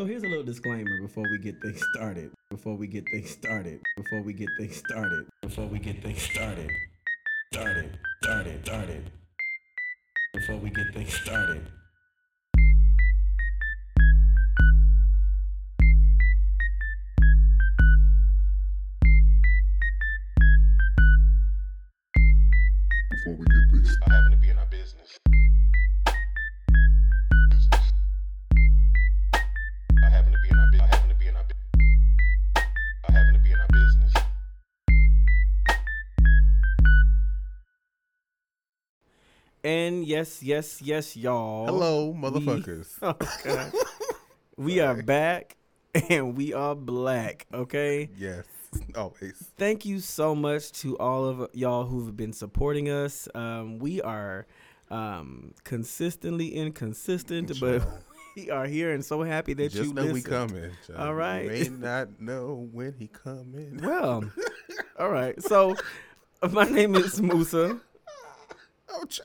[0.00, 2.30] So here's a little disclaimer before we get things started.
[2.48, 3.82] Before we get things started.
[3.98, 5.26] Before we get things started.
[5.42, 6.70] Before we get things started.
[7.52, 7.98] Started.
[8.22, 8.64] Started.
[8.64, 9.10] Started.
[10.32, 11.66] Before we get things started.
[23.10, 23.96] before we get this.
[24.08, 24.59] I
[39.62, 41.66] And yes, yes, yes, y'all.
[41.66, 42.96] Hello, motherfuckers.
[43.02, 43.14] Oh,
[43.44, 43.72] God.
[44.56, 45.56] we are back
[46.08, 48.08] and we are black, okay?
[48.16, 48.46] Yes,
[48.96, 49.52] always.
[49.58, 53.28] Thank you so much to all of y'all who've been supporting us.
[53.34, 54.46] Um, we are
[54.90, 57.82] um, consistently inconsistent, but
[58.36, 60.70] we are here and so happy that Just you know we coming.
[60.86, 61.00] child.
[61.00, 61.44] All right.
[61.44, 63.78] You may not know when he coming.
[63.82, 64.24] Well,
[64.98, 65.40] all right.
[65.42, 65.76] So,
[66.50, 67.78] my name is Musa.
[68.92, 69.24] Oh, Josh.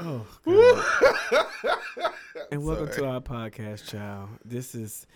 [0.00, 2.12] Oh, God.
[2.52, 4.28] and welcome to our podcast, child.
[4.44, 5.06] This is,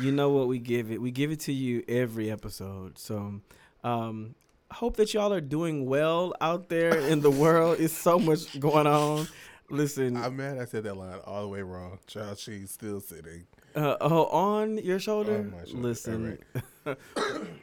[0.00, 1.00] you know what we give it.
[1.00, 2.98] We give it to you every episode.
[2.98, 3.40] So,
[3.82, 4.34] um,
[4.70, 7.76] hope that y'all are doing well out there in the world.
[7.80, 9.28] It's so much going on.
[9.70, 11.98] Listen, I'm mad I said that line all the way wrong.
[12.06, 13.46] Child, she's still sitting.
[13.74, 15.36] uh, oh, on your shoulder.
[15.38, 16.38] On my shoulder, Listen,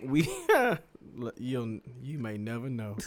[0.04, 0.30] we
[1.38, 2.98] you you may never know.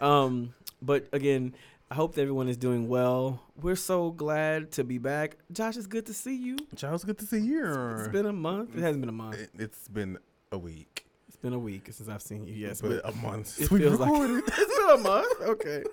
[0.00, 1.54] um, but again,
[1.94, 3.40] I hope that everyone is doing well.
[3.62, 5.36] We're so glad to be back.
[5.52, 6.56] Josh, it's good to see you.
[6.74, 7.64] Child, it's good to see you.
[8.00, 8.76] It's been a month.
[8.76, 9.36] It hasn't been a month.
[9.36, 10.18] It, has been
[10.50, 11.06] a week.
[11.28, 12.54] It's been a week since I've seen you.
[12.54, 14.42] Yes, but but a month it feels like recorded.
[14.48, 15.40] it's been a month.
[15.40, 15.84] Okay.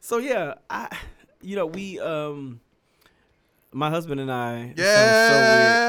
[0.00, 0.94] So yeah, I,
[1.40, 2.60] you know, we um,
[3.72, 4.74] my husband and I.
[4.76, 5.86] yeah.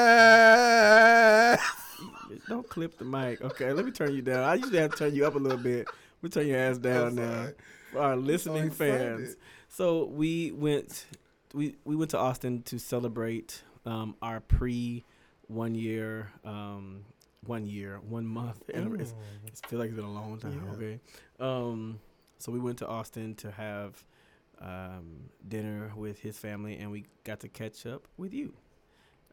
[1.57, 2.37] so.
[2.47, 3.41] Don't clip the mic.
[3.41, 4.45] Okay, let me turn you down.
[4.45, 5.89] I usually have to turn you up a little bit.
[6.21, 7.49] We turn your ass down now
[7.97, 9.17] our listening excited.
[9.17, 9.35] fans.
[9.67, 11.05] So we went,
[11.53, 15.05] we we went to Austin to celebrate um, our pre
[15.47, 17.05] one year, um,
[17.45, 18.63] one year, one month.
[18.73, 19.13] It's,
[19.45, 20.61] it's feel like it's been a long time.
[20.65, 20.73] Yeah.
[20.73, 20.99] Okay,
[21.39, 21.99] um,
[22.37, 24.03] so we went to Austin to have
[24.61, 28.53] um, dinner with his family, and we got to catch up with you.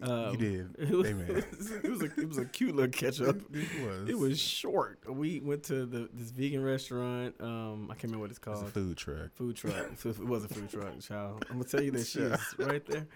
[0.02, 0.76] Um, you did.
[0.78, 1.44] It was, Amen.
[1.82, 3.36] it was a it was a cute little catch up.
[3.54, 4.08] It was.
[4.10, 4.98] It was short.
[5.08, 7.34] We went to the this vegan restaurant.
[7.40, 8.64] Um, I can't remember what it's called.
[8.64, 9.32] a food truck.
[9.34, 9.74] Food truck.
[10.04, 11.44] It was a food truck, child.
[11.48, 13.06] I'm gonna tell you that she is right there.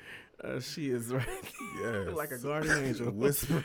[0.42, 1.26] Uh, she is right
[1.82, 2.14] Yes.
[2.14, 3.10] like a guardian angel.
[3.10, 3.62] Whisper.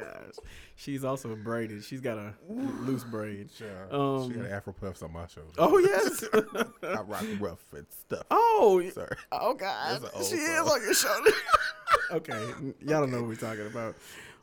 [0.00, 0.44] Gosh,
[0.76, 1.84] she's also braided.
[1.84, 3.50] She's got a loose braid.
[3.56, 5.50] Child, Um, she got afro puffs on my shoulder.
[5.58, 6.24] Oh yes.
[6.82, 8.24] I rock rough and stuff.
[8.30, 8.82] oh.
[8.92, 9.16] Sorry.
[9.32, 10.02] Oh God.
[10.16, 10.68] She is song.
[10.68, 11.30] on your shoulder.
[12.12, 12.46] okay,
[12.80, 13.94] y'all don't know what we're talking about.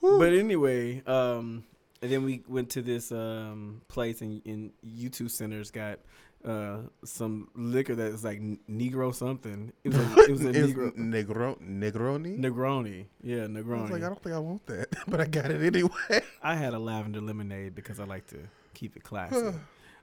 [0.01, 1.63] But anyway, um,
[2.01, 5.99] and then we went to this um place in in U two centers got
[6.45, 8.39] uh some liquor that is like
[8.69, 9.73] Negro something.
[9.83, 12.37] It was a, it was a Negro Negro Negroni.
[12.39, 13.05] Negroni.
[13.23, 13.89] Yeah, I was Negroni.
[13.89, 16.21] like, I don't think I want that, but I got it anyway.
[16.43, 18.37] I had a lavender lemonade because I like to
[18.73, 19.53] keep it classy.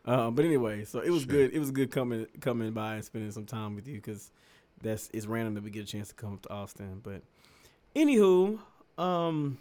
[0.05, 1.31] uh, but anyway, so it was Shit.
[1.31, 1.53] good.
[1.55, 4.31] It was good coming coming by and spending some time with you because
[4.83, 7.01] that's it's random that we get a chance to come up to Austin.
[7.05, 7.23] But
[7.95, 8.59] anywho,
[8.99, 9.59] um,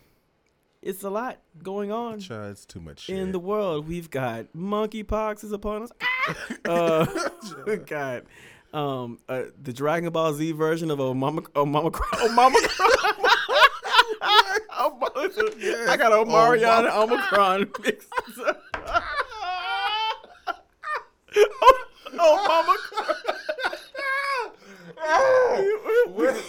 [0.82, 2.20] it's a lot going on
[2.50, 3.18] it's too much shit.
[3.18, 3.88] in the world.
[3.88, 5.92] We've got monkeypox is upon us.
[6.66, 7.06] uh,
[7.68, 8.24] we got
[8.74, 12.58] um uh, the Dragon Ball Z version of Oh Mama Oh Mama Oh Mama
[14.84, 14.98] Oh,
[15.90, 18.08] I got Omarion and Omicron mixed
[18.48, 18.64] up.
[22.20, 22.78] oh, Mama.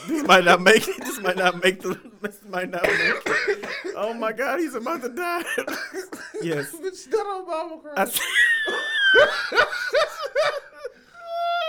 [0.09, 1.05] this might not make it.
[1.05, 2.12] This might not make the.
[2.23, 2.93] This might not make
[3.27, 3.67] it.
[3.97, 5.43] Oh my God, he's about to die.
[6.43, 6.71] yes.
[6.77, 8.21] Bitch, that on Mama I s-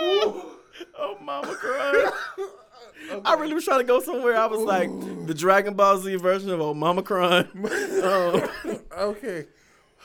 [0.00, 2.06] oh, Mama crying.
[3.24, 4.36] I really was trying to go somewhere.
[4.36, 4.88] I was like
[5.26, 7.48] the Dragon Ball Z version of Oh Mama crying.
[8.02, 8.42] Um,
[8.96, 9.46] Okay.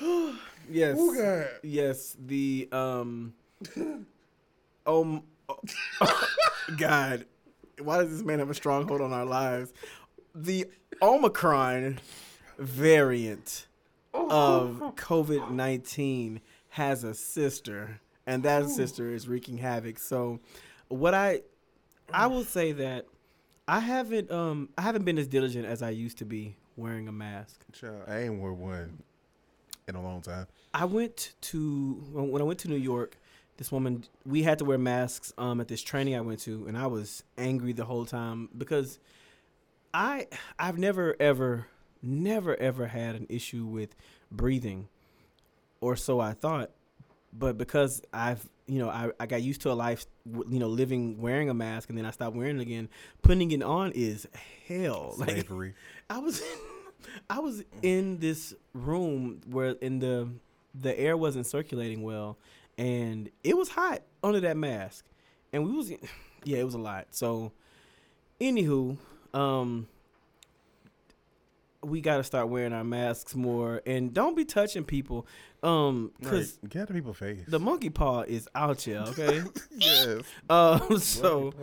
[0.69, 1.47] yes, Oh God.
[1.63, 2.17] yes.
[2.25, 3.33] The um,
[4.85, 5.21] oh,
[6.01, 6.27] oh,
[6.77, 7.25] God,
[7.81, 9.73] why does this man have a stronghold on our lives?
[10.41, 10.67] The
[11.01, 11.99] Omicron
[12.57, 13.67] variant
[14.13, 16.39] of COVID nineteen
[16.69, 19.99] has a sister, and that sister is wreaking havoc.
[19.99, 20.39] So,
[20.87, 21.41] what I
[22.13, 23.05] I will say that
[23.67, 27.11] I haven't um I haven't been as diligent as I used to be wearing a
[27.11, 27.59] mask.
[27.73, 28.99] Child, I ain't wore one
[29.89, 30.47] in a long time.
[30.73, 33.17] I went to when when I went to New York.
[33.57, 36.77] This woman, we had to wear masks um, at this training I went to, and
[36.77, 38.99] I was angry the whole time because
[39.93, 40.27] I
[40.57, 41.67] I've never ever
[42.01, 43.95] never ever had an issue with
[44.31, 44.87] breathing,
[45.81, 46.71] or so I thought.
[47.31, 51.21] But because I've you know I, I got used to a life you know living
[51.21, 52.89] wearing a mask and then I stopped wearing it again.
[53.21, 54.27] Putting it on is
[54.67, 55.15] hell.
[55.17, 55.47] Like
[56.09, 56.41] I was
[57.29, 60.29] I was in this room where in the
[60.75, 62.37] the air wasn't circulating well
[62.77, 65.05] and it was hot under that mask.
[65.51, 65.91] And we was
[66.43, 67.07] yeah, it was a lot.
[67.11, 67.51] So
[68.39, 68.97] anywho,
[69.33, 69.87] um
[71.81, 75.25] we got to start wearing our masks more and don't be touching people
[75.63, 76.71] um cuz Right.
[76.71, 77.39] Get out of people's face.
[77.47, 79.41] the monkey paw is out here, okay?
[79.77, 80.21] yes.
[80.49, 81.53] um so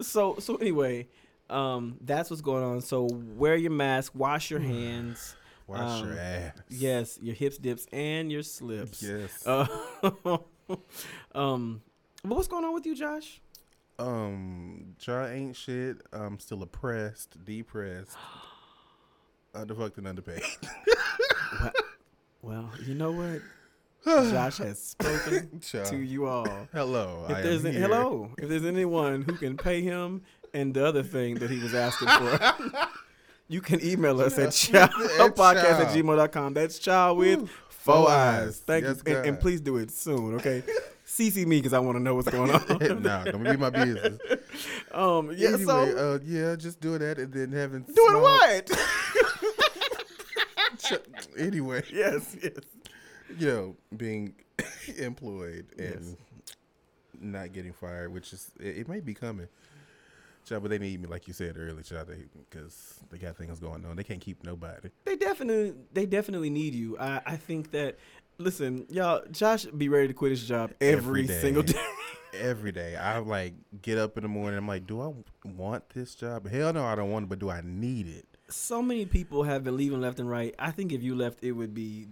[0.00, 1.06] so so anyway,
[1.48, 2.80] um, that's what's going on.
[2.80, 5.36] So wear your mask, wash your hands.
[5.66, 6.52] Wash um, your ass.
[6.68, 9.02] Yes, your hips, dips, and your slips.
[9.02, 9.46] Yes.
[9.46, 9.66] Uh,
[11.34, 11.82] um,
[12.24, 13.40] but what's going on with you, Josh?
[14.00, 15.98] Um, Jaw ain't shit.
[16.12, 18.16] I'm still oppressed, depressed,
[19.54, 20.42] underfucked and underpaid.
[22.42, 23.42] Well, you know what?
[24.30, 25.86] Josh has spoken Child.
[25.88, 26.68] to you all.
[26.72, 27.26] Hello.
[27.28, 27.80] If I there's am a, here.
[27.82, 30.22] hello, if there's anyone who can pay him
[30.54, 32.54] and the other thing that he was asking for,
[33.48, 36.54] you can email us at childpodcast at gmail.com.
[36.54, 38.42] That's child with Four eyes.
[38.46, 38.58] eyes.
[38.60, 39.16] Thank Yes, you.
[39.16, 40.62] And, and please do it soon, okay?
[41.10, 43.02] CC me because I want to know what's going on.
[43.02, 44.20] nah, don't be my business.
[44.92, 48.70] um, yeah, anyway, so uh, yeah, just doing that and then having doing small- what?
[51.38, 52.52] Anyway, yes, yes.
[53.38, 54.34] you know, being
[54.98, 56.16] employed and Yes.
[57.20, 59.48] not getting fired, which is it, it may be coming.
[60.46, 62.08] Child, but they need me, like you said earlier, child,
[62.48, 63.94] because they, got things going on.
[63.94, 64.88] They can't keep nobody.
[65.04, 66.98] They definitely, they definitely need you.
[66.98, 67.98] I, I think that.
[68.40, 69.22] Listen, y'all.
[69.30, 71.40] Josh be ready to quit his job every, Every day.
[71.40, 71.78] single day.
[72.32, 74.56] Every day, I like get up in the morning.
[74.56, 75.12] I'm like, do I
[75.48, 76.48] want this job?
[76.48, 77.28] Hell no, I don't want it.
[77.28, 78.24] But do I need it?
[78.48, 80.54] so many people have been leaving left and right.
[80.58, 82.08] I think if you left, it would be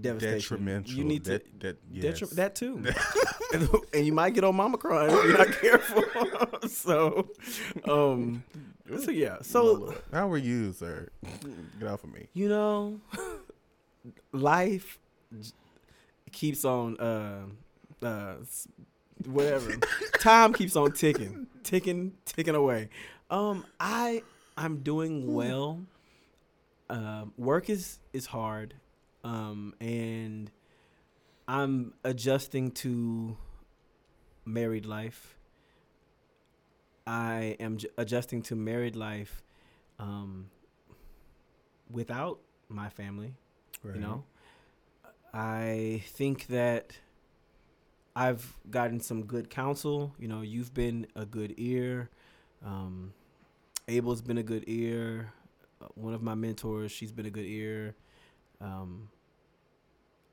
[0.00, 0.38] devastation.
[0.56, 0.94] Detrimental.
[0.94, 2.20] You need to that, that, yes.
[2.20, 2.82] detri- that too,
[3.52, 6.68] and, and you might get on mama crying if you're not careful.
[6.68, 7.28] so,
[7.86, 8.44] um,
[9.00, 9.38] so yeah.
[9.42, 11.08] So How are you, sir?
[11.78, 12.28] Get off of me.
[12.32, 13.00] you know,
[14.32, 14.98] life
[16.34, 17.46] keeps on, uh,
[18.02, 18.34] uh,
[19.24, 19.76] whatever.
[20.18, 22.88] Time keeps on ticking, ticking, ticking away.
[23.30, 24.22] Um, I
[24.56, 25.80] I'm doing well.
[26.90, 28.74] Um, work is is hard,
[29.24, 30.50] um, and
[31.48, 33.36] I'm adjusting to
[34.44, 35.36] married life.
[37.06, 39.42] I am j- adjusting to married life,
[39.98, 40.50] um,
[41.90, 42.38] without
[42.68, 43.34] my family.
[43.94, 44.24] You know,
[45.34, 46.92] I think that
[48.14, 50.14] I've gotten some good counsel.
[50.18, 52.08] You know, you've been a good ear.
[52.64, 53.12] Um,
[53.88, 55.32] Abel's been a good ear.
[55.82, 57.96] Uh, One of my mentors, she's been a good ear.
[58.60, 59.08] Um,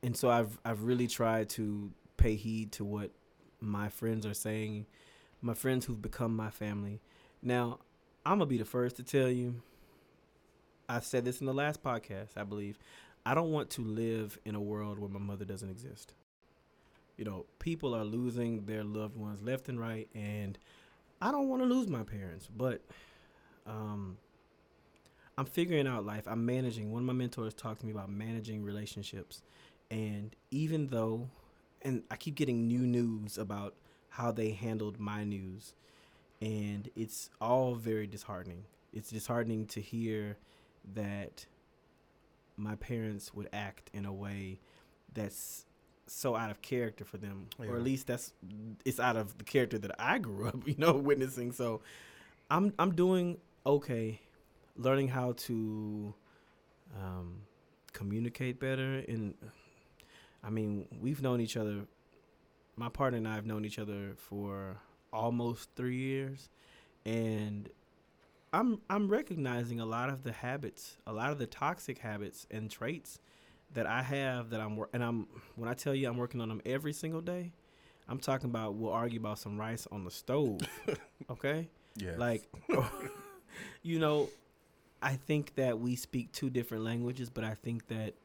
[0.03, 3.09] and so I've I've really tried to pay heed to what
[3.59, 4.85] my friends are saying,
[5.41, 7.01] my friends who've become my family.
[7.41, 7.79] Now,
[8.23, 9.61] I'm gonna be the first to tell you.
[10.87, 12.77] I've said this in the last podcast, I believe.
[13.25, 16.13] I don't want to live in a world where my mother doesn't exist.
[17.17, 20.57] You know, people are losing their loved ones left and right, and
[21.21, 22.81] I don't want to lose my parents, but
[23.67, 24.17] um,
[25.37, 26.27] I'm figuring out life.
[26.27, 26.91] I'm managing.
[26.91, 29.43] One of my mentors talked to me about managing relationships,
[29.91, 31.29] and even though,
[31.83, 33.75] and I keep getting new news about
[34.09, 35.75] how they handled my news,
[36.41, 38.63] and it's all very disheartening.
[38.93, 40.37] It's disheartening to hear
[40.95, 41.45] that
[42.57, 44.59] my parents would act in a way
[45.13, 45.65] that's
[46.07, 47.47] so out of character for them.
[47.59, 48.33] Or at least that's
[48.85, 51.51] it's out of the character that I grew up you know witnessing.
[51.51, 51.81] So
[52.49, 54.19] I'm I'm doing okay
[54.77, 56.13] learning how to
[56.99, 57.41] um,
[57.93, 59.03] communicate better.
[59.07, 59.35] And
[60.43, 61.85] I mean we've known each other
[62.75, 64.77] my partner and I have known each other for
[65.13, 66.49] almost 3 years.
[67.05, 67.69] And
[68.53, 72.69] I'm I'm recognizing a lot of the habits, a lot of the toxic habits and
[72.69, 73.19] traits
[73.73, 76.61] that I have that I'm and I'm when I tell you I'm working on them
[76.65, 77.53] every single day,
[78.07, 80.59] I'm talking about we'll argue about some rice on the stove,
[81.29, 81.69] okay?
[81.95, 82.15] Yeah.
[82.17, 82.43] Like
[83.83, 84.29] you know,
[85.01, 88.15] I think that we speak two different languages, but I think that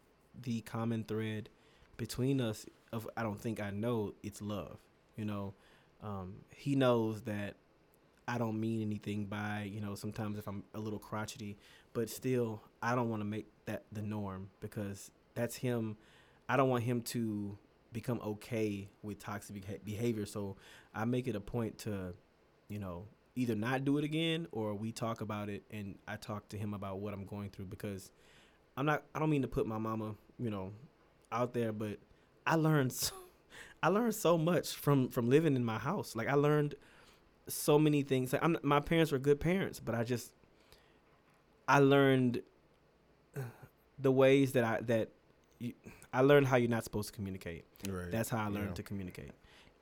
[0.43, 1.49] the common thread
[1.97, 4.79] between us of I don't think I know it's love.
[5.17, 5.55] You know,
[6.03, 7.55] um, he knows that
[8.29, 11.57] I don't mean anything by you know sometimes if I'm a little crotchety,
[11.93, 15.97] but still I don't want to make that the norm because that's him.
[16.49, 17.59] I don't want him to
[17.93, 20.57] become okay with toxic behavior, so
[20.95, 22.15] I make it a point to,
[22.69, 23.07] you know,
[23.37, 26.75] either not do it again or we talk about it and I talk to him
[26.75, 28.11] about what I'm going through because
[28.77, 30.73] I'm not I don't mean to put my mama, you know,
[31.31, 31.99] out there, but
[32.47, 33.15] I learned so,
[33.83, 36.17] I learned so much from from living in my house.
[36.17, 36.75] Like I learned
[37.49, 38.33] so many things.
[38.33, 40.33] Like, I'm my parents were good parents, but I just
[41.69, 42.43] I learned
[43.99, 45.11] the ways that I that
[45.59, 45.73] you,
[46.13, 47.65] I learned how you're not supposed to communicate.
[47.89, 48.11] Right.
[48.11, 48.75] That's how I learned Yeah.
[48.75, 49.33] to communicate.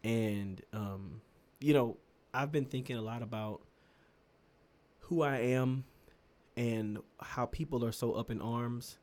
[0.03, 1.21] And um,
[1.61, 1.97] you know,
[2.33, 3.63] I've been thinking a lot about
[5.01, 5.85] who I am
[6.57, 8.99] and how people are so up in arms.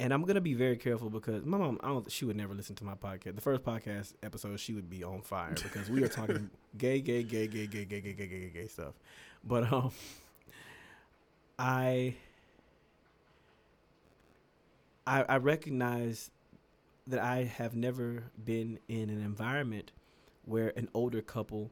[0.00, 2.74] And I'm gonna be very careful because my mom, I don't, she would never listen
[2.76, 3.36] to my podcast.
[3.36, 7.22] The first podcast episode, she would be on fire because we are talking gay, gay,
[7.22, 8.94] gay, gay, gay, gay, gay, gay, gay, gay, gay stuff.
[9.44, 9.92] But um,
[11.58, 12.16] I,
[15.06, 16.30] I, I recognize
[17.06, 19.92] that I have never been in an environment
[20.44, 21.70] where an older couple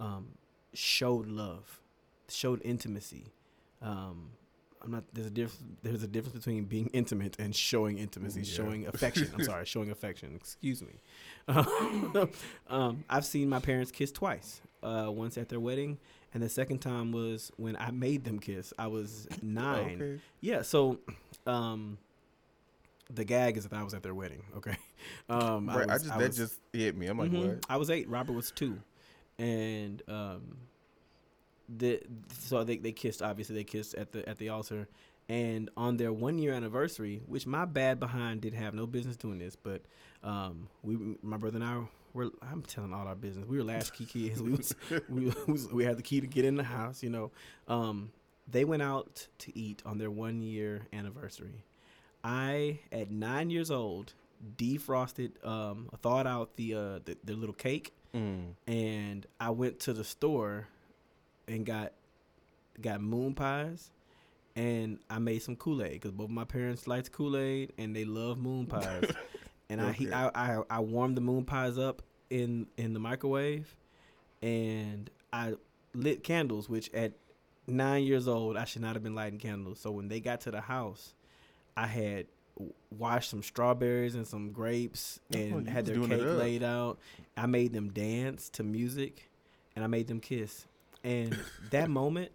[0.00, 0.28] um,
[0.72, 1.80] showed love,
[2.28, 3.26] showed intimacy.
[3.80, 4.30] Um,
[4.84, 5.04] I'm not.
[5.12, 5.62] There's a difference.
[5.82, 8.54] There's a difference between being intimate and showing intimacy, Yeah.
[8.54, 9.30] showing affection.
[9.34, 10.34] I'm sorry, showing affection.
[10.34, 11.00] Excuse me.
[12.68, 14.60] um, I've seen my parents kiss twice.
[14.82, 15.96] Uh, once at their wedding,
[16.34, 18.72] and the second time was when I made them kiss.
[18.78, 19.94] I was nine.
[20.02, 20.20] Okay.
[20.42, 20.98] Yeah, so
[21.46, 21.96] um
[23.12, 24.76] the gag is that I was at their wedding, okay?
[25.30, 25.88] Um Right.
[25.88, 27.06] I, was- just that was- just hit me.
[27.06, 27.46] I'm like, Mhm.
[27.46, 27.66] what?
[27.70, 28.78] I was 8, Robert was 2.
[29.38, 30.56] And um
[31.68, 32.00] the
[32.38, 34.86] so they they kissed obviously they kissed at the at the altar
[35.28, 39.38] and on their 1 year anniversary, which my bad behind did have no business doing
[39.38, 39.82] this, but
[40.22, 41.80] um we my brother and I
[42.12, 43.46] were I'm telling all our business.
[43.48, 44.42] We were latchkey kids.
[44.42, 44.74] We was
[45.08, 47.30] we was, we had the key to get in the house, you know.
[47.68, 48.10] Um,
[48.46, 51.64] they went out to eat on their one year anniversary.
[52.22, 54.12] I, at nine years old,
[54.56, 58.54] defrosted, um, thawed out the uh the, the little cake, Mm.
[58.68, 60.68] and I went to the store
[61.48, 61.92] and got
[62.80, 63.90] got moon pies.
[64.56, 68.04] And I made some Kool Aid because both my parents liked Kool Aid and they
[68.04, 69.10] love moon pies.
[69.68, 70.14] and I, he, Okay.
[70.14, 73.74] I I I warmed the moon pies up in in the microwave,
[74.42, 75.54] and I
[75.94, 76.68] lit candles.
[76.68, 77.12] Which at
[77.66, 79.80] nine years old, I should not have been lighting candles.
[79.80, 81.14] So when they got to the house,
[81.76, 82.26] I had
[82.90, 87.00] washed some strawberries and some grapes Oh, and you had their cake laid out.
[87.36, 89.28] I made them dance to music,
[89.74, 90.66] and I made them kiss.
[91.04, 91.36] And
[91.70, 92.32] that moment,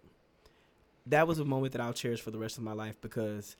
[1.06, 3.56] that was a moment that I'll cherish for the rest of my life because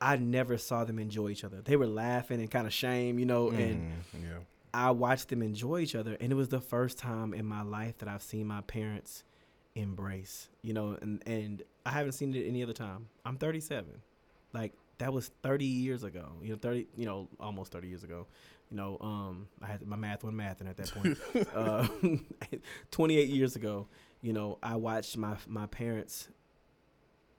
[0.00, 1.60] I never saw them enjoy each other.
[1.62, 4.38] They were laughing and kind of shame, you know, and Mm, yeah.
[4.72, 7.98] I watched them enjoy each other, and it was the first time in my life
[7.98, 9.24] that I've seen my parents
[9.74, 13.08] embrace, you know, and and I haven't seen it any other time.
[13.26, 13.84] I'm 37,
[14.54, 18.26] like that was 30 years ago, you know, 30, you know, almost 30 years ago,
[18.70, 18.96] you know.
[19.00, 21.18] Um, I had my math one math, and at that point,
[21.54, 21.86] uh,
[22.90, 23.86] 28 years ago,
[24.22, 26.28] you know, I watched my my parents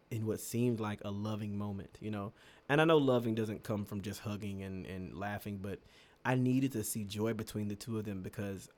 [0.10, 2.34] in what seemed like a loving moment, you know.
[2.68, 5.80] And I know loving doesn't come from just hugging and, and laughing, but
[6.26, 8.70] I needed to see joy between the two of them because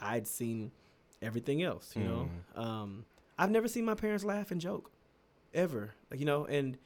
[0.00, 0.72] I'd seen
[1.20, 2.28] everything else, you know.
[2.56, 3.04] Um,
[3.38, 4.90] I've never seen my parents laugh and joke
[5.54, 6.44] ever, like, you know.
[6.46, 6.78] And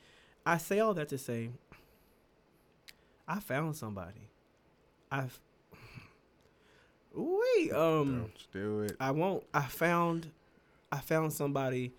[0.45, 1.51] I say all that to say,
[3.27, 4.31] I found somebody.
[5.11, 5.41] I've
[7.15, 8.97] wait, um, Don't do it.
[9.01, 9.45] I won't.
[9.53, 10.31] I found,
[10.97, 11.93] I found somebody.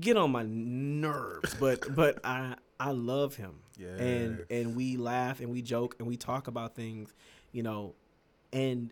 [0.00, 3.88] Get on my nerves, but but I I love him Yeah.
[3.96, 7.12] and and we laugh and we joke and we talk about things,
[7.52, 7.94] you know,
[8.54, 8.90] and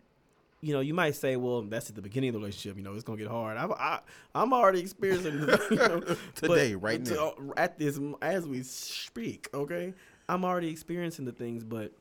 [0.61, 2.77] you know you might say, well, that's at the beginning of the relationship.
[2.77, 3.57] You know, it's gonna get hard.
[3.57, 3.99] I'm I,
[4.35, 5.39] I'm already experiencing
[5.71, 6.01] you know,
[6.35, 7.33] Today, right to- now.
[7.57, 9.49] at this as we speak.
[9.55, 9.93] Okay,
[10.29, 11.91] I'm already experiencing the things, but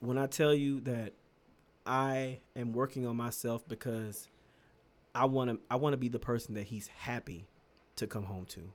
[0.00, 1.12] when I tell you that
[1.86, 4.26] I am working on myself because
[5.14, 7.46] I want to I want to be the person that he's happy
[7.96, 8.72] to come home to.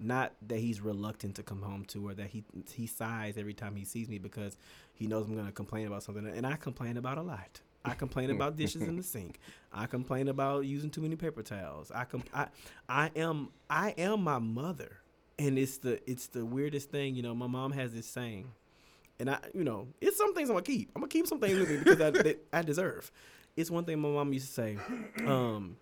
[0.00, 3.74] Not that he's reluctant to come home to or that he he sighs every time
[3.76, 4.56] he sees me because
[4.94, 7.60] he knows I'm going to complain about something and I complain about a lot.
[7.84, 9.38] I complain about dishes in the sink.
[9.72, 11.90] I complain about using too many paper towels.
[11.94, 12.48] I com- I
[12.88, 14.98] I am I am my mother.
[15.38, 18.52] And it's the it's the weirdest thing, you know, my mom has this saying
[19.20, 20.90] and I, you know, it's some things I'm gonna keep.
[20.94, 23.10] I'm gonna keep some things with me because I, I deserve.
[23.58, 24.78] It's one thing my mom used to say.
[25.26, 25.76] Um,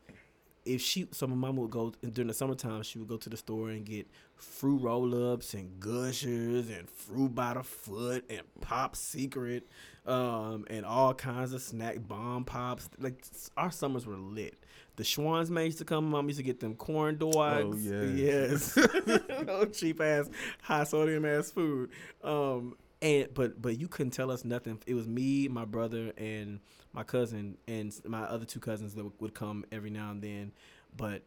[0.64, 3.37] if she, so my mom would go during the summertime, she would go to the
[3.37, 8.97] store and get fruit roll ups and gushers and fruit by the foot and pop
[8.97, 9.68] secret,
[10.06, 12.88] um, and all kinds of snack bomb pops.
[12.99, 13.23] Like
[13.59, 14.56] our summers were lit.
[14.97, 16.09] The Schwan's man used to come.
[16.09, 17.37] Mom used to get them corn dogs.
[17.37, 18.75] Oh yes.
[18.75, 19.21] yes.
[19.47, 20.30] no cheap ass,
[20.62, 21.90] high sodium ass food.
[22.25, 24.81] Um, and but but you couldn't tell us nothing.
[24.87, 26.61] It was me, my brother, and
[26.93, 30.53] my cousin, and my other two cousins that would, would come every now and then.
[30.97, 31.23] But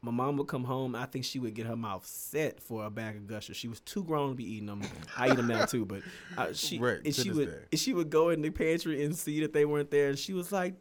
[0.00, 0.94] my mom would come home.
[0.94, 3.56] I think she would get her mouth set for a bag of gushers.
[3.56, 4.82] She was too grown to be eating them.
[5.16, 6.02] I eat them now too, but
[6.36, 9.40] uh, she Right, and she would and she would go in the pantry and see
[9.40, 10.08] that they weren't there.
[10.10, 10.74] And she was like,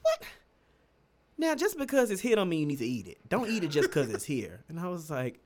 [0.00, 0.22] "What?
[1.36, 3.18] Now just because it's here don't mean you need to eat it.
[3.28, 5.40] Don't eat it just because it's here." And I was like.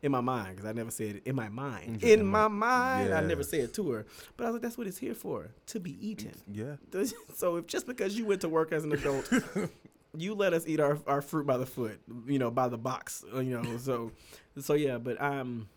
[0.00, 2.02] In my mind, because I never said it in my mind.
[2.02, 4.78] Yeah, In my mind, I never said it to her, but I was like, "That's
[4.78, 6.76] what it's here for, to be eaten." Yeah.
[7.34, 9.28] So if just because you went to work as an adult,
[10.16, 13.24] you let us eat our, our fruit by the foot, you know, by the box,
[13.34, 13.76] uh, you know.
[13.78, 14.12] So,
[14.60, 15.68] so yeah, but um,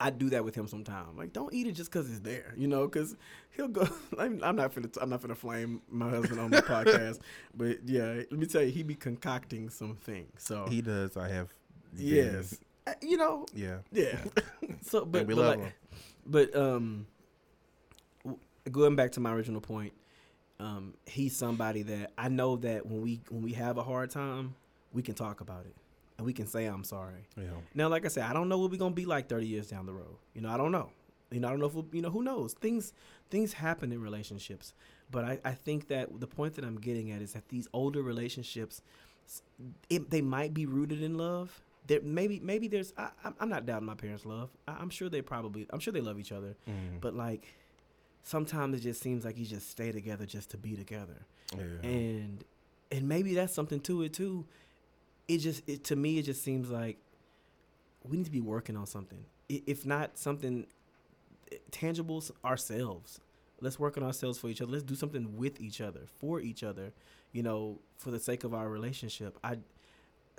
[0.00, 1.16] I do that with him sometimes.
[1.18, 3.16] Like, don't eat it just because it's there, you know, because
[3.56, 3.88] he'll go.
[4.18, 4.96] I'm, I'm not finna.
[5.00, 7.18] I'm not finna flame my husband on my podcast,
[7.56, 10.30] but yeah, let me tell you, he be concocting some things.
[10.44, 11.16] So He does.
[11.16, 11.52] I have.
[11.96, 12.58] yes,
[13.02, 13.78] you know, Yeah.
[13.92, 14.16] yeah.
[14.82, 15.72] so, but, but, like- him.
[16.26, 17.06] but um,
[18.70, 19.92] going back to my original point,
[20.60, 24.54] um, he's somebody that I know that when we when we have a hard time,
[24.92, 25.74] we can talk about it
[26.16, 27.26] and we can say I'm sorry.
[27.36, 27.44] Yeah.
[27.74, 29.86] Now, like I said, I don't know what we're gonna be like 30 years down
[29.86, 30.16] the road.
[30.34, 30.90] You know, I don't know.
[31.32, 32.52] You know, I don't know if we'll, you know who knows.
[32.52, 32.92] Things
[33.30, 34.74] things happen in relationships,
[35.10, 38.02] but I, I think that the point that I'm getting at is that these older
[38.02, 38.80] relationships,
[39.90, 41.60] it, they might be rooted in love.
[41.86, 44.50] There maybe maybe there's I, I'm- not doubting my parents' love.
[44.66, 47.00] I, I'm sure they probably I'm sure they love each other, Mm.
[47.00, 47.54] but like
[48.22, 51.26] sometimes it just seems like you just stay together just to be together.
[51.56, 51.88] Yeah.
[51.88, 52.44] and
[52.90, 54.46] and maybe that's something to it too.
[55.28, 56.96] It just it to me it just seems like
[58.02, 59.24] we need to be working on something.
[59.48, 60.66] If not something
[61.52, 63.20] eh, tangible ourselves.
[63.60, 64.72] Let's work on ourselves for each other.
[64.72, 66.92] Let's do something with each other for each other
[67.32, 69.38] you know for the sake of our relationship.
[69.44, 69.58] I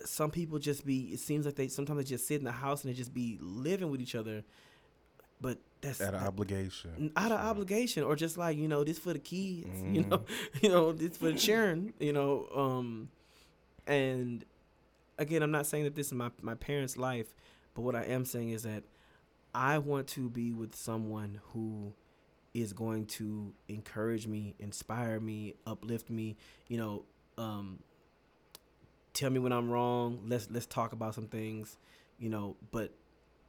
[0.03, 2.83] some people just be it seems like they sometimes they just sit in the house
[2.83, 4.43] and they just be living with each other
[5.41, 7.11] but that's Out of that- obligation.
[7.15, 7.47] out of Sure.
[7.47, 9.93] obligation or just like you know this for the kids Mm-hmm.
[9.95, 10.21] you know
[10.61, 13.09] you know this for the children you know um
[13.87, 14.43] and
[15.17, 17.33] again i'm not saying that this is my my parents life
[17.73, 18.83] but what i am saying is that
[19.53, 21.93] i want to be with someone who
[22.53, 26.35] is going to encourage me inspire me uplift me
[26.67, 27.03] you know
[27.37, 27.79] um
[29.15, 31.77] tell me when i'm wrong let's let's talk about some things
[32.19, 32.91] you know but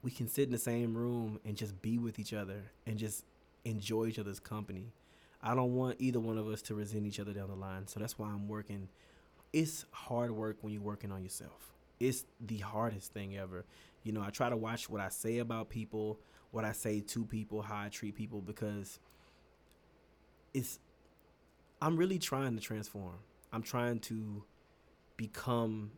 [0.07, 3.24] we can sit in the same room and just be with each other and just
[3.64, 4.92] enjoy each other's company.
[5.42, 7.87] I don't want either one of us to resent each other down the line.
[7.88, 8.88] So that's why I'm working.
[9.52, 11.72] It's hard work when you're working on yourself.
[11.98, 13.64] It's the hardest thing ever.
[14.05, 16.20] You know, I try to watch what I say about people,
[16.52, 19.00] what I say to people, how I treat people because
[20.55, 20.79] it's
[21.83, 23.18] I'm really trying to transform.
[23.52, 24.44] I'm trying to
[25.16, 25.92] become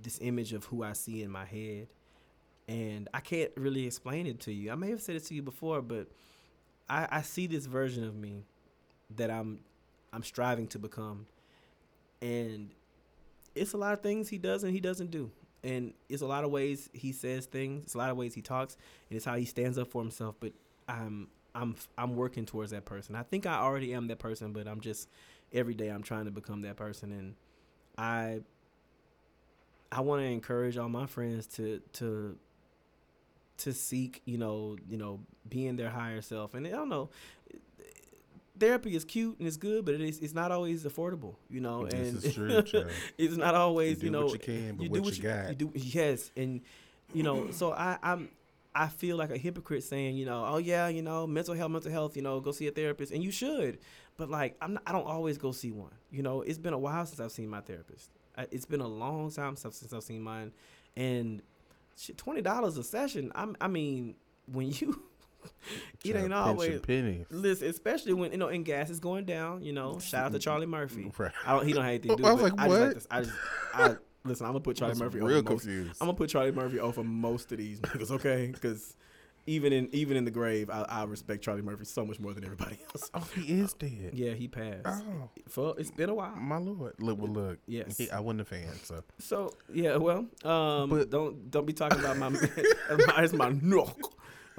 [0.00, 1.88] this image of who I see in my head
[2.68, 4.70] and I can't really explain it to you.
[4.70, 6.08] I may have said it to you before, but
[6.88, 8.44] I, I see this version of me
[9.16, 9.60] that I'm
[10.12, 11.26] I'm striving to become,
[12.20, 12.70] and
[13.54, 15.30] it's a lot of things he does and he doesn't do,
[15.62, 17.84] and it's a lot of ways he says things.
[17.84, 18.76] It's a lot of ways he talks,
[19.10, 20.36] and it's how he stands up for himself.
[20.38, 20.52] But
[20.88, 23.16] I'm I'm I'm working towards that person.
[23.16, 25.08] I think I already am that person, but I'm just
[25.52, 27.34] every day I'm trying to become that person, and
[27.98, 28.40] I
[29.92, 32.38] I want to encourage all my friends to to
[33.58, 36.54] to seek, you know, you know, being their higher self.
[36.54, 37.10] And I don't know,
[38.58, 41.86] therapy is cute and it's good, but it is it's not always affordable, you know.
[41.86, 42.86] This and is true,
[43.18, 45.22] it's not always, do you know, what you can, but you what do what you
[45.22, 45.48] you, got.
[45.50, 45.72] you do.
[45.74, 46.62] Yes, and
[47.12, 48.30] you know, so I I'm.
[48.74, 51.92] I feel like a hypocrite saying, you know, oh yeah, you know, mental health, mental
[51.92, 53.78] health, you know, go see a therapist, and you should,
[54.16, 55.90] but like, I'm not, I don't always go see one.
[56.10, 58.08] You know, it's been a while since I've seen my therapist.
[58.36, 60.52] I, it's been a long time since since I've seen mine,
[60.96, 61.42] and
[61.96, 63.32] shit, twenty dollars a session.
[63.34, 64.14] I'm, I mean,
[64.50, 65.02] when you,
[66.04, 66.80] it ain't always.
[66.80, 67.26] pennies.
[67.30, 69.62] Listen, especially when you know, and gas is going down.
[69.62, 71.10] You know, shout out to Charlie Murphy.
[71.18, 71.32] Right.
[71.46, 72.26] I don't, he don't have anything to do.
[72.26, 72.94] I was like, I just like what?
[72.94, 73.06] this.
[73.10, 73.34] I just,
[73.74, 74.46] I listen.
[74.46, 75.64] I'm gonna put Charlie Murphy real over most.
[75.64, 75.98] confused.
[76.00, 78.50] I'm gonna put Charlie Murphy over most of these niggas, okay?
[78.52, 78.96] Because
[79.46, 82.44] even in even in the grave, I, I respect Charlie Murphy so much more than
[82.44, 83.10] everybody else.
[83.14, 84.10] Oh, he is dead.
[84.12, 84.86] Yeah, he passed.
[84.86, 86.34] Oh, For it's been a while.
[86.36, 86.94] my lord.
[86.98, 87.58] Look, well, look.
[87.66, 87.98] Yes.
[87.98, 89.02] He, I wasn't a fan, so.
[89.18, 92.30] So yeah, well, um, But- don't don't be talking about my
[92.90, 93.90] it's my no.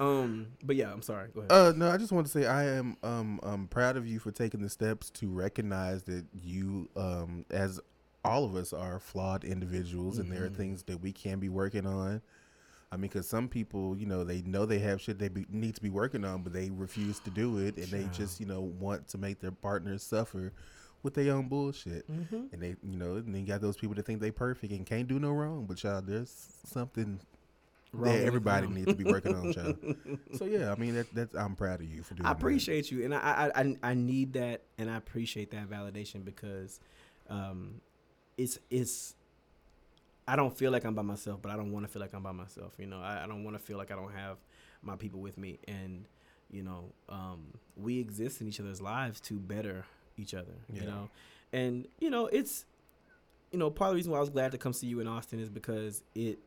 [0.00, 1.28] Um, but yeah, I'm sorry.
[1.32, 1.52] Go ahead.
[1.52, 4.32] Uh, no, I just want to say I am um um proud of you for
[4.32, 7.80] taking the steps to recognize that you um as
[8.24, 10.34] all of us are flawed individuals and Mm-hmm.
[10.34, 12.22] there are things that we can be working on.
[12.94, 15.74] I mean, because some people, you know, they know they have shit they be, need
[15.74, 18.60] to be working on, but they refuse to do it, and they just, you know,
[18.60, 20.52] want to make their partners suffer
[21.02, 22.08] with their own bullshit.
[22.08, 22.44] Mm-hmm.
[22.52, 24.86] And they, you know, and then you got those people that think they perfect and
[24.86, 26.30] can't do no wrong, but y'all, there's
[26.64, 27.18] something
[27.92, 29.76] Wrong that everybody needs to be working on, child.
[30.36, 32.24] so yeah, I mean, that, that's I'm proud of you for doing.
[32.24, 32.28] That.
[32.28, 32.38] I that.
[32.38, 33.18] appreciate you, and I,
[33.54, 36.80] I I I need that, and I appreciate that validation because,
[37.28, 37.80] um,
[38.36, 39.14] it's it's
[40.26, 42.22] I don't feel like I'm by myself, but I don't want to feel like I'm
[42.22, 42.72] by myself.
[42.78, 44.38] You know, I, I don't want to feel like I don't have
[44.82, 46.06] my people with me, and
[46.50, 49.84] you know, um, we exist in each other's lives to better
[50.16, 50.54] each other.
[50.72, 51.10] You know,
[51.52, 52.64] and you know, it's
[53.52, 55.06] you know, part of the reason why I was glad to come see you in
[55.06, 56.38] Austin is because it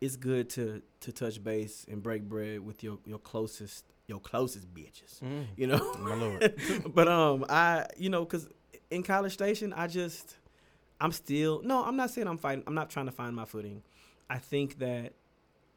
[0.00, 4.72] it's good to to touch base and break bread with your your closest your closest
[4.74, 5.20] bitches.
[5.56, 6.54] You know, My lord.
[6.94, 8.48] but um, I you know, cause
[8.90, 10.34] in College Station, I just
[11.00, 12.64] I'm still no, I'm not saying I'm fighting.
[12.66, 13.82] I'm not trying to find my footing.
[14.28, 15.14] I think that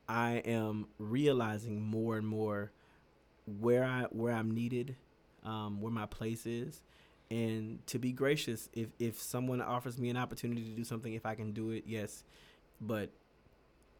[0.08, 2.72] I am realizing more and more
[3.46, 4.96] where I where I'm needed,
[5.44, 6.82] um, where my place is,
[7.30, 8.70] and to be gracious.
[8.74, 11.84] If if someone offers me an opportunity to do something, if I can do it,
[11.86, 12.24] yes.
[12.80, 13.12] But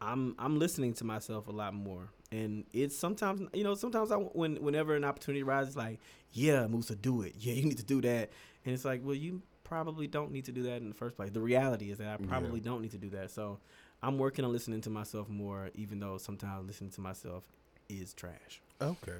[0.00, 4.16] I'm I'm listening to myself a lot more, and it's sometimes you know sometimes I
[4.16, 6.00] when whenever an opportunity arises, like
[6.32, 7.34] yeah, Musa, do it.
[7.38, 8.30] Yeah, you need to do that,
[8.64, 11.30] and it's like well, you probably don't need to do that in the first place.
[11.30, 13.30] The reality is that I probably don't need to do that.
[13.30, 13.58] So
[14.02, 17.44] I'm working on listening to myself more, even though sometimes listening to myself
[17.88, 18.60] is trash.
[18.82, 19.12] Okay.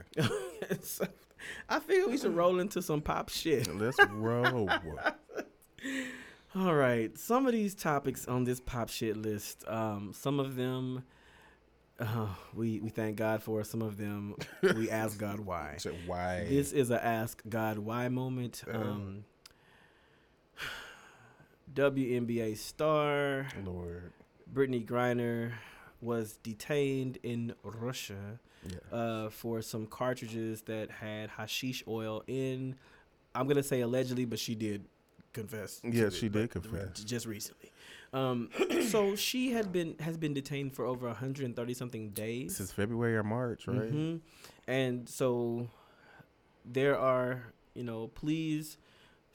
[0.82, 1.06] so
[1.68, 3.72] I figure we should roll into some pop shit.
[3.72, 4.68] Let's roll.
[6.56, 11.04] All right, some of these topics on this pop shit list, um, some of them
[11.98, 13.62] uh, we we thank God for.
[13.64, 15.76] Some of them we ask God why.
[15.78, 16.44] So Why?
[16.48, 18.62] This is a ask God why moment.
[18.70, 19.24] Um,
[21.74, 24.12] WNBA star Lord.
[24.52, 25.52] Brittney Griner
[26.00, 28.96] was detained in Russia Yeah.
[28.96, 32.76] uh, for some cartridges that had hashish oil in.
[33.34, 34.84] I'm gonna say allegedly, but she did
[35.32, 35.80] confess.
[35.82, 37.02] Yeah, she but did confess.
[37.04, 37.72] just recently.
[38.12, 38.50] Um,
[38.88, 42.56] so she had been has been detained for over 130 something days.
[42.56, 43.90] Since February or March, right?
[43.90, 44.20] Mhm.
[44.66, 45.68] And so
[46.64, 48.76] there are, you know, pleas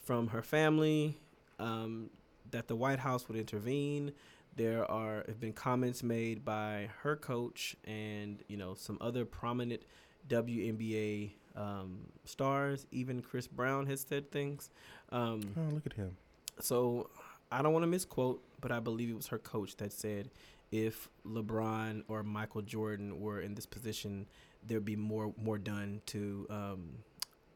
[0.07, 1.17] from her family
[1.59, 2.09] um,
[2.51, 4.13] that the White House would intervene.
[4.55, 9.81] There are have been comments made by her coach and you know some other prominent
[10.29, 12.87] WNBA um, stars.
[12.91, 14.69] Even Chris Brown has said things.
[15.11, 16.15] Um, Oh, look at him.
[16.59, 17.09] so
[17.51, 20.29] I don't want to misquote, but I believe it was her coach that said
[20.71, 24.25] if LeBron or Michael Jordan were in this position,
[24.65, 26.89] there'd be more more done to um,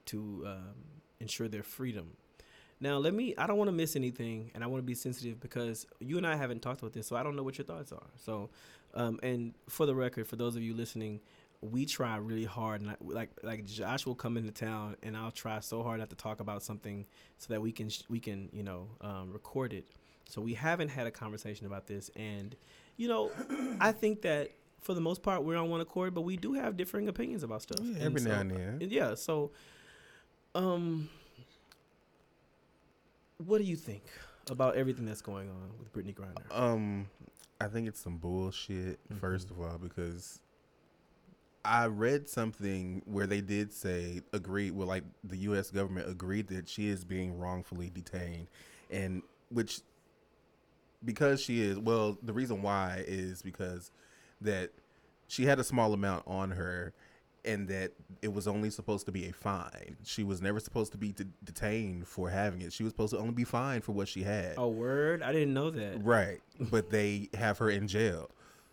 [0.08, 0.76] to um,
[1.22, 2.18] ensure their freedom.
[2.82, 3.36] Now, let me.
[3.38, 6.26] I don't want to miss anything, and I want to be sensitive because you and
[6.26, 8.08] I haven't talked about this, so I don't know what your thoughts are.
[8.18, 8.50] So,
[8.96, 11.22] um, and for the record, for those of you listening,
[11.62, 15.60] we try really hard, and like like Josh will come into town, and I'll try
[15.60, 17.06] so hard not to talk about something
[17.38, 19.86] so that we can sh- we can you know um, record it.
[20.28, 22.56] So we haven't had a conversation about this, and
[22.98, 23.30] you know,
[23.80, 26.78] I think that for the most part we're on one accord, but we do have
[26.78, 27.80] differing opinions about stuff.
[27.84, 28.88] Yeah, every so- now and then.
[28.90, 29.14] Yeah.
[29.14, 29.52] So,
[30.56, 31.10] um,
[33.46, 34.04] what do you think
[34.50, 36.46] about everything that's going on with Brittney Griner?
[36.50, 37.08] Um,
[37.60, 39.00] I think it's some bullshit.
[39.12, 39.52] First Mm-hmm.
[39.52, 40.40] of all, because
[41.64, 44.72] I read something where they did say agreed.
[44.72, 45.70] Well, like the U.S.
[45.70, 48.48] government agreed that she is being wrongfully detained,
[48.90, 49.82] and which
[51.04, 53.92] because she is well, the reason why is because
[54.42, 54.72] that
[55.28, 56.94] she had a small amount on her.
[57.44, 59.98] And that it was only supposed to be a fine.
[60.04, 62.72] She was never supposed to be de- detained for having it.
[62.72, 64.56] She was supposed to only be fined for what she had.
[64.58, 65.24] A word?
[65.24, 66.04] I didn't know that.
[66.04, 66.40] Right.
[66.60, 68.30] But they have her in jail.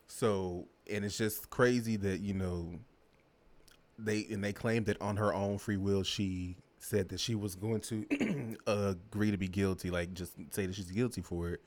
[0.06, 2.74] So, and it's just crazy that, you know,
[3.98, 7.54] they, and they claim that on her own free will, she said that she was
[7.54, 11.60] going to agree to be guilty, like just say that she's guilty for it.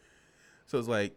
[0.68, 1.16] So it's like,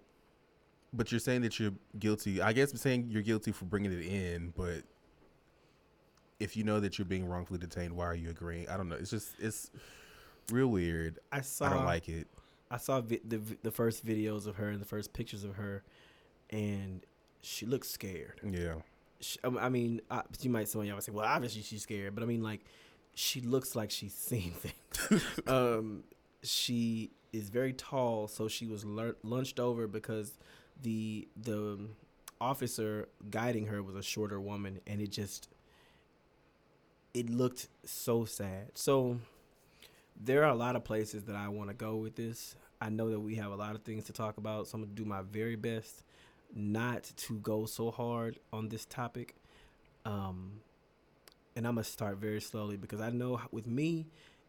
[0.92, 2.40] but you're saying that you're guilty.
[2.40, 4.82] I guess I'm saying you're guilty for bringing it in, but
[6.40, 8.68] if you know that you're being wrongfully detained, why are you agreeing?
[8.68, 8.96] I don't know.
[8.96, 9.70] It's just, it's
[10.50, 11.18] real weird.
[11.32, 11.66] I saw.
[11.66, 12.26] I don't like it.
[12.70, 15.84] I saw vi- the the first videos of her and the first pictures of her,
[16.50, 17.04] and
[17.42, 18.40] she looks scared.
[18.42, 18.74] Yeah.
[19.20, 21.82] She, I I mean, I, you might some of y'all would say, "Well, obviously she's
[21.82, 22.60] scared," but I mean, like,
[23.14, 25.22] she looks like she's seen things.
[25.46, 26.04] um,
[26.42, 30.38] she is very tall, so she was lur- lunched over because
[30.82, 31.78] the the
[32.40, 35.48] officer guiding her was a shorter woman, and it just
[37.14, 38.72] it looked so sad.
[38.74, 39.18] So
[40.20, 42.56] there are a lot of places that I want to go with this.
[42.80, 44.94] I know that we have a lot of things to talk about, so I'm gonna
[44.94, 46.02] do my very best
[46.54, 49.36] not to go so hard on this topic.
[50.04, 50.60] Um,
[51.56, 54.06] and I'm gonna start very slowly because I know with me,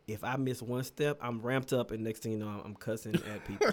[0.08, 2.76] if I miss one step, I'm ramped up, and next thing you know, I'm, I'm
[2.76, 3.72] cussing at people.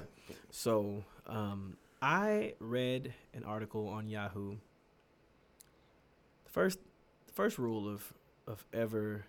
[0.50, 4.57] so um, I read an article on Yahoo.
[6.44, 6.78] The first,
[7.26, 8.12] the first rule of
[8.46, 9.24] of ever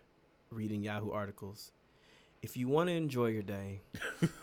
[0.50, 1.72] reading Yahoo articles:
[2.42, 3.82] if you want to enjoy your day,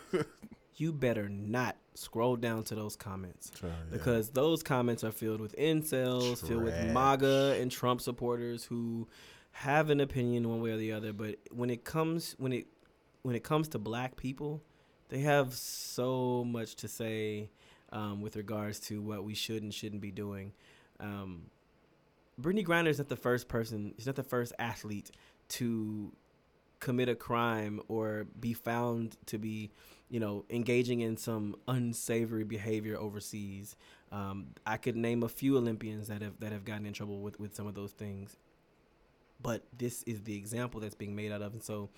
[0.75, 3.69] you better not scroll down to those comments yeah.
[3.91, 9.07] because those comments are filled with incels, filled with MAGA and Trump supporters who
[9.51, 11.13] have an opinion one way or the other.
[11.13, 12.67] But when it comes when it
[13.21, 14.61] when it comes to black people,
[15.09, 17.49] they have so much to say
[17.91, 20.53] um, with regards to what we should and shouldn't be doing.
[20.99, 21.43] Um,
[22.41, 23.93] Brittney Griner is not the first person.
[23.97, 25.11] She's not the first athlete
[25.49, 26.11] to
[26.79, 29.71] commit a crime or be found to be,
[30.09, 33.75] you know, engaging in some unsavory behavior overseas.
[34.11, 37.39] Um, I could name a few Olympians that have that have gotten in trouble with
[37.39, 38.35] with some of those things.
[39.41, 41.89] But this is the example that's being made out of, and so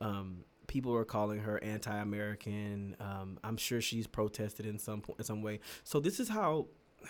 [0.00, 2.96] um, people are calling her anti-American.
[3.00, 5.60] Um, I'm sure she's protested in some in some way.
[5.84, 6.66] So this is how.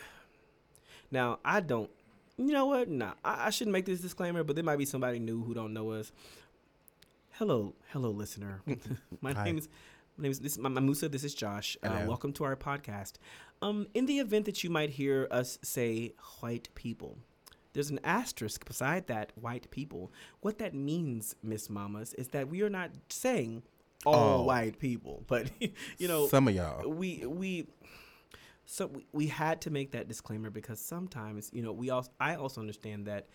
[1.11, 1.91] Now I don't.
[2.39, 2.89] You know what?
[2.89, 5.73] Nah, I, I shouldn't make this disclaimer, but there might be somebody new who don't
[5.73, 6.13] know us.
[7.33, 8.63] Hello, hello, listener.
[9.21, 9.45] my Hi.
[9.45, 9.69] name is
[10.17, 10.57] my name is this.
[10.57, 11.09] My, my Musa.
[11.09, 11.77] This is Josh.
[11.83, 13.15] Uh, welcome to our podcast.
[13.61, 17.19] Um, in the event that you might hear us say white people,
[17.73, 20.13] there's an asterisk beside that white people.
[20.41, 23.65] What that means, Miss Mamas, is that we are not saying
[24.07, 24.47] all All.
[24.47, 25.51] white people, but
[25.99, 26.89] you know, some of y'all.
[26.89, 27.67] we we
[28.71, 32.35] so we, we had to make that disclaimer because sometimes you know we also I
[32.37, 33.27] also understand that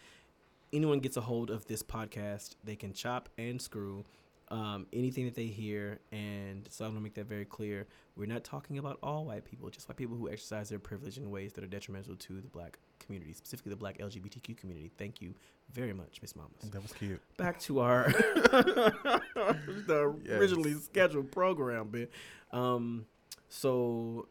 [0.72, 4.06] anyone gets a hold of this podcast, they can chop and screw
[4.50, 7.88] um, anything that they hear, and so I'm gonna make that very clear.
[8.16, 11.32] We're not talking about all white people, just white people who exercise their privilege in
[11.32, 14.92] ways that are detrimental to the black community, specifically the black LGBTQ community.
[14.98, 15.34] Thank you
[15.72, 17.20] very much, Miss Mamas That was cute.
[17.38, 18.10] back to our
[19.88, 20.34] the Yes.
[20.40, 22.12] originally scheduled program bit.
[22.52, 23.06] Um,
[23.50, 24.28] so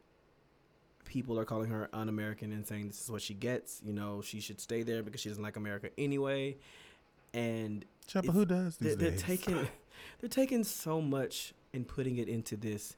[1.12, 3.80] people are calling her un-American and saying this is what she gets.
[3.84, 6.56] You know, she should stay there because she doesn't like America anyway.
[7.34, 9.22] And It's- who does they're, these they're days?
[9.22, 9.68] taking
[10.20, 12.96] they're taking so much and putting it into this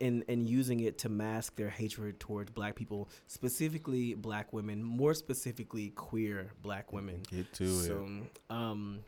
[0.00, 5.12] and and using it to mask their hatred towards black people specifically black women more
[5.14, 8.40] specifically queer black women Get to so, it.
[8.50, 9.00] um,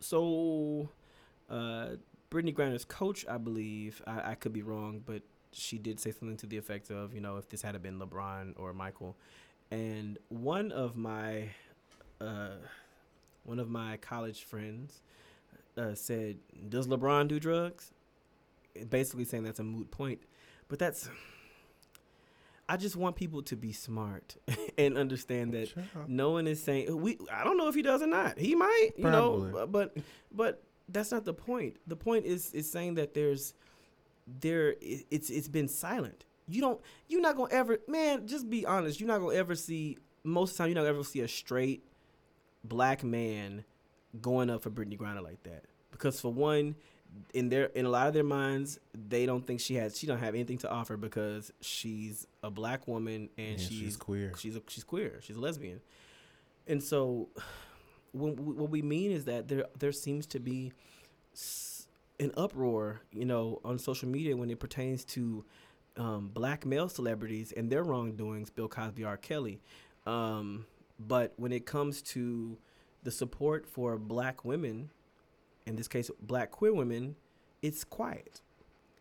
[0.00, 0.88] so,
[1.50, 1.88] uh,
[2.30, 5.22] Brittney Griner's coach, I believe, I, I could be wrong, but
[5.54, 8.54] she did say something to the effect of, you know, if this had been LeBron
[8.58, 9.16] or Michael,
[9.70, 11.48] and one of my,
[12.20, 12.56] uh,
[13.44, 15.00] one of my college friends,
[15.76, 16.38] uh, said,
[16.68, 17.92] "Does LeBron do drugs?"
[18.90, 20.20] Basically saying that's a moot point,
[20.68, 21.08] but that's.
[22.66, 24.36] I just want people to be smart
[24.78, 26.08] and understand that Child.
[26.08, 27.18] no one is saying we.
[27.32, 28.38] I don't know if he does or not.
[28.38, 29.96] He might, you know, but
[30.32, 31.76] but that's not the point.
[31.86, 33.54] The point is is saying that there's
[34.26, 36.24] there it's it's been silent.
[36.46, 38.26] You don't you're not gonna ever man.
[38.26, 39.00] Just be honest.
[39.00, 40.68] You're not gonna ever see most of the time.
[40.70, 41.82] You're not gonna ever see a straight
[42.62, 43.64] black man
[44.20, 46.74] going up for Brittney Griner like that because for one.
[47.32, 50.18] In their in a lot of their minds, they don't think she has she don't
[50.18, 54.32] have anything to offer because she's a black woman and And she's she's queer.
[54.36, 55.20] she's a, she's queer.
[55.22, 55.80] She's a lesbian,
[56.66, 57.28] and so
[58.12, 60.72] when, what we mean is that there there seems to be
[62.20, 65.44] an uproar, you know, on social media when it pertains to
[65.96, 69.16] um, black male celebrities and their wrongdoings, Bill Cosby, R.
[69.16, 69.60] Kelly.
[70.06, 70.66] Um,
[70.98, 72.56] but when it comes to
[73.02, 74.90] the support for black women,
[75.66, 77.16] in this case, black queer women,
[77.62, 78.40] it's quiet.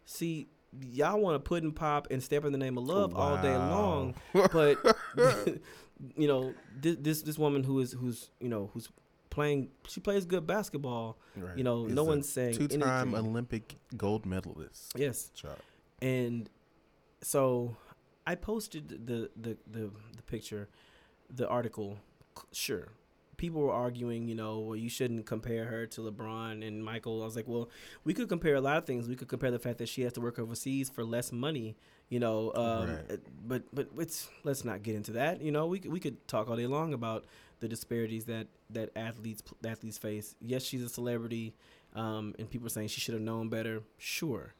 [0.06, 0.48] See,
[0.82, 3.56] y'all want to put and pop and step in the name of love all day
[3.56, 4.78] long, but
[6.18, 8.90] you know this, this this woman who is who's you know who's
[9.36, 11.58] playing she plays good basketball Right.
[11.58, 13.30] you know, no one's saying two-time anything.
[13.32, 13.66] Olympic
[13.98, 14.94] gold medalist.
[14.96, 15.58] yes Child.
[16.02, 16.50] and
[17.22, 17.76] so
[18.28, 19.84] i posted the the the,
[20.18, 20.70] the picture
[21.40, 21.98] the article
[22.52, 22.90] sure
[23.38, 27.26] people were arguing you know well you shouldn't compare her to lebron and michael i
[27.26, 27.70] was like well
[28.04, 30.14] we could compare a lot of things we could compare the fact that she has
[30.14, 31.76] to work overseas for less money
[32.10, 33.20] you know um, Right.
[33.52, 36.56] but but it's let's not get into that you know we, we could talk all
[36.56, 37.26] day long about
[37.64, 41.54] the disparities that that athletes athletes face yes she's a celebrity
[41.96, 44.54] um, and people are saying she should have known better sure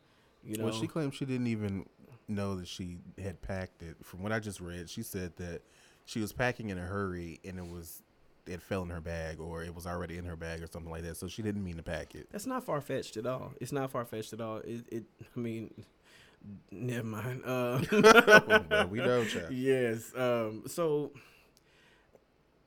[0.44, 1.86] you know Well, she claimed she didn't even
[2.28, 3.96] know that she had packed it.
[4.04, 5.62] From what I just read, she said that
[6.06, 8.04] she was packing in a hurry and it was
[8.46, 11.04] it fell in her bag or it was already in her bag or something like
[11.04, 11.16] that.
[11.16, 12.28] So she didn't mean to pack it.
[12.32, 13.54] That's not far fetched at all.
[13.62, 14.58] It's not far fetched at all.
[14.58, 15.04] It, it
[15.36, 15.74] I mean,
[16.72, 17.44] never mind.
[17.46, 17.80] Uh,
[18.70, 19.52] Well, we know, child.
[19.52, 20.12] yes.
[20.16, 20.64] Um.
[20.68, 21.12] So,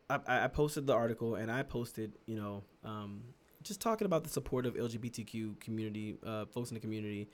[0.09, 3.23] I, I posted the article and I posted, you know, um,
[3.63, 7.29] just talking about the support of LGBTQ community, uh, folks in the community,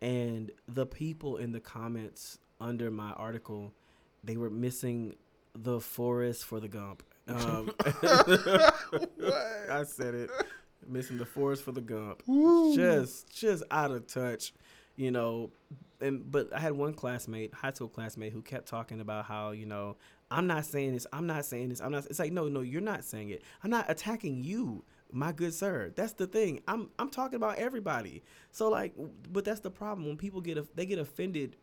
[0.00, 3.72] and the people in the comments under my article,
[4.24, 5.14] they were missing
[5.54, 7.02] the forest for the Gump.
[7.28, 7.70] Um,
[9.70, 10.30] I said it.
[10.88, 12.22] Missing the forest for the Gump.
[12.74, 14.52] Just, just out of touch.
[14.96, 15.50] You know,
[16.00, 19.66] and but I had one classmate, high school classmate, who kept talking about how you
[19.66, 19.96] know
[20.30, 22.06] I'm not saying this, I'm not saying this, I'm not.
[22.06, 23.42] It's like no, no, you're not saying it.
[23.62, 25.92] I'm not attacking you, my good sir.
[25.94, 26.60] That's the thing.
[26.66, 28.22] I'm I'm talking about everybody.
[28.50, 28.94] So like,
[29.30, 31.56] but that's the problem when people get they get offended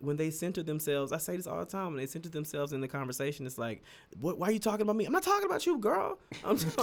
[0.00, 1.86] when they center themselves, I say this all the time.
[1.88, 3.82] When they center themselves in the conversation, it's like,
[4.20, 5.06] what, "Why are you talking about me?
[5.06, 6.18] I'm not talking about you, girl.
[6.44, 6.58] I'm,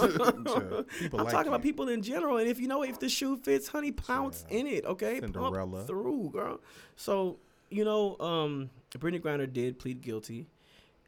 [0.46, 0.84] Sure.
[1.02, 2.38] I'm like talking about people in general.
[2.38, 4.84] And if you know if the shoe fits, honey, pounce in it.
[4.84, 5.66] Okay, Cinderella.
[5.78, 6.60] Pump through, girl.
[6.96, 7.38] So
[7.70, 10.48] you know, um, Brittney Griner did plead guilty,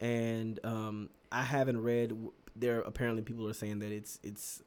[0.00, 2.16] and um, I haven't read.
[2.54, 4.62] There apparently people are saying that it's it's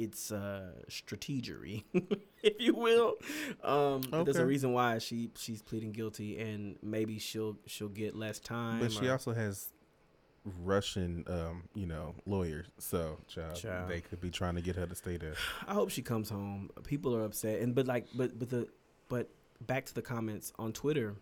[0.00, 1.84] it's uh strategery,
[2.42, 3.16] if you will.
[3.62, 8.16] Um, but There's a reason why she she's pleading guilty, and maybe she'll she'll get
[8.16, 8.80] less time.
[8.80, 9.72] But she or- also has
[10.64, 12.66] Russian, um, you know, lawyers.
[12.78, 13.90] So, child, Child.
[13.90, 15.34] they could be trying to get her to stay there.
[15.66, 16.70] I hope she comes home.
[16.84, 18.68] People are upset, and but like, but but the
[19.08, 19.28] but
[19.60, 21.16] back to the comments on Twitter.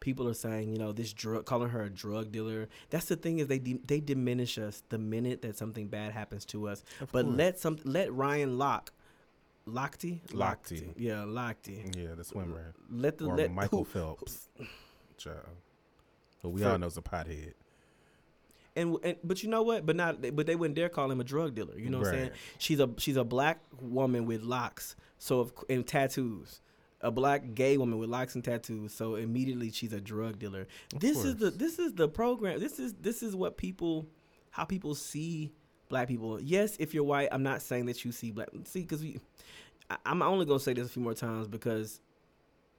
[0.00, 2.68] People are saying, you know, this drug, calling her a drug dealer.
[2.88, 6.44] That's the thing is they de- they diminish us the minute that something bad happens
[6.46, 6.82] to us.
[7.02, 7.36] Of but course.
[7.36, 8.92] let some let Ryan Lock,
[9.68, 10.94] Lochte, Lochte.
[10.96, 11.94] yeah, Lochte.
[11.96, 12.72] Yeah, the swimmer.
[12.90, 14.48] Let the Or let Michael who- Phelps.
[15.18, 15.36] Child.
[16.42, 17.52] But we all know's a pothead.
[18.74, 19.84] and, and but you know what?
[19.84, 21.78] But not but they wouldn't dare call him a drug dealer.
[21.78, 22.30] You know what I'm saying?
[22.58, 26.62] She's a she's a black woman with locks, so of, and tattoos.
[27.02, 30.66] A black gay woman with locks and tattoos, so immediately she's a drug dealer.
[30.98, 32.60] this is the this is the program.
[32.60, 34.06] This is this is what people,
[34.50, 35.52] how people see
[35.88, 36.40] black people.
[36.40, 38.48] Yes, if you're white, I'm not saying that you see black.
[38.64, 39.18] See, because we,
[39.88, 42.00] I, I'm only gonna say this a few more times because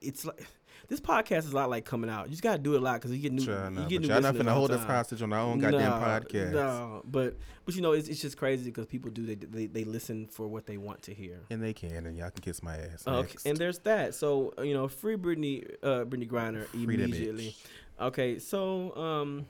[0.00, 0.46] it's like
[0.92, 2.26] this podcast is a lot like coming out.
[2.26, 3.46] You just gotta do it a lot because you get new.
[3.46, 5.58] Child, nah, you get new y'all not finna hold the us hostage on our own
[5.58, 6.52] goddamn No, podcast.
[6.52, 9.84] No, but but you know it's, it's just crazy because people do they, they they
[9.84, 11.40] listen for what they want to hear.
[11.48, 13.04] And they can, and y'all can kiss my ass.
[13.06, 13.46] Okay, Next.
[13.46, 14.14] and there's that.
[14.14, 17.56] So uh, you know, free Brittney, uh, Brittney Griner immediately.
[17.98, 19.46] Okay, so um,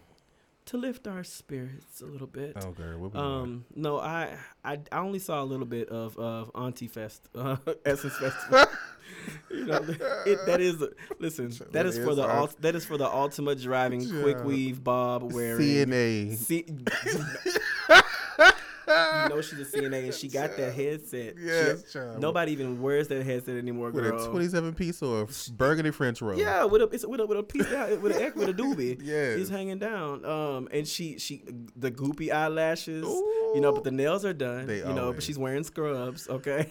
[0.67, 2.57] to lift our spirits a little bit.
[2.63, 3.19] Oh, girl, what we?
[3.19, 7.57] Um, no, I, I I only saw a little bit of of Auntie Fest, uh,
[7.85, 8.65] Essence Festival.
[9.51, 9.85] you know,
[10.27, 10.83] it, that is
[11.19, 11.53] listen.
[11.73, 15.61] That is for the that is for the ultimate driving quick weave bob wearing.
[15.61, 16.37] CNA.
[16.37, 16.65] See,
[18.89, 21.35] you know she's a CNA and she got that headset.
[21.39, 24.25] Yes, nobody even wears that headset anymore, With girl.
[24.25, 26.39] a 27 piece or a burgundy French roll.
[26.39, 29.01] Yeah, with a it's with a with a piece down with a with a doobie.
[29.03, 30.25] Yeah, he's hanging down.
[30.25, 31.43] Um, and she she
[31.77, 34.67] the goopy eyelashes, you know, but the nails are done.
[34.67, 36.29] They you know, but she's wearing scrubs.
[36.29, 36.69] Okay.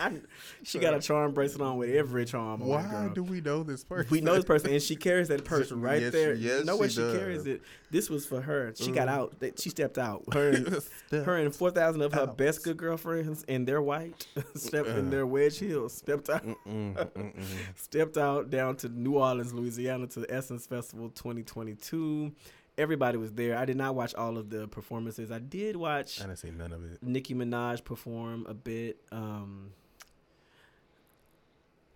[0.00, 0.12] I,
[0.62, 2.60] she got a charm bracelet on with every charm.
[2.60, 3.08] Why girl.
[3.14, 4.08] do we know this person?
[4.10, 6.34] We know this person, and she carries that purse right Yes, there.
[6.34, 7.62] yes, you know where she she carries it.
[7.90, 8.72] This was for her.
[8.76, 9.12] She got Mm.
[9.12, 9.40] out.
[9.40, 10.24] They- She stepped out.
[10.32, 10.66] Her and,
[11.06, 12.36] Stepped her and four thousand of her out.
[12.36, 15.10] best good girlfriends, and they're white, stepped in Uh.
[15.10, 17.32] their wedge heels, stepped out, Mm-mm, mm-mm.
[17.76, 22.32] stepped out down to New Orleans, Louisiana, to the Essence Festival 2022.
[22.78, 23.56] Everybody was there.
[23.56, 25.30] I did not watch all of the performances.
[25.30, 27.02] I did watch I didn't say none of it.
[27.02, 28.98] Nicki Minaj perform a bit.
[29.10, 29.70] Um,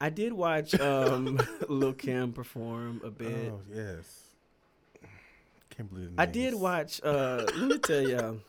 [0.01, 3.53] I did watch um, Lil Kim perform a bit.
[3.53, 4.25] Oh yes.
[5.71, 7.01] Can't believe I did watch.
[7.03, 8.41] Uh, let me tell you,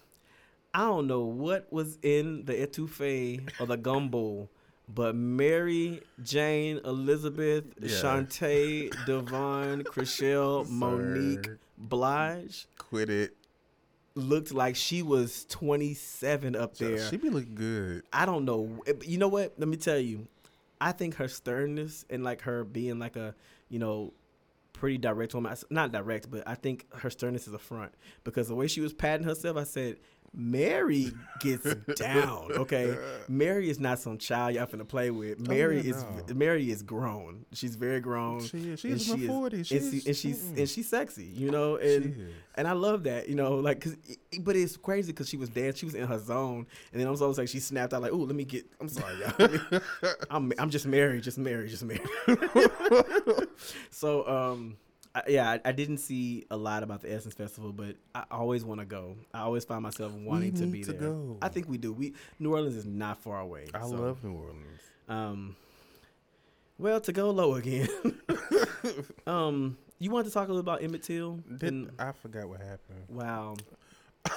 [0.73, 4.47] I don't know what was in the etouffee or the gumbo,
[4.93, 7.89] but Mary Jane Elizabeth, Yeah.
[7.89, 13.35] Shantae, Devon, Chriselle, Monique, Blige Quit it.
[14.15, 17.09] looked like she was 27 up there.
[17.09, 18.03] She be looking good.
[18.13, 18.81] I don't know.
[19.05, 19.53] You know what?
[19.57, 20.27] Let me tell you.
[20.81, 23.35] I think her sternness and like her being like a,
[23.69, 24.13] you know,
[24.73, 25.55] pretty direct woman.
[25.69, 28.91] Not direct, but I think her sternness is a front because the way she was
[28.91, 29.97] patting herself, I said,
[30.33, 32.51] Mary gets down.
[32.53, 32.95] Okay,
[33.27, 35.39] Mary is not some child y'all finna play with.
[35.45, 36.35] Mary Oh, yeah, is no.
[36.35, 37.45] Mary is grown.
[37.51, 38.39] She's very grown.
[38.41, 38.79] She is.
[38.79, 39.53] She's in her she is- 40s.
[39.53, 40.57] and, She's, she, and she's mm-mm.
[40.57, 41.75] and she's sexy, you know.
[41.75, 43.97] And and I love that, you know, like, cause,
[44.39, 47.11] but it's crazy because she was dancing, she was in her zone, and then I
[47.11, 49.81] was always like, she snapped out like, "Oh, let me get." I'm sorry, y'all.
[50.29, 52.01] I'm I'm just married, just married, just married.
[53.89, 54.77] so, um,
[55.13, 58.63] I, yeah, I, I didn't see a lot about the Essence Festival, but I always
[58.63, 59.17] want to go.
[59.33, 61.09] I always find myself wanting to be to there.
[61.09, 61.37] go.
[61.41, 61.91] I think we do.
[61.91, 63.67] We New Orleans is not far away.
[63.73, 64.79] I so, love New Orleans.
[65.09, 65.55] Um,
[66.77, 67.89] well, to go low again.
[69.27, 71.39] um, you wanted to talk a little about Emmett Till?
[71.57, 73.05] Did I forgot what happened?
[73.09, 73.55] Wow.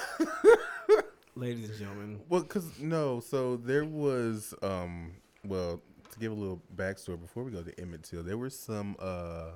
[1.36, 2.20] Ladies and gentlemen.
[2.28, 5.12] Well, cause no, so there was um,
[5.44, 8.96] well, to give a little backstory before we go to Emmett Till, there were some
[8.98, 9.52] uh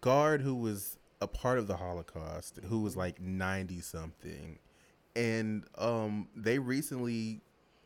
[0.00, 4.58] guard who was a part of the Holocaust who was like ninety something,
[5.16, 7.40] and um, they recently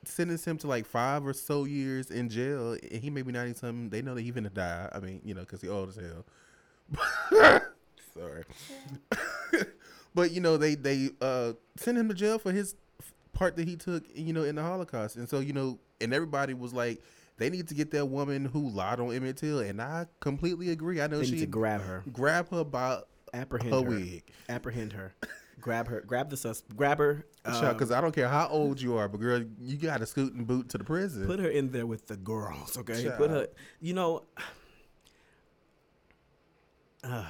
[0.05, 3.55] sentenced him to like five or so years in jail, and he may be ninety
[3.55, 3.91] something.
[3.91, 4.89] They know that he's going to die.
[4.93, 6.25] I mean, you know, because he old as hell.
[8.15, 8.45] Sorry,
[10.15, 12.75] but you know they they uh sent him to jail for his
[13.33, 16.55] part that he took, you know, in the Holocaust, and so you know, and everybody
[16.55, 17.01] was like.
[17.39, 21.01] They need to get that woman who lied on Emmett Till, and I completely agree.
[21.01, 23.01] I know They she need to grab her, grab her by
[23.33, 24.25] apprehend her her, wig.
[24.49, 25.15] apprehend her,
[25.61, 29.09] grab her, grab the sus, grab her, because I don't care how old you are,
[29.09, 31.27] but girl, you got to scoot and boot to the prison.
[31.27, 32.77] put her in there with the girls.
[32.77, 33.17] Okay, Child.
[33.19, 33.47] put her.
[33.81, 34.25] You know,
[37.05, 37.25] uh,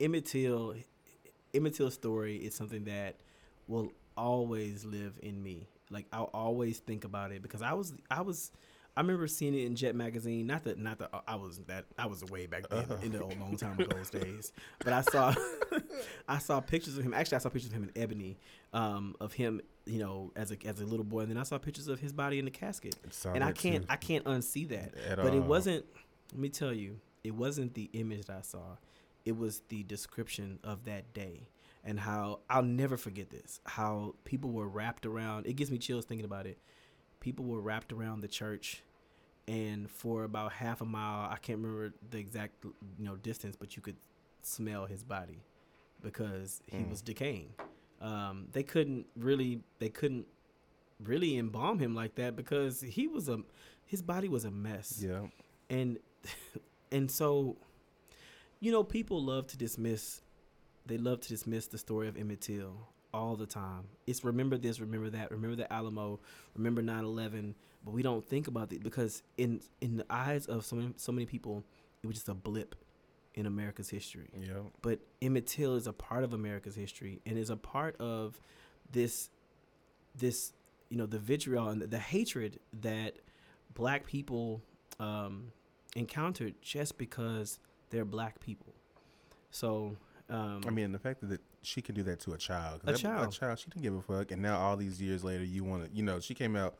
[0.00, 0.74] Emmett Till,
[1.54, 3.16] Emmett Till's story is something that
[3.68, 5.68] will always live in me.
[5.90, 8.52] Like I'll always think about it because I was I was
[8.96, 10.46] I remember seeing it in Jet magazine.
[10.46, 13.38] Not that not that I was that I was way back then in the old
[13.38, 14.52] long time ago those days.
[14.82, 15.34] But I saw
[16.28, 17.14] I saw pictures of him.
[17.14, 18.36] Actually, I saw pictures of him in Ebony,
[18.72, 21.58] um, of him you know as a as a little boy, and then I saw
[21.58, 22.96] pictures of his body in the casket.
[23.34, 23.86] And I can't.
[23.88, 24.94] I can't unsee that.
[25.08, 25.84] At but it wasn't.
[26.32, 28.76] Let me tell you, it wasn't the image that I saw.
[29.24, 31.48] It was the description of that day
[31.84, 33.60] and how I'll never forget this.
[33.64, 35.46] How people were wrapped around.
[35.46, 36.58] It gives me chills thinking about it.
[37.20, 38.82] People were wrapped around the church,
[39.46, 43.76] and for about half a mile, I can't remember the exact you know distance, but
[43.76, 43.96] you could
[44.42, 45.42] smell his body
[46.02, 47.50] because he was decaying.
[48.00, 49.60] Um, they couldn't really.
[49.78, 50.26] They couldn't
[51.04, 53.38] really embalm him like that because he was a
[53.86, 55.26] his body was a mess Yeah.
[55.70, 55.98] and
[56.92, 57.56] and so
[58.60, 60.20] you know people love to dismiss
[60.84, 64.80] they love to dismiss the story of Emmett Till all the time it's remember this
[64.80, 66.20] remember that remember the Alamo
[66.56, 67.54] remember 9/11
[67.84, 71.10] but we don't think about it because in in the eyes of so many, so
[71.12, 71.64] many people
[72.02, 72.74] it was just a blip
[73.34, 74.60] in America's history Yeah.
[74.82, 78.40] but Emmett Till is a part of America's history and is a part of
[78.92, 79.30] this
[80.16, 80.52] this
[80.88, 83.16] you know the vitriol and the, the hatred that
[83.74, 84.60] black people
[84.98, 85.52] um,
[85.96, 87.58] encountered just because
[87.90, 88.74] they're black people.
[89.50, 89.96] So
[90.28, 92.80] um, I mean, the fact that she can do that to a child.
[92.84, 93.28] A that- child.
[93.28, 93.58] A child.
[93.58, 94.30] She didn't give a fuck.
[94.30, 96.74] And now, all these years later, you want to, you know, she came out,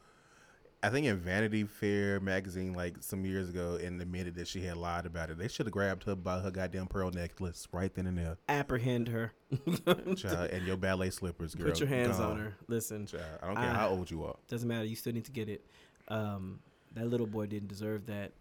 [0.83, 4.77] I think, in Vanity Fair magazine like some years ago and admitted that she had
[4.79, 5.37] lied about it.
[5.39, 8.39] They should have grabbed her by her goddamn pearl necklace right then and there.
[8.49, 9.33] apprehend her.
[10.17, 11.67] Child, and your ballet slippers, girl.
[11.69, 12.31] Put your hands gone.
[12.33, 12.57] on her.
[12.69, 14.37] Listen, Child, I don't care I- how old you are.
[14.49, 14.85] doesn't matter.
[14.87, 15.67] You still need to get it.
[16.09, 16.61] Um,
[16.95, 18.33] that little boy didn't deserve that,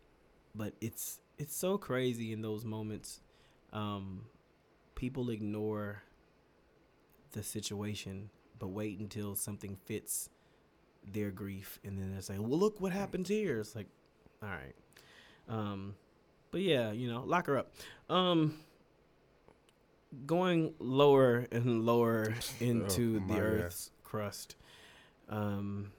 [0.56, 3.20] but it's it's so crazy in those moments.
[3.74, 4.22] Um,
[4.96, 6.02] people ignore
[7.32, 10.30] the situation, but wait until something fits
[11.12, 13.88] their grief, and then they're saying, "Well, look what happened here." It's like,
[14.44, 14.76] all right.
[15.48, 15.96] Um,
[16.52, 17.72] but yeah, you know, lock her up.
[18.10, 18.60] Um,
[20.26, 23.44] going lower and lower into Oh, the God.
[23.44, 24.56] Earth's crust.
[25.30, 25.92] Um,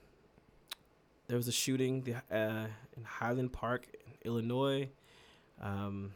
[1.27, 2.67] there was a shooting the- uh,
[2.97, 3.87] in Highland Park,
[4.25, 4.89] Illinois.
[5.61, 6.13] Um,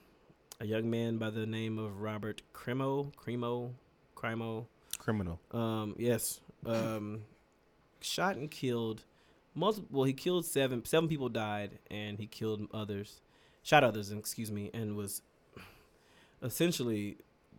[0.59, 3.72] a young man by the name of Robert Cremo, Cremo,
[4.16, 4.66] Crimo,
[5.06, 5.39] Criminal.
[5.51, 7.22] um, yes, um,
[8.01, 9.03] shot and killed
[9.53, 9.88] multiple.
[9.91, 10.84] Well, he killed seven.
[10.84, 13.22] Seven people died, and he killed others,
[13.64, 14.12] shot others.
[14.12, 15.22] Excuse me, and was
[16.41, 17.18] essentially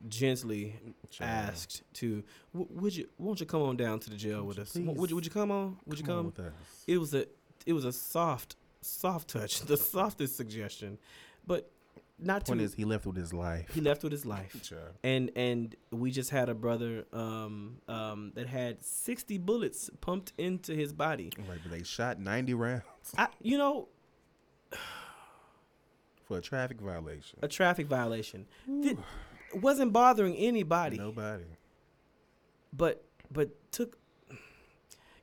[0.09, 0.77] gently
[1.11, 1.51] Child.
[1.51, 2.23] asked to,
[2.53, 3.09] "Would you?
[3.19, 4.73] Won't you come on down to the jail Would with you us?
[4.75, 5.17] W- Would you?
[5.17, 5.77] Would you come on?
[5.87, 6.53] Would you Come on come?"
[6.87, 7.27] It was a,
[7.65, 10.99] it was a soft, soft touch, the softest suggestion,
[11.47, 11.71] but
[12.19, 12.65] not Point to.
[12.65, 13.71] is, he left with his life.
[13.75, 14.95] he left with his life Child.
[15.05, 20.73] and and we just had a brother um um that had 60 bullets pumped into
[20.75, 22.83] his body Right, but they shot 90 rounds
[23.19, 23.89] I, you know
[26.25, 27.39] for a traffic violation.
[27.43, 28.97] a traffic violation Th-
[29.55, 31.45] wasn't bothering anybody Nobody.
[32.73, 33.99] but but took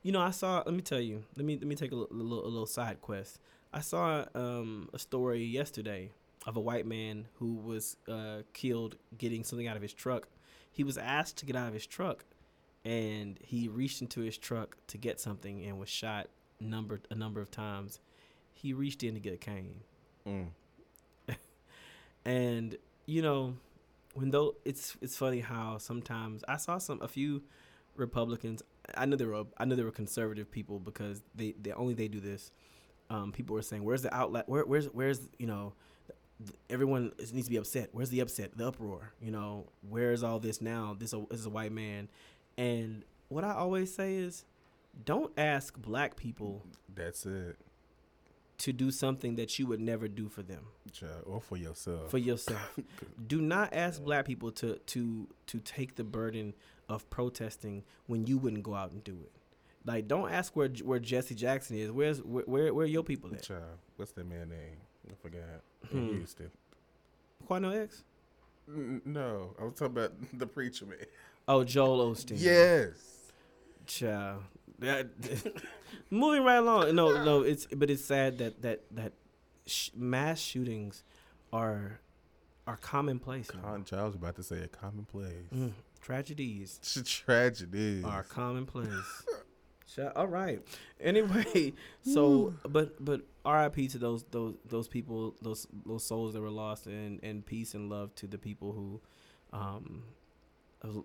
[0.02, 2.06] you know i saw let me tell you let me let me take a, li-
[2.10, 3.38] little, a little side quest
[3.72, 6.10] i saw um a story yesterday
[6.46, 10.28] of a white man who was uh killed getting something out of his truck
[10.70, 12.24] he was asked to get out of his truck
[12.84, 16.28] and he reached into his truck to get something and was shot
[16.60, 18.00] numbered a number of times
[18.52, 19.80] he reached in to get a cane
[20.26, 20.46] Mm.
[22.24, 22.76] and
[23.06, 23.56] you know
[24.14, 27.42] when though it's it's funny how sometimes I saw some a few
[27.96, 28.62] Republicans
[28.96, 32.08] I know they were I know they were conservative people because they they only they
[32.08, 32.50] do this.
[33.10, 35.74] Um, people were saying where's the outlet where where's where's you know
[36.68, 37.90] everyone needs to be upset.
[37.92, 38.56] Where's the upset?
[38.56, 39.12] The uproar.
[39.20, 40.96] You know where's all this now?
[40.98, 42.08] This, is a white man,
[42.56, 44.44] and what I always say is,
[45.04, 46.64] don't ask black people
[46.94, 47.56] That's it.
[48.58, 50.66] to do something that you would never do for them.
[51.26, 52.10] Or for yourself.
[52.10, 52.78] for yourself.
[53.26, 56.54] Do not ask black people to to to take the burden
[56.88, 59.32] of protesting when you wouldn't go out and do it.
[59.84, 61.90] Like, don't ask where where Jesse Jackson is.
[61.90, 63.42] Where's where where, where are your people at?
[63.42, 64.76] Child, what's that man name?
[65.10, 65.40] I forgot.
[65.90, 65.98] Hmm.
[65.98, 66.50] In Houston.
[67.48, 68.04] Quanell X.
[68.68, 70.98] N- no, I was talking about the preacher man.
[71.46, 72.36] Oh, Joel Osteen.
[72.40, 72.94] Yes.
[73.86, 74.42] Child.
[74.78, 75.08] That,
[76.10, 76.94] moving right along.
[76.94, 77.42] No, no.
[77.42, 79.12] It's but it's sad that that that
[79.66, 81.04] sh- mass shootings
[81.52, 82.00] are
[82.66, 83.48] are commonplace.
[83.50, 85.50] Con- I was about to say a commonplace.
[85.54, 88.02] Mm, tragedies tragedy.
[88.04, 88.88] are commonplace.
[90.16, 90.60] All right.
[91.00, 91.72] Anyway,
[92.02, 93.88] so but but R.I.P.
[93.88, 97.90] to those those those people those those souls that were lost and and peace and
[97.90, 99.00] love to the people who
[99.52, 100.02] um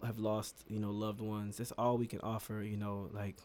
[0.04, 1.58] have- lost you know loved ones.
[1.58, 2.62] That's all we can offer.
[2.62, 3.36] You know, like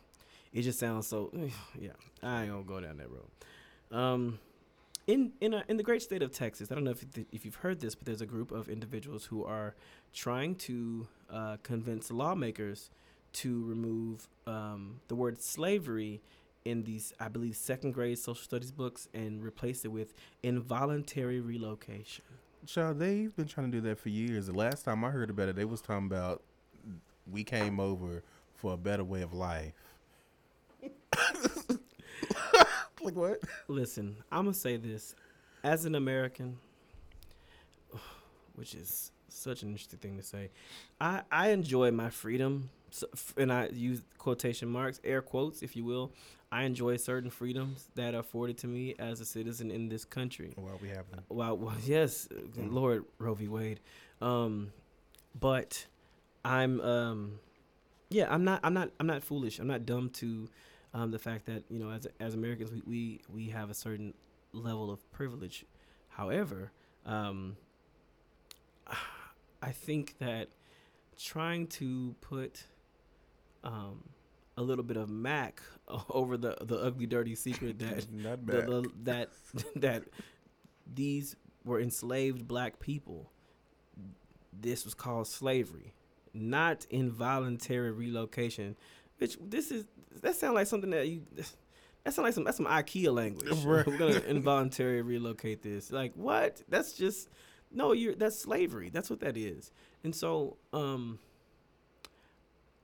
[0.52, 1.30] it just sounds so.
[1.78, 1.90] Yeah,
[2.22, 3.28] I ain't gonna go down that road.
[3.90, 4.38] Um,
[5.06, 7.56] in in a, in the great state of Texas, I don't know if if you've
[7.56, 9.74] heard this, but there's a group of individuals who are
[10.12, 12.90] trying to uh, convince lawmakers
[13.34, 16.22] to remove um, the word slavery
[16.64, 22.24] in these, I believe, second grade social studies books and replace it with involuntary relocation.
[22.66, 24.46] Child, they've been trying to do that for years.
[24.46, 26.42] The last time I heard about it, they was talking about
[27.30, 28.22] we came over
[28.54, 29.74] for a better way of life.
[33.02, 33.40] like what?
[33.68, 35.14] Listen, I'm gonna say this
[35.62, 36.58] as an American,
[38.54, 40.50] which is such an interesting thing to say.
[41.00, 45.84] I I enjoy my freedom, so, and I use quotation marks, air quotes, if you
[45.84, 46.12] will.
[46.52, 50.54] I enjoy certain freedoms that are afforded to me as a citizen in this country.
[50.56, 51.24] Well, we have them.
[51.28, 53.48] Well, well yes, uh, Lord Roe v.
[53.48, 53.80] Wade.
[54.22, 54.70] Um,
[55.40, 55.86] but
[56.44, 57.40] I'm, um,
[58.10, 59.58] yeah, I'm not, I'm not, I'm not foolish.
[59.58, 60.48] I'm not dumb to
[60.94, 64.14] um, the fact that you know, as as Americans, we we, we have a certain
[64.52, 65.64] level of privilege.
[66.10, 66.70] However,
[67.04, 67.56] um,
[69.60, 70.50] I think that
[71.18, 72.66] trying to put
[73.64, 74.04] um,
[74.56, 75.60] a little bit of Mac
[76.10, 78.06] over the the ugly, dirty secret that
[78.46, 79.30] the, the, that
[79.76, 80.04] that
[80.92, 83.30] these were enslaved black people.
[84.52, 85.94] This was called slavery,
[86.32, 88.76] not involuntary relocation.
[89.18, 89.86] Which this is
[90.22, 91.22] that sounds like something that you
[92.04, 93.50] that sounds like some that's some IKEA language.
[93.64, 93.86] Right.
[93.86, 95.90] We're gonna involuntary relocate this.
[95.90, 96.62] Like what?
[96.68, 97.28] That's just
[97.72, 97.92] no.
[97.92, 98.90] You're that's slavery.
[98.90, 99.72] That's what that is.
[100.04, 101.18] And so um,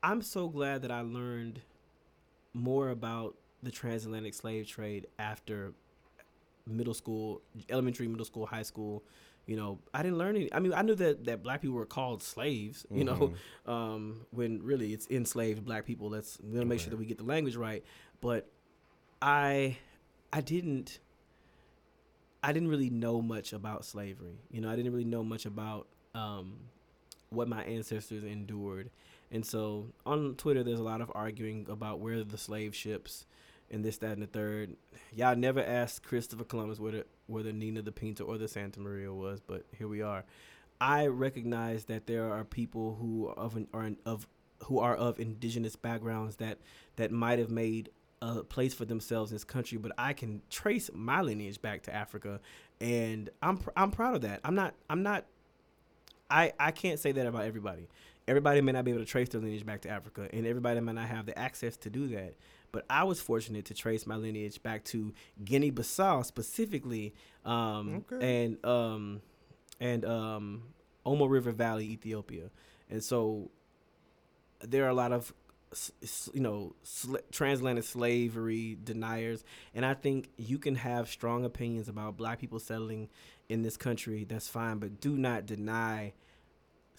[0.03, 1.61] I'm so glad that I learned
[2.55, 5.73] more about the transatlantic slave trade after
[6.67, 9.03] middle school, elementary, middle school, high school.
[9.47, 10.53] You know, I didn't learn any.
[10.53, 12.87] I mean, I knew that that black people were called slaves.
[12.91, 13.35] You know,
[13.67, 16.09] um, when really it's enslaved black people.
[16.09, 17.85] Let's we make sure that we get the language right.
[18.21, 18.49] But
[19.21, 19.77] I,
[20.33, 21.01] I didn't.
[22.43, 24.39] I didn't really know much about slavery.
[24.51, 26.55] You know, I didn't really know much about um,
[27.29, 28.91] what my ancestors endured.
[29.31, 33.27] And so on Twitter, there's a lot of arguing about where the slave ships
[33.71, 34.77] and this, that, and the third.
[35.13, 39.41] Y'all never asked Christopher Columbus whether whether Nina the Pinta or the Santa Maria was,
[39.41, 40.25] but here we are.
[40.81, 44.27] I recognize that there are people who are of are of
[44.65, 46.59] who are of indigenous backgrounds that
[46.97, 47.91] that might have made
[48.23, 51.95] a place for themselves in this country, but I can trace my lineage back to
[51.95, 52.41] Africa,
[52.81, 54.41] and I'm pr- I'm proud of that.
[54.45, 55.27] I'm not I'm not
[56.31, 57.89] I I can't say that about everybody.
[58.29, 60.93] Everybody may not be able to trace their lineage back to Africa, and everybody may
[60.93, 62.35] not have the access to do that.
[62.73, 65.13] But I was fortunate to trace my lineage back to
[65.45, 67.15] Guinea-Bissau specifically,
[67.45, 68.45] um, Okay.
[68.45, 69.21] and um,
[69.81, 70.63] and um,
[71.05, 72.51] Omo River Valley, Ethiopia,
[72.89, 73.51] and so
[74.61, 75.33] there are a lot of
[76.33, 82.17] you know sl- transatlantic slavery deniers and i think you can have strong opinions about
[82.17, 83.09] black people settling
[83.49, 86.13] in this country that's fine but do not deny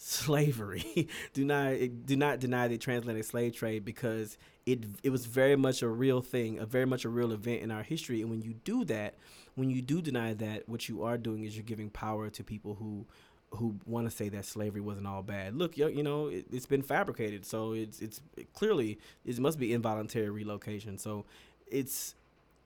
[0.04, 1.76] slavery do not
[2.08, 4.36] do not deny the transatlantic slave trade because
[4.66, 7.70] it it was very much a real thing a very much a real event in
[7.70, 9.14] our history and when you do that
[9.54, 12.74] when you do deny that what you are doing is you're giving power to people
[12.76, 13.06] who
[13.52, 15.58] who want to say that slavery wasn't all bad.
[15.58, 18.22] Look, yo, you know, it, it's been fabricated, so it's it's
[18.54, 20.97] clearly it must be involuntary relocation.
[20.97, 21.26] So
[21.68, 22.16] it's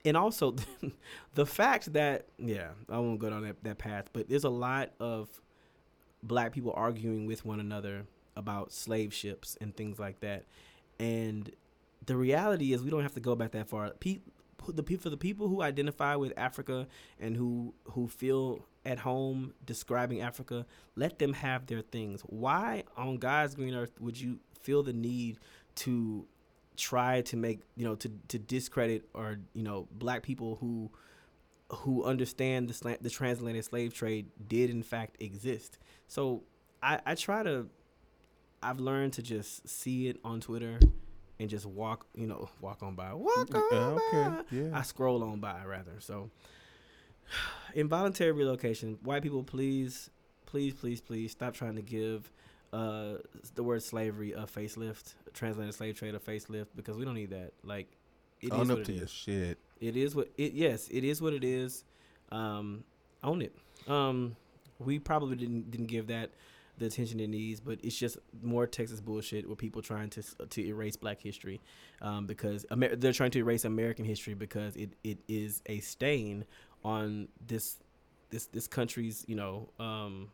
[0.05, 0.55] and also
[1.33, 4.91] the fact that yeah, I won't go down that, that path, but there's a lot
[4.99, 5.27] of
[6.23, 8.05] black people arguing with one another
[8.35, 10.45] about slave ships and things like that.
[10.99, 11.51] And
[12.05, 13.91] the reality is we don't have to go back that far.
[13.99, 14.19] Pe-
[14.67, 16.87] the people for the people who identify with Africa
[17.19, 22.21] and who who feel at home describing Africa, let them have their things.
[22.21, 25.39] Why on God's green earth would you feel the need
[25.75, 26.25] to
[26.77, 30.91] try to make you know to to discredit or you know black people who
[31.71, 35.77] who understand the sla- the transatlantic slave trade did in fact exist.
[36.07, 36.43] So
[36.81, 37.67] I I try to
[38.63, 40.79] I've learned to just see it on Twitter
[41.39, 43.13] and just walk, you know, walk on by.
[43.13, 44.43] Walk on Uh, okay, by.
[44.51, 44.69] yeah.
[44.77, 45.99] I scroll on by rather.
[45.99, 46.29] So
[47.73, 48.97] involuntary relocation.
[49.03, 50.09] White people, please,
[50.45, 52.31] please, please, please stop trying to give
[52.73, 53.15] uh,
[53.55, 57.51] the word slavery a facelift, transatlantic slave trade a facelift because we don't need that.
[57.63, 57.87] Like,
[58.41, 58.97] it is Own what up it to is.
[58.99, 59.57] your shit.
[59.79, 60.53] It is what it.
[60.53, 61.83] Yes, it is what it is.
[62.31, 62.83] Um,
[63.23, 63.55] own it.
[63.87, 64.35] Um,
[64.79, 66.31] we probably didn't didn't give that
[66.77, 70.65] the attention it needs, but it's just more Texas bullshit with people trying to to
[70.65, 71.61] erase Black history,
[72.01, 76.43] um, because Amer- they're trying to erase American history because it, it is a stain
[76.83, 77.77] on this
[78.29, 80.29] this this country's you know um,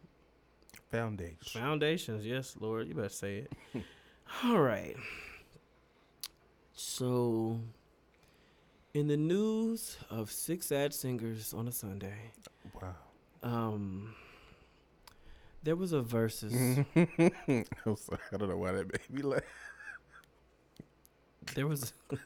[0.90, 1.62] Foundation.
[1.62, 3.84] Foundations, yes, Lord, you better say it.
[4.44, 4.96] All right.
[6.74, 7.60] So,
[8.94, 12.32] in the news of six sad singers on a Sunday,
[12.82, 12.96] Wow.
[13.44, 14.16] um,
[15.64, 16.54] there was a versus.
[16.96, 18.20] I'm sorry.
[18.34, 19.42] I don't know why that made me laugh.
[21.56, 21.94] there was.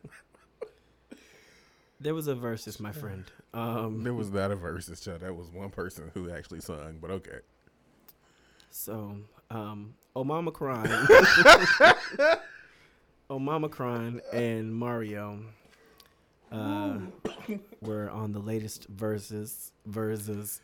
[1.99, 3.25] there was a versus, my friend.
[3.53, 5.21] Um, There was not a versus, child.
[5.21, 7.39] That was one person who actually sung, but okay.
[8.69, 9.17] So,
[9.49, 10.87] um, Omamicron,
[13.29, 15.39] Omamicron, and Mario
[16.51, 16.97] uh,
[17.81, 20.59] were on the latest verses, verses,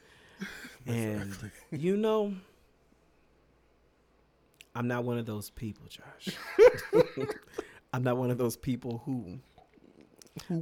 [0.85, 1.33] and
[1.71, 2.33] you know,
[4.75, 6.35] I'm not one of those people, Josh.
[7.93, 9.39] I'm not one of those people who.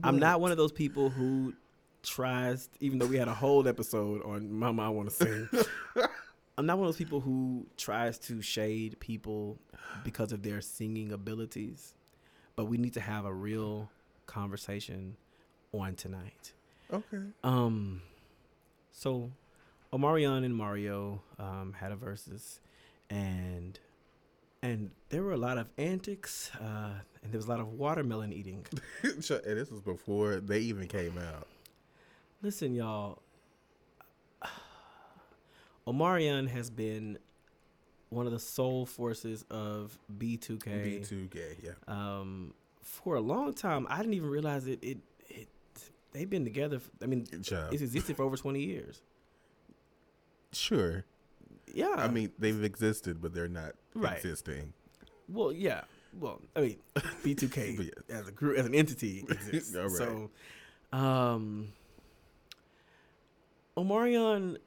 [0.04, 1.54] I'm not one of those people who
[2.02, 5.50] tries, even though we had a whole episode on Mama I Want to Sing.
[6.58, 9.60] I'm not one of those people who tries to shade people
[10.04, 11.94] because of their singing abilities,
[12.56, 13.90] but we need to have a real
[14.26, 15.16] conversation
[15.72, 16.52] on tonight.
[16.92, 17.22] Okay.
[17.44, 18.02] Um,
[18.92, 19.32] so
[19.94, 22.60] Omarion and Mario um, had a versus,
[23.10, 23.80] and
[24.62, 26.92] and there were a lot of antics, uh,
[27.24, 28.66] and there was a lot of watermelon eating.
[29.04, 31.48] And this was before they even came out.
[32.42, 33.22] Listen, y'all.
[35.88, 37.18] Omarion has been
[38.10, 41.02] one of the sole forces of B2K.
[41.02, 41.72] B2 gay, yeah.
[41.88, 44.80] Um, for a long time, I didn't even realize it.
[44.82, 44.98] It,
[45.30, 45.48] it
[46.12, 46.78] they've been together.
[46.78, 47.74] f- I mean, Child.
[47.74, 49.02] it's existed for over twenty years.
[50.52, 51.06] Sure.
[51.72, 54.18] Yeah, I mean, they've existed, but they're not Right.
[54.18, 54.74] existing.
[55.28, 55.82] well, yeah.
[56.18, 58.16] Well, I mean, B2K yeah.
[58.18, 59.76] as a group, as an entity exists.
[59.76, 59.90] Right.
[59.92, 60.30] So,
[60.92, 61.70] um,
[63.78, 64.58] Omarion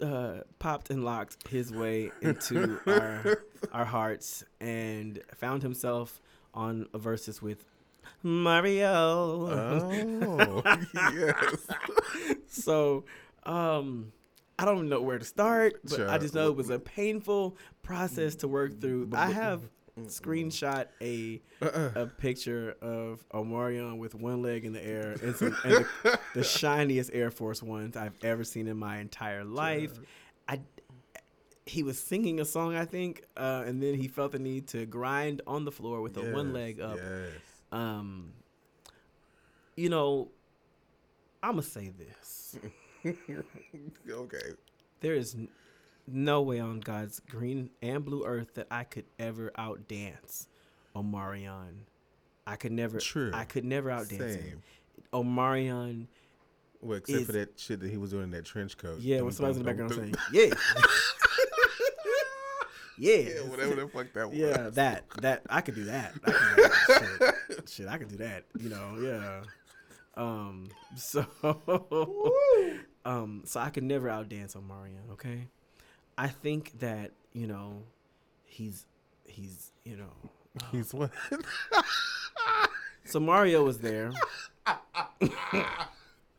[0.00, 6.20] uh, popped and locked his way into our our hearts and found himself
[6.52, 7.64] on a versus with
[8.22, 9.48] Mario.
[9.50, 10.62] Oh,
[11.14, 11.66] yes.
[12.48, 13.04] so,
[13.44, 14.12] um,
[14.58, 18.36] I don't know where to start, but I just know it was a painful process
[18.36, 19.10] to work through.
[19.12, 19.62] I have
[20.02, 21.90] screenshot a Uh-uh.
[21.94, 26.42] a picture of Omarion with one leg in the air and, some, and the, the
[26.44, 29.98] shiniest Air Force Ones I've ever seen in my entire life.
[30.48, 30.60] I
[31.66, 34.84] he was singing a song, I think, uh, and then he felt the need to
[34.84, 36.96] grind on the floor with the one leg up.
[36.98, 37.30] Yes.
[37.72, 38.32] Um,
[39.76, 40.28] you know,
[41.42, 42.58] I'm gonna say this:
[44.10, 44.52] okay.
[45.00, 45.48] there is n-
[46.06, 50.46] no way on God's green and blue earth that I could ever outdance
[50.96, 51.84] Omarion.
[52.46, 52.98] I could never.
[53.00, 53.30] True.
[53.34, 54.62] I could never outdance him.
[55.12, 56.06] Omarion.
[56.80, 59.00] Well, except Is- for that shit that he was doing in that trench coat.
[59.00, 60.54] Yeah, when somebody's in the background saying, "Yeah,
[62.98, 64.38] yeah, Yeah, whatever the fuck that was.
[64.38, 66.12] yeah, that that I could do that.
[66.24, 67.34] I could do that.
[67.48, 67.68] Shit.
[67.68, 68.44] Shit, I could do that.
[68.58, 69.42] You know, yeah.
[70.16, 71.26] Um, so,
[73.04, 75.12] um, so I could never outdance Omarion.
[75.12, 75.48] Okay,
[76.18, 77.82] I think that you know,
[78.44, 78.86] he's
[79.26, 80.30] he's you know,
[80.72, 81.10] He's what?
[83.04, 84.12] so Mario was there.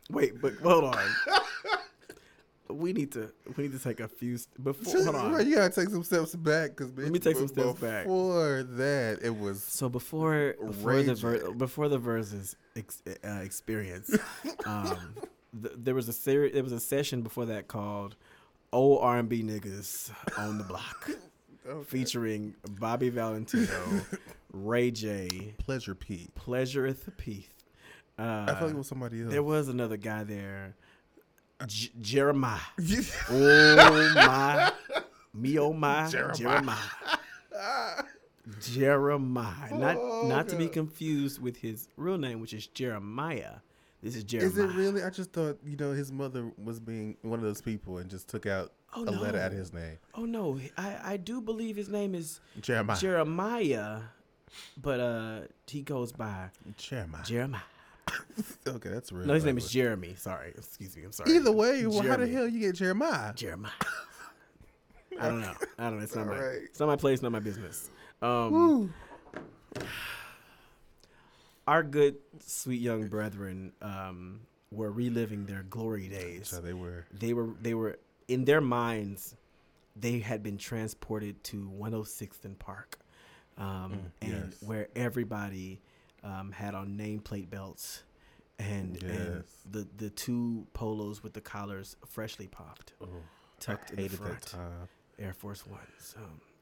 [0.10, 1.06] Wait, but hold on.
[2.70, 5.04] We need to we need to take a few st- before.
[5.04, 5.34] Hold on.
[5.34, 8.04] Right, you gotta take some steps back because Let me take some steps back.
[8.06, 14.18] Before that, it was So before before the ver- before the verses ex- uh, experience,
[14.66, 15.16] um,
[15.62, 18.16] th- there was a seri- there was a session before that called
[18.74, 21.10] "Old R and B Niggas on the Block,"
[21.86, 24.02] featuring Bobby Valentino,
[24.52, 26.34] Ray J, pleasure Pete.
[26.36, 27.48] Pleasureth Peeth.
[28.18, 29.32] Uh, I thought it was somebody else.
[29.32, 30.76] there was another guy there,
[31.68, 32.60] J- Jeremiah.
[33.30, 34.72] Oh my,
[35.34, 36.36] me oh my, Jeremiah.
[36.36, 36.78] Jeremiah.
[38.62, 43.56] Jeremiah, not Oh, not to be confused with his real name, which is Jeremiah.
[44.06, 44.52] This is Jeremiah.
[44.52, 45.04] Is it really?
[45.04, 48.28] I just thought you know his mother was being one of those people and just
[48.28, 49.98] took out Oh, a letter out of his name.
[50.14, 53.00] Oh no, I I do believe his name is Jeremiah.
[53.00, 54.02] Jeremiah,
[54.80, 57.24] but uh, he goes by Jeremiah.
[57.24, 57.62] Jeremiah.
[58.68, 59.26] okay, that's real.
[59.26, 60.14] No, his name is Jeremy.
[60.16, 61.04] Sorry, excuse me.
[61.04, 61.36] I'm sorry.
[61.36, 63.34] Either way, well, how the hell you get Jeremiah?
[63.34, 63.72] Jeremiah.
[65.20, 65.54] I don't know.
[65.80, 66.04] I don't know.
[66.04, 66.34] It's not my.
[66.34, 66.62] Alright.
[66.66, 67.24] It's not my place.
[67.24, 67.90] Not my business.
[68.22, 68.90] Um, Woo.
[71.68, 74.42] Our good, sweet young brethren um,
[74.72, 76.50] were reliving their glory days.
[76.50, 77.06] So they were.
[77.14, 77.50] They were.
[77.62, 77.98] They were
[78.28, 79.36] in their minds.
[79.96, 83.00] They had been transported to 106th and Park,
[83.58, 84.62] um, and Mm, yes.
[84.62, 85.80] where everybody
[86.24, 88.04] um, had on nameplate belts,
[88.60, 93.08] and, and the the two polos with the collars freshly popped, Oh,
[93.60, 94.54] tucked in the front.
[95.18, 96.16] Air Force Ones.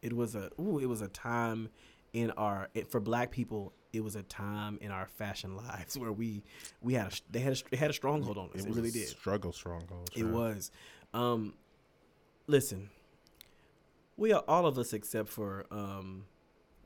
[0.03, 1.69] It was a ooh, it was a time
[2.13, 3.73] in our it, for Black people.
[3.91, 6.43] It was a time in our fashion lives where we
[6.81, 8.61] we had a, they had a, they had a stronghold on us.
[8.61, 9.07] It, was really did.
[9.07, 10.09] Struggle stronghold.
[10.15, 10.71] It was.
[11.13, 11.53] Um,
[12.47, 12.89] listen,
[14.17, 16.25] we are all of us except for um,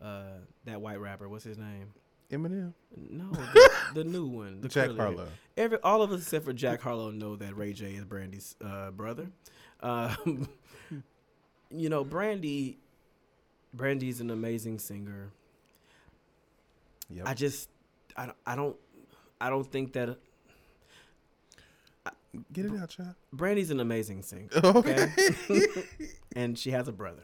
[0.01, 1.29] uh, that white rapper.
[1.29, 1.93] What's his name?
[2.31, 2.73] Eminem.
[2.95, 4.61] No, the, the new one.
[4.61, 4.97] The Jack hair.
[4.97, 5.27] Harlow.
[5.55, 8.91] Every all of us except for Jack Harlow know that Ray J is Brandy's uh,
[8.91, 9.29] brother.
[9.81, 10.49] Um,
[11.71, 12.79] you know, Brandy.
[13.73, 15.31] Brandy's an amazing singer.
[17.09, 17.27] Yep.
[17.27, 17.69] I just,
[18.15, 18.75] I, don't- I don't,
[19.39, 20.17] I don't think that
[22.53, 23.15] Get it out, child.
[23.33, 24.49] Brandy's an amazing singer.
[24.63, 25.07] Okay.
[26.35, 27.23] and she has a brother.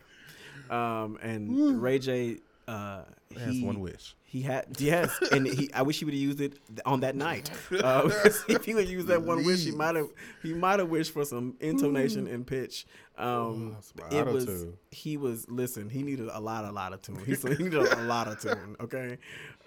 [0.72, 2.38] Um, and Ray J,
[2.68, 4.16] uh, That's he one wish.
[4.24, 5.72] He had yes, and he.
[5.74, 7.52] I wish he would have used it on that night.
[7.72, 8.10] Uh,
[8.48, 10.08] if he would use that one wish, he might have.
[10.42, 12.86] He might have wished for some intonation and pitch.
[13.18, 13.76] Um,
[14.12, 14.44] Oh, it was.
[14.46, 14.78] auto-tune.
[14.92, 15.48] He was.
[15.50, 17.20] Listen, he needed a lot, a lot of tune.
[17.26, 18.76] He, so he needed a lot of tune.
[18.82, 19.18] Okay.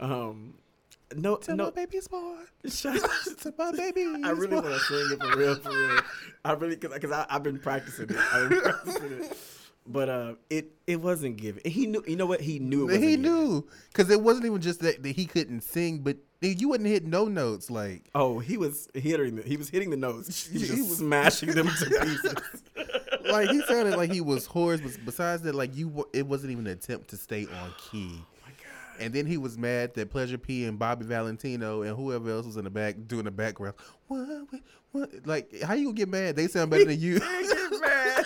[0.01, 0.55] Um,
[1.15, 1.65] no, Tell no.
[1.67, 2.47] my baby's born.
[2.69, 3.11] Shut up.
[3.41, 4.05] Tell my baby.
[4.25, 6.01] I really want to sing it for real, for real.
[6.45, 8.17] I really, cause, cause I've been practicing it.
[8.33, 9.37] I've been practicing it.
[9.89, 11.63] But uh, it it wasn't given.
[11.65, 12.03] He knew.
[12.07, 12.41] You know what?
[12.41, 12.89] He knew.
[12.91, 16.69] It He knew because it wasn't even just that, that he couldn't sing, but you
[16.69, 17.71] wouldn't hit no notes.
[17.71, 19.37] Like Oh, he was hitting.
[19.37, 20.47] The, he was hitting the notes.
[20.53, 22.35] He was He was- smashing them to pieces.
[23.31, 24.81] like he sounded like he was hoarse.
[24.81, 28.21] But besides that, like you, it wasn't even an attempt to stay on key.
[29.01, 32.57] And then he was mad that Pleasure P and Bobby Valentino and whoever else was
[32.57, 33.75] in the back doing the background.
[34.09, 34.49] What?
[34.93, 35.11] What?
[35.27, 36.37] Like, how you gonna get mad?
[36.37, 37.21] They sound better than you.
[37.37, 38.25] They get mad.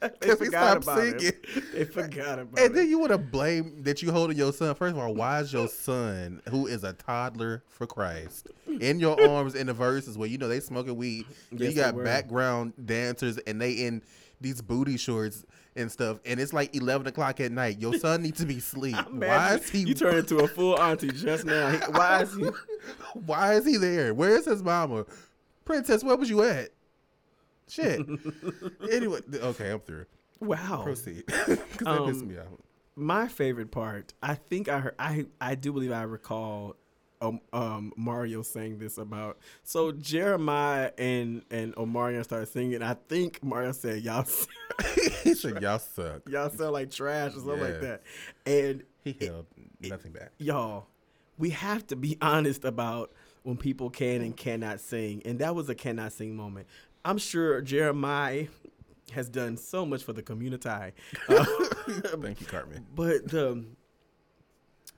[0.20, 1.26] they he forgot stopped about singing.
[1.26, 1.72] it.
[1.72, 2.66] They forgot about it.
[2.66, 4.74] And then you want to blame that you holding your son.
[4.74, 8.48] First of all, why is your son, who is a toddler for Christ,
[8.80, 11.26] in your arms in the verses where you know they smoking weed?
[11.50, 14.02] Yes, you got background dancers and they in
[14.40, 15.44] these booty shorts
[15.76, 17.80] and stuff, and it's like eleven o'clock at night.
[17.80, 18.96] Your son needs to be asleep.
[19.12, 19.80] Why is he?
[19.80, 21.72] You turned into a full auntie just now.
[21.90, 22.44] Why is he?
[23.26, 24.14] Why is he there?
[24.14, 25.04] Where is his mama?
[25.64, 26.70] Princess, where was you at?
[27.68, 28.00] Shit.
[28.92, 30.06] anyway, okay, I'm through.
[30.40, 30.82] Wow.
[30.84, 31.68] Proceed, because that
[32.06, 32.62] pissed Um, me out.
[32.94, 34.14] My favorite part.
[34.22, 34.94] I think I heard.
[34.98, 36.76] I I do believe I recall.
[37.20, 42.82] Um, um, Mario saying this about so Jeremiah and and Omarion started singing.
[42.82, 44.26] I think Mario said y'all
[45.24, 48.02] he said, "Y'all suck." y'all sound like trash or something like that.
[48.44, 49.46] And He held
[49.80, 50.32] nothing back.
[50.38, 50.88] y'all,
[51.38, 53.12] we have to be honest about
[53.44, 56.66] when people can and cannot sing, and that was a cannot sing moment.
[57.04, 58.46] I'm sure Jeremiah
[59.12, 60.90] has done so much for the community, uh,
[62.20, 62.84] Thank you, Cartman.
[62.94, 63.64] but the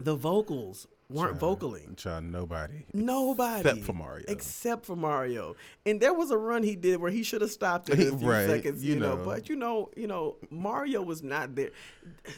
[0.01, 2.23] the vocals weren't Child, vocaling.
[2.31, 2.85] Nobody.
[2.93, 4.25] Nobody Except for Mario.
[4.29, 5.57] except for Mario,
[5.87, 8.19] and there was a run he did where he should have stopped it in a
[8.19, 9.17] few Right, seconds, you, you know.
[9.17, 9.25] know.
[9.25, 11.71] But you know, you know, Mario was not there.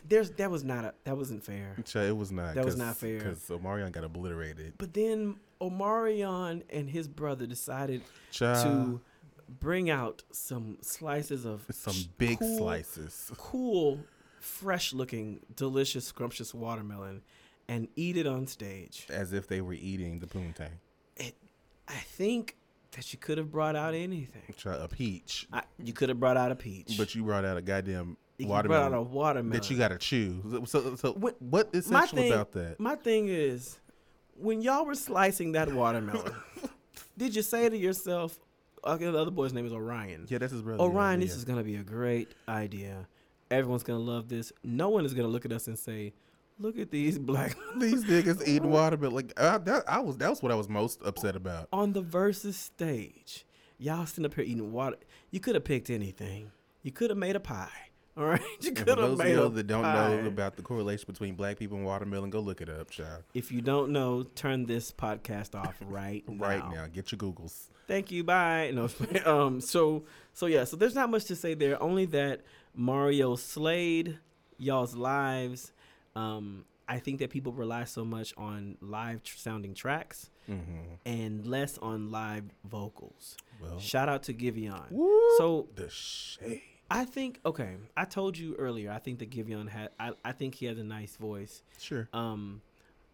[0.09, 1.77] There's that was not a that wasn't fair.
[1.79, 2.55] It was not.
[2.55, 3.19] That was not fair.
[3.19, 4.75] Because Omarion got obliterated.
[4.79, 9.01] But then Omarion and his brother decided Child, to
[9.59, 13.31] bring out some slices of some big cool, slices.
[13.37, 13.99] cool,
[14.39, 17.23] fresh looking, delicious, scrumptious watermelon
[17.71, 19.07] and eat it on stage.
[19.09, 20.73] As if they were eating the poontang.
[21.17, 21.37] It,
[21.87, 22.57] I think
[22.97, 24.43] that you could have brought out anything.
[24.57, 25.47] Child, a peach.
[25.53, 26.97] I, you could have brought out a peach.
[26.99, 29.61] But you brought out a goddamn you have brought out watermelon a watermelon.
[29.61, 30.65] that you got to chew.
[30.67, 32.81] So, so What- what is my sexual thing, about that?
[32.81, 33.79] My thing is,
[34.35, 36.35] when y'all were slicing that watermelon,
[37.17, 38.37] did you say to yourself,
[38.85, 40.27] okay, the other boy's name is Orion.
[40.29, 40.83] Yeah, that's his brother.
[40.83, 41.39] Orion, yeah, this yeah.
[41.39, 43.07] is gonna be a great idea.
[43.49, 44.53] Everyone's gonna love this.
[44.65, 46.15] No one is gonna look at us and say,
[46.61, 49.15] "Look at these black." These niggas eating watermelon.
[49.17, 50.19] Like I, that, I was.
[50.19, 51.69] That was what I was most upset about.
[51.73, 53.47] on the versus stage,
[53.79, 54.97] y'all sitting up here eating water.
[55.31, 56.51] You could have picked anything.
[56.83, 57.69] You could have made a pie.
[58.17, 60.17] All right, you could for have those of made a y'all that don't pie.
[60.17, 63.23] know about the correlation between black people and watermelon, go look it up, child.
[63.35, 66.47] If you don't know, turn this podcast off right now.
[66.47, 67.69] Right now, get your Googles.
[67.87, 68.25] Thank you.
[68.25, 68.73] Bye.
[68.75, 68.89] No.
[69.25, 69.61] um.
[69.61, 70.05] So.
[70.35, 70.65] So yeah.
[70.65, 71.81] So there's not much to say there.
[71.83, 72.43] Only that
[72.75, 74.19] Mario slayed
[74.59, 75.73] y'all's lives.
[76.17, 76.65] Um.
[76.89, 80.95] I think that people rely so much on live tr- sounding tracks Mm-hmm.
[81.07, 83.37] and less on live vocals.
[83.63, 84.89] Well, Shout out to Giveon.
[85.39, 86.63] So the shade.
[86.91, 87.77] I think okay.
[87.97, 88.91] I told you earlier.
[88.91, 89.91] I think that Giveon had.
[90.01, 91.63] I, I think he has a nice voice.
[91.79, 92.09] Sure.
[92.13, 92.61] Um,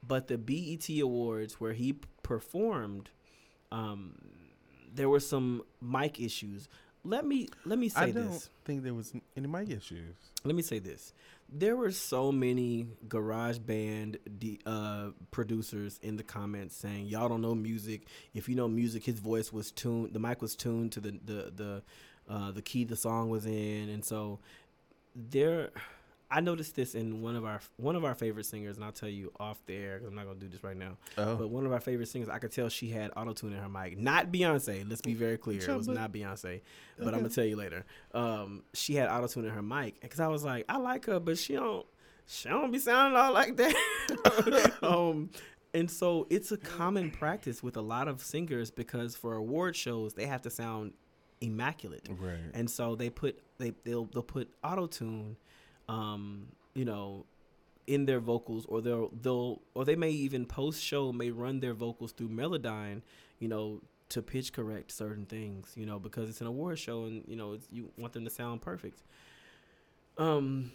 [0.08, 3.10] but the BET Awards where he p- performed,
[3.70, 4.14] um,
[4.94, 6.70] there were some mic issues.
[7.04, 8.16] Let me let me say this.
[8.16, 8.50] I don't this.
[8.64, 10.14] think there was any mic issues.
[10.44, 11.12] Let me say this.
[11.48, 17.40] There were so many garage band D, uh, producers in the comments saying y'all don't
[17.40, 18.08] know music.
[18.34, 20.12] If you know music, his voice was tuned.
[20.12, 21.82] The mic was tuned to the the the
[22.28, 24.40] uh, the key the song was in, and so
[25.14, 25.70] there.
[26.30, 29.08] I noticed this in one of our one of our favorite singers, and I'll tell
[29.08, 30.96] you off the air because I'm not gonna do this right now.
[31.16, 33.58] Oh, But one of our favorite singers, I could tell she had auto tune in
[33.58, 33.98] her mic.
[33.98, 34.88] Not Beyonce.
[34.88, 35.60] Let's be very clear.
[35.60, 36.62] It was not Beyonce.
[36.98, 37.84] But I'm gonna tell you later.
[38.12, 41.20] Um, she had auto tune in her mic because I was like, I like her,
[41.20, 41.86] but she don't.
[42.28, 44.72] She don't be sounding all like that.
[44.82, 45.30] um,
[45.74, 50.14] and so it's a common practice with a lot of singers because for award shows
[50.14, 50.94] they have to sound
[51.42, 52.38] immaculate right.
[52.54, 55.36] and so they put they they'll they'll put auto tune,
[55.88, 57.26] um, you know,
[57.86, 61.74] in their vocals, or they'll they'll or they may even post show may run their
[61.74, 63.02] vocals through Melodyne,
[63.38, 67.24] you know, to pitch correct certain things, you know, because it's an award show and
[67.26, 69.02] you know you want them to sound perfect.
[70.18, 70.72] Um,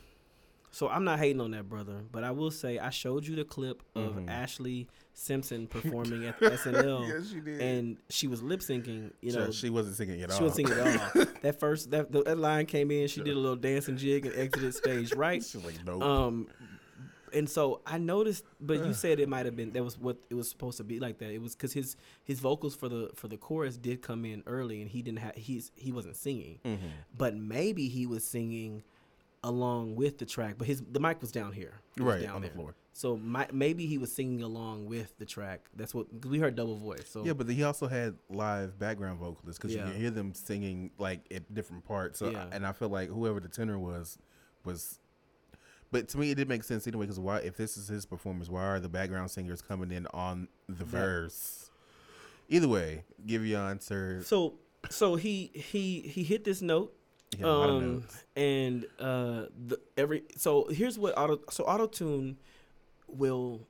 [0.71, 3.43] so I'm not hating on that brother, but I will say I showed you the
[3.43, 4.27] clip of Mhm.
[4.27, 7.61] Ashlee Simpson performing at SNL, yes, she did.
[7.61, 10.37] and she was lip syncing, you know, Sure, she wasn't singing at all.
[10.37, 11.25] she wasn't singing at all.
[11.41, 14.73] that first that that line came in, she did a little dancing jig and exited
[14.73, 15.43] stage, right?
[15.43, 16.01] She's like, nope.
[16.01, 16.47] Um,
[17.33, 20.33] and so I noticed, but you said it might have been that was what it
[20.35, 21.31] was supposed to be like that.
[21.31, 21.95] It was because his
[22.25, 25.35] his vocals for the for the chorus did come in early, and he didn't have
[25.35, 26.77] he's he wasn't singing, Mhm.
[27.17, 28.83] but maybe he was singing
[29.43, 32.41] along with the track, but his the mic was down here, was Right, down on
[32.43, 32.75] the floor.
[32.93, 35.61] So my, maybe he was singing along with the track.
[35.75, 37.07] That's what 'cause we heard double voice.
[37.09, 39.85] So Yeah, but he also had live background vocalists because Yeah.
[39.87, 42.19] you can hear them singing like at different parts.
[42.19, 42.47] So, Yeah.
[42.51, 44.17] and I feel like whoever the tenor was
[44.63, 44.99] was.
[45.89, 47.05] But to me, it did make sense anyway.
[47.05, 50.47] Because why, if this is his performance, why are the background singers coming in on
[50.69, 51.69] the verse?
[52.49, 54.21] Either way, give your answer.
[54.23, 56.93] so so he he he hit this note
[57.35, 58.03] He had a lot of um,
[58.35, 62.37] and uh, the every so here's what auto so auto tune
[63.07, 63.67] will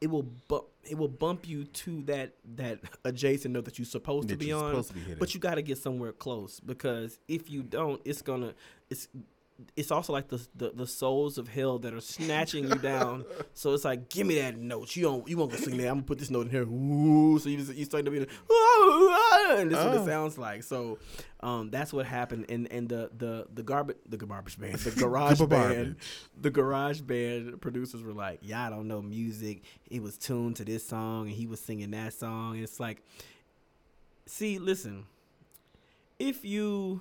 [0.00, 4.28] it will bump it will bump you to that that adjacent note that you're supposed
[4.28, 7.50] to be on, supposed to be but you got to get somewhere close because if
[7.50, 8.54] you don't, it's gonna
[8.90, 9.08] it's
[9.74, 13.24] it's also like the, the the souls of hell that are snatching you down.
[13.54, 14.94] So it's like, give me that note.
[14.96, 15.88] You don't you won't go sing that.
[15.88, 16.64] I'm gonna put this note in here.
[16.64, 19.16] Ooh, so you just, you start to be like, "Ooh,
[19.56, 20.02] and this is what Oh.
[20.02, 20.62] it sounds like.
[20.62, 20.98] So
[21.40, 22.46] um, that's what happened.
[22.50, 25.96] And and the the the garbage the garbage band the garage band
[26.38, 29.62] the garage band producers were like, yeah, I don't know music.
[29.90, 32.58] It was tuned to this song and he was singing that song.
[32.58, 33.02] It's like,
[34.26, 35.06] see, listen,
[36.18, 37.00] if you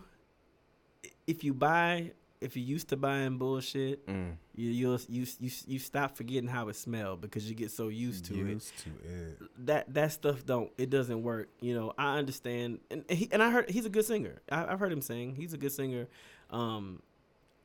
[1.28, 2.12] if you buy
[2.42, 6.76] if you're used to buying bullshit, Mm, you you you you stop forgetting how it
[6.76, 8.48] smelled because you get so used to it.
[8.50, 9.40] Used to it.
[9.66, 11.94] that that stuff don't it doesn't work you know.
[11.98, 14.42] I understand and and he, and i heard he's a good singer.
[14.52, 15.36] I, i've heard him sing.
[15.36, 16.08] He's a good singer.
[16.50, 17.02] Um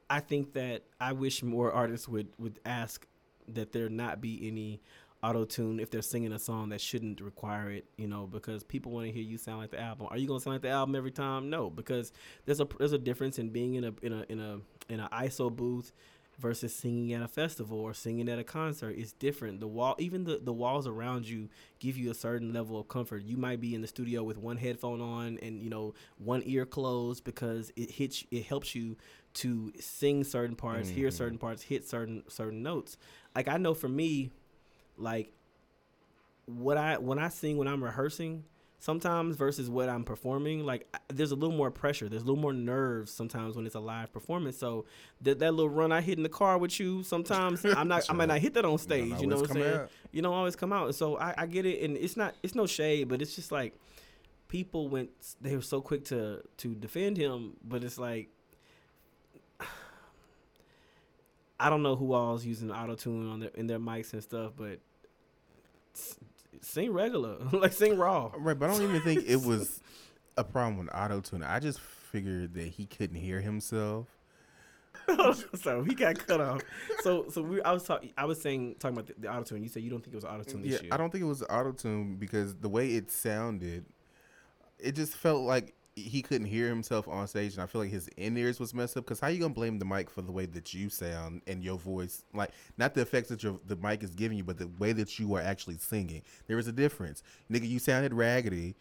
[0.09, 3.07] i think that i wish more artists would would ask
[3.47, 4.81] that there not be any
[5.23, 8.91] auto tune if they're singing a song that shouldn't require it you know because people
[8.93, 10.95] want to hear you sound like the album are you gonna sound like the album
[10.95, 12.12] every time no because
[12.47, 14.59] there's a there's a difference in being in a in a in a
[14.93, 15.93] in an iso booth
[16.39, 19.61] versus singing at a festival or singing at a concert is different.
[19.61, 21.51] The wall, even the, the walls around you,
[21.81, 23.25] give you a certain level of comfort.
[23.25, 26.64] You might be in the studio with one headphone on and you know one ear
[26.64, 28.97] closed because it hits, it helps you
[29.35, 31.12] to sing certain parts, hear Mhm.
[31.12, 32.97] certain parts, hit certain certain notes.
[33.37, 34.31] Like I know for me,
[35.01, 35.32] like
[36.46, 38.44] what I when I sing when I'm rehearsing,
[38.80, 42.09] sometimes versus what I'm performing, like there's a little more pressure.
[42.09, 44.59] There's a little more nerves sometimes when it's a live performance.
[44.59, 44.86] So
[45.20, 48.09] that that little run I hit in the car with you, sometimes I'm not.
[48.11, 49.20] I might not hit that on stage.
[49.20, 49.88] You know what I'm saying?
[50.12, 50.86] You don't always come out.
[50.86, 52.34] And so I, I get it, and it's not.
[52.42, 53.74] It's no shade, but it's just like
[54.48, 55.11] people went.
[55.40, 58.28] They were so quick to to defend him, but it's like.
[61.61, 64.53] I don't know who all's using auto tune on their in their mics and stuff,
[64.57, 64.78] but
[66.61, 68.30] sing regular, like sing raw.
[68.36, 69.80] Right, but I don't even think it was
[70.36, 71.43] a problem with auto tune.
[71.43, 74.07] I just figured that he couldn't hear himself.
[75.55, 76.62] so he got cut off.
[77.01, 79.62] So so we I was talking I was saying talking about the, the auto tune.
[79.62, 80.88] You said you don't think it was auto tune Yeah, issue.
[80.93, 83.86] I don't think it was auto tune because the way it sounded,
[84.78, 88.09] it just felt like he couldn't hear himself on stage, and I feel like his
[88.16, 89.05] in ears was messed up.
[89.05, 91.78] Because how you gonna blame the mic for the way that you sound and your
[91.78, 94.92] voice, like not the effects that your the mic is giving you, but the way
[94.92, 96.22] that you are actually singing?
[96.46, 97.68] There is a difference, nigga.
[97.68, 98.74] You sounded raggedy,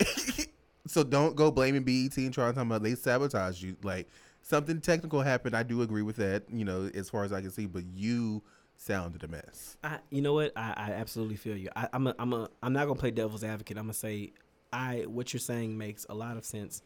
[0.86, 3.76] so don't go blaming BET and trying to talk about they sabotage you.
[3.82, 4.08] Like
[4.42, 5.56] something technical happened.
[5.56, 6.44] I do agree with that.
[6.50, 8.42] You know, as far as I can see, but you
[8.76, 9.76] sounded a mess.
[9.82, 10.52] I, you know what?
[10.56, 11.70] I, I absolutely feel you.
[11.74, 13.76] I, I'm a, I'm a, I'm not gonna play devil's advocate.
[13.78, 14.32] I'm gonna say,
[14.74, 16.82] I what you're saying makes a lot of sense.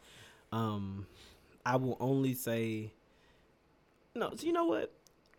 [0.51, 1.07] Um,
[1.65, 2.93] I will only say,
[4.15, 4.31] no.
[4.35, 4.93] So you know what?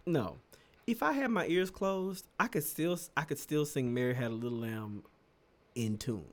[0.06, 0.38] No,
[0.86, 4.30] if I had my ears closed, I could still, I could still sing "Mary Had
[4.32, 5.04] a Little Lamb"
[5.74, 6.24] in tune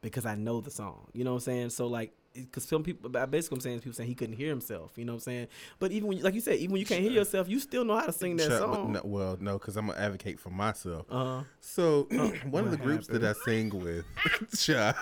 [0.00, 1.08] because I know the song.
[1.12, 1.70] You know what I'm saying?
[1.70, 2.12] So like.
[2.34, 4.92] Because some people, basically, I'm saying people saying he couldn't hear himself.
[4.94, 5.48] You know what I'm saying?
[5.80, 7.96] But even when, like you said, even when you can't hear yourself, you still know
[7.96, 8.92] how to sing that but song.
[8.92, 11.06] no- well, no, because I'm gonna advocate for myself.
[11.10, 12.06] Uh, So
[12.48, 14.04] one of the what groups that I sing with,
[14.56, 14.94] child,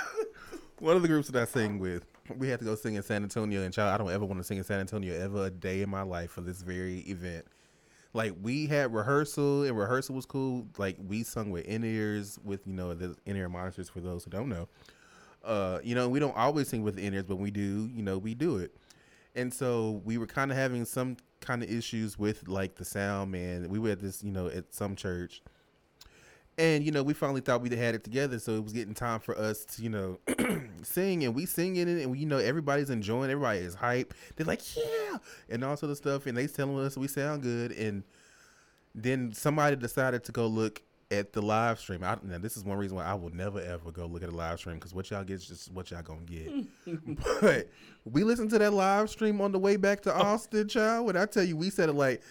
[0.78, 2.04] one of the groups that I sing with,
[2.36, 4.44] we had to go sing in San Antonio, and child, I don't ever want to
[4.44, 7.46] sing in San Antonio ever a day in my life for this very event.
[8.12, 10.66] Like we had rehearsal, and rehearsal was cool.
[10.78, 14.24] Like we sung with in ears, with you know the in ear monitors for those
[14.24, 14.68] who don't know.
[15.44, 18.18] Uh, you know, we don't always sing with in ears, but we do, you know,
[18.18, 18.74] we do it.
[19.36, 23.30] And so we were kind of having some kind of issues with like the sound,
[23.30, 23.68] man.
[23.68, 25.42] We were at this, you know, at some church.
[26.58, 29.20] And you know, we finally thought we had it together, so it was getting time
[29.20, 30.18] for us to, you know,
[30.82, 34.14] sing, and we singing it, and we, you know, everybody's enjoying, everybody is hype.
[34.36, 35.18] They're like, yeah,
[35.50, 38.04] and all sort of stuff, and they telling us we sound good, and
[38.94, 40.80] then somebody decided to go look
[41.10, 42.02] at the live stream.
[42.02, 44.34] I, now, this is one reason why I will never ever go look at a
[44.34, 46.50] live stream because what y'all get is just what y'all gonna get.
[47.40, 47.68] but
[48.04, 50.20] we listened to that live stream on the way back to oh.
[50.20, 51.06] Austin, child.
[51.06, 52.22] When I tell you, we said it like,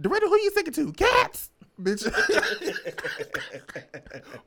[0.00, 0.92] Director, who you singing to?
[0.92, 1.50] Cats,
[1.80, 2.04] bitch.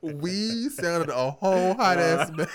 [0.02, 2.50] we sounded a whole hot ass mess.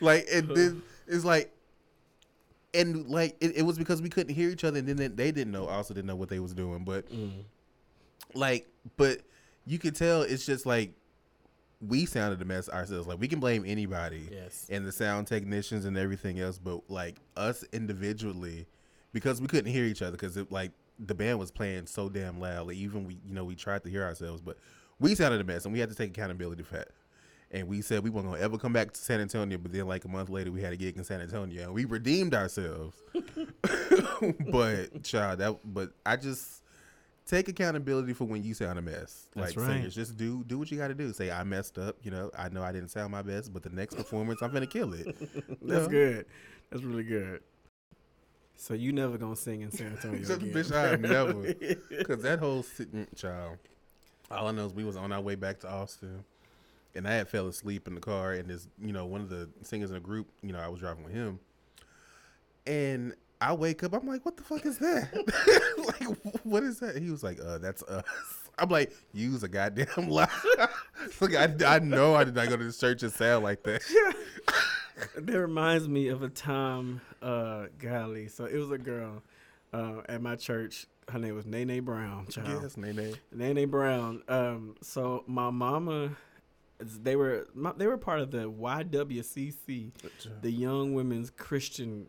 [0.00, 1.52] like, and then it's like,
[2.72, 5.32] and like it, it was because we couldn't hear each other, and then they, they
[5.32, 5.66] didn't know.
[5.66, 7.30] I also didn't know what they was doing, but mm.
[8.34, 9.20] like, but
[9.66, 10.92] you could tell it's just like
[11.86, 13.06] we sounded a mess ourselves.
[13.06, 14.66] Like we can blame anybody, Yes.
[14.70, 18.66] and the sound technicians and everything else, but like us individually,
[19.12, 20.72] because we couldn't hear each other because it like
[21.06, 22.66] the band was playing so damn loud.
[22.68, 24.56] Like even we, you know, we tried to hear ourselves, but
[24.98, 26.88] we sounded a mess, and we had to take accountability for that.
[27.52, 30.04] And we said we weren't gonna ever come back to San Antonio, but then like
[30.04, 32.96] a month later, we had a gig in San Antonio, and we redeemed ourselves.
[34.52, 36.62] but child, that but I just
[37.26, 39.28] take accountability for when you sound a mess.
[39.34, 39.74] That's like right.
[39.74, 41.12] singers, just do do what you got to do.
[41.12, 41.96] Say I messed up.
[42.02, 44.66] You know, I know I didn't sound my best, but the next performance, I'm gonna
[44.66, 45.06] kill it.
[45.62, 45.88] That's Yeah.
[45.88, 46.26] good.
[46.70, 47.40] That's really good.
[48.60, 50.52] So you never gonna sing in San Antonio Just, again?
[50.52, 51.32] bitch, I never.
[51.88, 53.56] Because that whole sit- mm, child,
[54.30, 56.22] all I know is we was on our way back to Austin,
[56.94, 59.48] and I had fell asleep in the car, and this, you know, one of the
[59.62, 61.40] singers in the group, you know, I was driving with him,
[62.66, 65.08] and I wake up, I'm like, what the fuck is that?
[66.00, 66.98] like, what is that?
[66.98, 68.04] He was like, uh, that's us.
[68.58, 70.28] I'm like, use a goddamn lie.
[71.18, 73.80] Look, I, I know I did not go to this church and sound like that.
[75.16, 78.28] that reminds me of a time, uh, golly.
[78.28, 79.22] So it was a girl
[79.72, 80.86] uh, at my church.
[81.08, 82.26] Her name was Nene Brown.
[82.28, 82.60] Child.
[82.62, 83.14] Yes, Nene.
[83.32, 84.22] Nene Brown.
[84.28, 86.10] Um, so my mama,
[86.80, 89.90] they were my, they were part of the YWCC,
[90.40, 92.06] the Young Women's Christian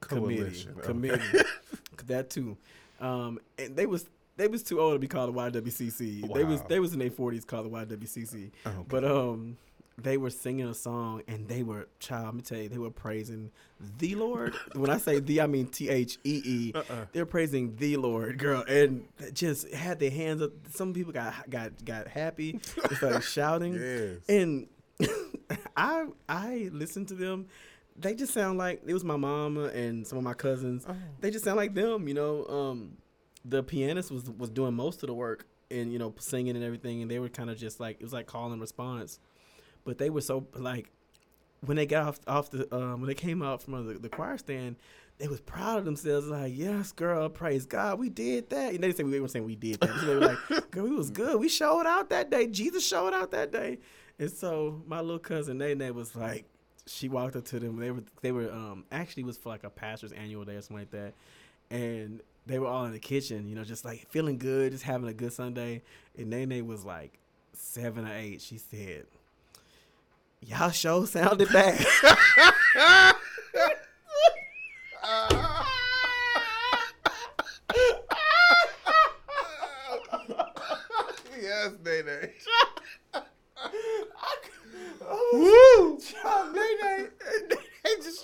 [0.00, 0.36] Committee.
[0.36, 0.74] Coalition.
[0.76, 0.80] Oh.
[0.80, 1.38] Committee.
[2.06, 2.56] that too.
[3.00, 6.32] Um, and they was they was too old to be called the YWCC.
[6.32, 8.50] They was they was in their forties called the YWCC.
[8.64, 8.78] Oh, okay.
[8.88, 9.58] But um,
[10.00, 12.26] they were singing a song and they were child.
[12.26, 13.50] Let me tell you, they were praising
[13.98, 14.54] the Lord.
[14.74, 16.72] when I say the, I mean T H E E.
[16.74, 17.06] Uh-uh.
[17.12, 20.52] They're praising the Lord, girl, and just had their hands up.
[20.70, 22.60] Some people got got got happy,
[22.96, 24.18] started shouting, Yes.
[24.28, 24.66] and
[25.76, 27.46] I I listened to them.
[28.00, 30.84] They just sound like it was my mama and some of my cousins.
[30.88, 30.94] Oh.
[31.20, 32.46] They just sound like them, you know.
[32.46, 32.98] Um,
[33.44, 37.02] the pianist was was doing most of the work and you know singing and everything,
[37.02, 39.18] and they were kind of just like it was like call and response.
[39.84, 40.90] But they were so like
[41.64, 44.38] when they got off off the um, when they came out from the, the choir
[44.38, 44.76] stand,
[45.18, 46.26] they was proud of themselves.
[46.26, 48.72] Like, yes, girl, praise God, we did that.
[48.72, 50.00] And they didn't say we were saying we did that.
[50.04, 51.38] They were like, girl, we was good.
[51.40, 52.46] We showed out that day.
[52.46, 53.78] Jesus showed out that day.
[54.18, 56.44] And so my little cousin Nene was like,
[56.86, 57.76] she walked up to them.
[57.76, 60.62] They were they were um actually it was for like a pastor's annual day or
[60.62, 61.14] something like that,
[61.70, 65.08] and they were all in the kitchen, you know, just like feeling good, just having
[65.08, 65.82] a good Sunday.
[66.16, 67.18] And Nene was like
[67.52, 68.40] seven or eight.
[68.40, 69.04] She said,
[70.40, 71.84] "Y'all show sounded bad."
[81.40, 82.30] yes, Nene.
[85.32, 85.98] Woo!
[86.52, 87.10] Nene,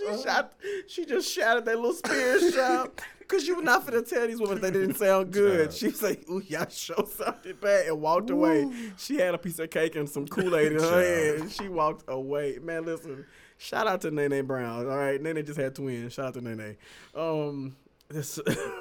[0.08, 0.22] uh-huh.
[0.22, 0.52] shot.
[0.86, 3.00] She just shattered that little spirit shot.
[3.26, 5.72] Cause you were not finna tell these women they didn't sound good.
[5.72, 8.70] She was like, "Ooh, y'all show something bad," and walked away.
[8.98, 11.68] She had a piece of cake and some Kool Aid in her hand, and she
[11.68, 12.58] walked away.
[12.60, 13.24] Man, listen,
[13.56, 14.86] shout out to Nene Brown.
[14.86, 16.12] All right, Nene just had twins.
[16.12, 16.76] Shout out to Nene.
[17.14, 17.76] Um,
[18.08, 18.38] this,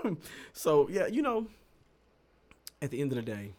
[0.54, 1.47] so yeah, you know,
[2.82, 3.54] at the end of the day,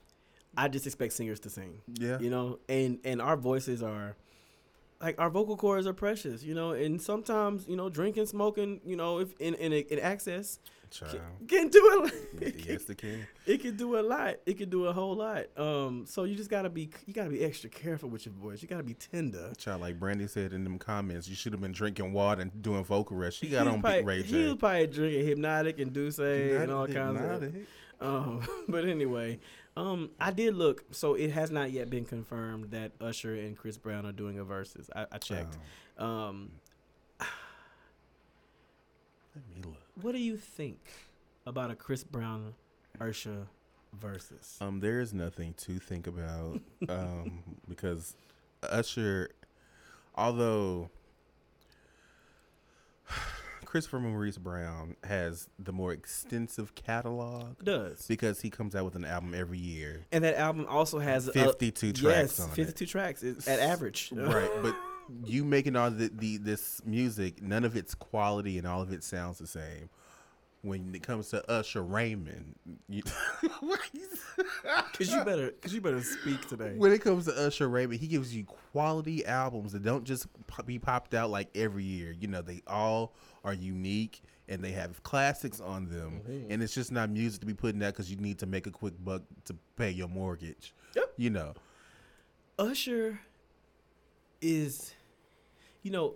[0.57, 1.81] I just expect singers to sing.
[1.95, 2.19] Yeah.
[2.19, 4.17] You know, and and our voices are
[5.05, 8.97] like our vocal cords are precious, you know, and sometimes, you know, drinking, smoking, you
[8.97, 10.59] know, if in in, in access
[10.91, 11.21] Child.
[11.49, 12.65] can do it.
[12.67, 13.27] yes, they can.
[13.47, 14.37] It can do a lot.
[14.47, 15.47] It can do a whole lot.
[15.59, 18.63] Um, so you just gotta be you gotta be extra careful with your voice.
[18.63, 19.53] You gotta be tender.
[19.59, 22.83] Child, like Brandy said in them comments, you should have been drinking water and doing
[22.83, 23.39] vocal rest.
[23.39, 26.87] She got on probably, Big Ray He was probably drinking Hpnotiq and D'ussé and all
[26.87, 27.43] kinds of.
[27.43, 27.67] Hpnotiq.
[28.01, 29.39] Um, but anyway,
[29.77, 30.85] um, I did look.
[30.93, 34.45] So it has not yet been confirmed that Usher and Chris Brown are doing a
[34.45, 34.89] versus.
[34.95, 35.59] I, I checked.
[35.99, 36.07] Oh.
[36.07, 36.51] Um,
[37.21, 37.29] Let
[39.49, 39.77] me look.
[40.01, 40.79] what do you think
[41.47, 42.55] about a Chris Brown
[43.01, 43.47] Usher
[44.01, 44.57] versus?
[44.61, 48.15] Um, there is nothing to think about um, because
[48.63, 49.31] Usher,
[50.15, 50.91] although
[53.75, 59.05] Christopher Maurice Brown has the more extensive catalog Does because he comes out with an
[59.05, 60.07] album every year.
[60.13, 62.05] and that album also has a- 52 tracks
[62.39, 62.55] yes, on it.
[62.55, 64.13] fifty-two tracks at average.
[64.15, 64.77] right but
[65.25, 69.03] you making all the, the this music none of it's quality and all of it
[69.03, 69.91] sounds the same
[70.63, 72.55] when it comes to usher raymond
[72.89, 73.03] you,
[74.97, 76.75] Cause you better, cause you better speak today.
[76.77, 80.27] when it comes to usher raymond he gives you quality albums that don't just
[80.65, 83.13] be popped out like every year you know they all
[83.45, 86.51] are unique and they have classics on them Mm-hmm.
[86.53, 88.71] and it's just not music to be putting out because you need to make a
[88.71, 91.13] quick buck to pay your mortgage Yep.
[91.17, 91.55] you know
[92.59, 93.19] Usher
[94.41, 94.93] is,
[95.83, 96.15] you know,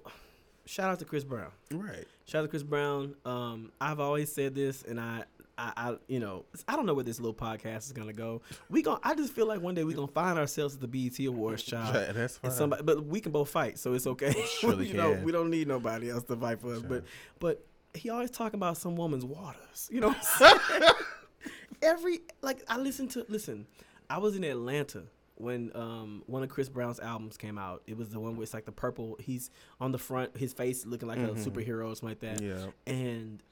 [0.67, 1.51] shout out to Chris Brown.
[1.73, 3.15] right Shout out to Chris Brown.
[3.25, 5.25] Um, I've always said this, and I,
[5.59, 8.43] I, I, you know, I don't know where this little podcast is gonna go.
[8.71, 10.87] We gon' I just feel like one day we are gonna find ourselves at the
[10.87, 11.95] BET Awards, child.
[11.95, 12.51] Right, that's fine.
[12.51, 14.35] And somebody, but we can both fight, so it's okay.
[14.61, 15.25] Surely you know, can.
[15.25, 16.83] we don't need nobody else to fight for us.
[16.83, 17.05] But,
[17.41, 19.89] but he always talking about some woman's waters.
[19.91, 20.95] You know, what I'm
[21.83, 23.27] every like I listen to.
[23.29, 23.67] Listen,
[24.09, 25.05] I was in Atlanta
[25.35, 27.83] when um one of Chris Brown's albums came out.
[27.87, 29.17] It was the one where it's like the purple.
[29.21, 29.51] He's
[29.81, 32.43] on the front, his face looking like a superhero or something like that.
[32.43, 32.67] Yeah.
[32.87, 33.43] And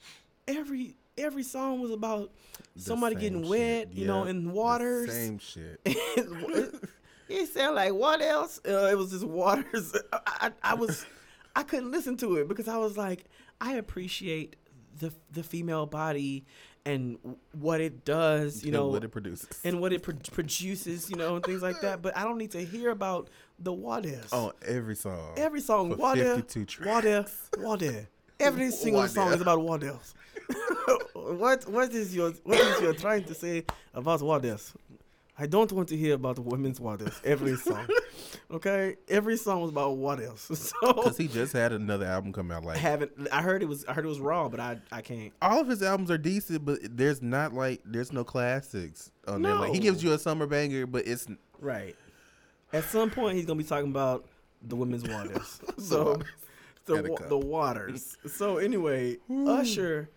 [0.48, 2.30] every every song was about
[2.74, 3.50] The somebody getting shit.
[3.50, 5.12] wet, you know, in The waters.
[5.12, 5.80] Same shit.
[5.84, 8.60] it sounded like what else?
[8.66, 9.94] Uh, it was just waters.
[10.12, 11.06] I, I, I was,
[11.54, 13.24] I couldn't listen to it because I was like,
[13.60, 14.56] I appreciate
[14.98, 16.44] the the female body
[16.84, 17.18] and
[17.52, 19.48] what it does, you And know, what it produces.
[19.64, 22.00] and what it pro- produces, you know, and things like that.
[22.00, 23.28] But I don't need to hear about
[23.58, 24.32] the waters.
[24.32, 25.32] on every song.
[25.36, 26.86] Every song, for water, 52 tracks.
[26.94, 27.26] water,
[27.58, 28.08] water.
[28.38, 30.14] Every single song is about waters.
[31.14, 34.72] What what is your what is your trying to say about waters?
[35.38, 37.20] I don't want to hear about women's waters.
[37.22, 37.86] Every song,
[38.50, 38.96] okay?
[39.06, 40.48] Every song was about waters.
[40.80, 42.64] So Because he just had another album come out.
[42.64, 43.12] Like I haven't.
[43.30, 43.84] I heard it was.
[43.84, 45.32] I heard it was raw, but I I can't.
[45.42, 49.54] all of his albums are decent, but there's not like there's no classics on there.
[49.54, 51.26] Like he gives you a summer banger, but it's
[51.60, 51.96] Right.
[52.72, 54.26] At some point, he's gonna be talking about
[54.62, 55.60] the women's waters.
[55.78, 56.20] so,
[56.86, 58.16] the wa- the waters.
[58.26, 60.08] So anyway, Usher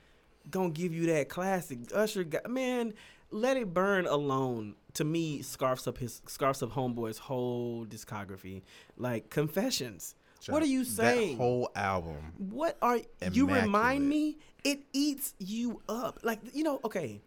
[0.49, 1.79] gonna give you that classic.
[1.93, 2.93] Usher, got, man,
[3.31, 4.75] let it burn alone.
[4.95, 8.63] To me, scarfs up his scarfs up homeboy's whole discography.
[8.97, 10.15] Like confessions.
[10.47, 11.37] what are you saying?
[11.37, 12.33] That whole album.
[12.37, 12.99] What are
[13.31, 14.37] you remind me?
[14.63, 16.19] It eats you up.
[16.23, 17.21] Like you know, okay,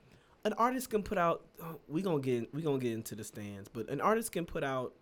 [0.45, 1.45] an artist can put out.
[1.63, 4.65] uh, We gonna get we gonna get into the stands, but an artist can put
[4.65, 4.95] out,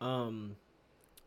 [0.00, 0.56] um,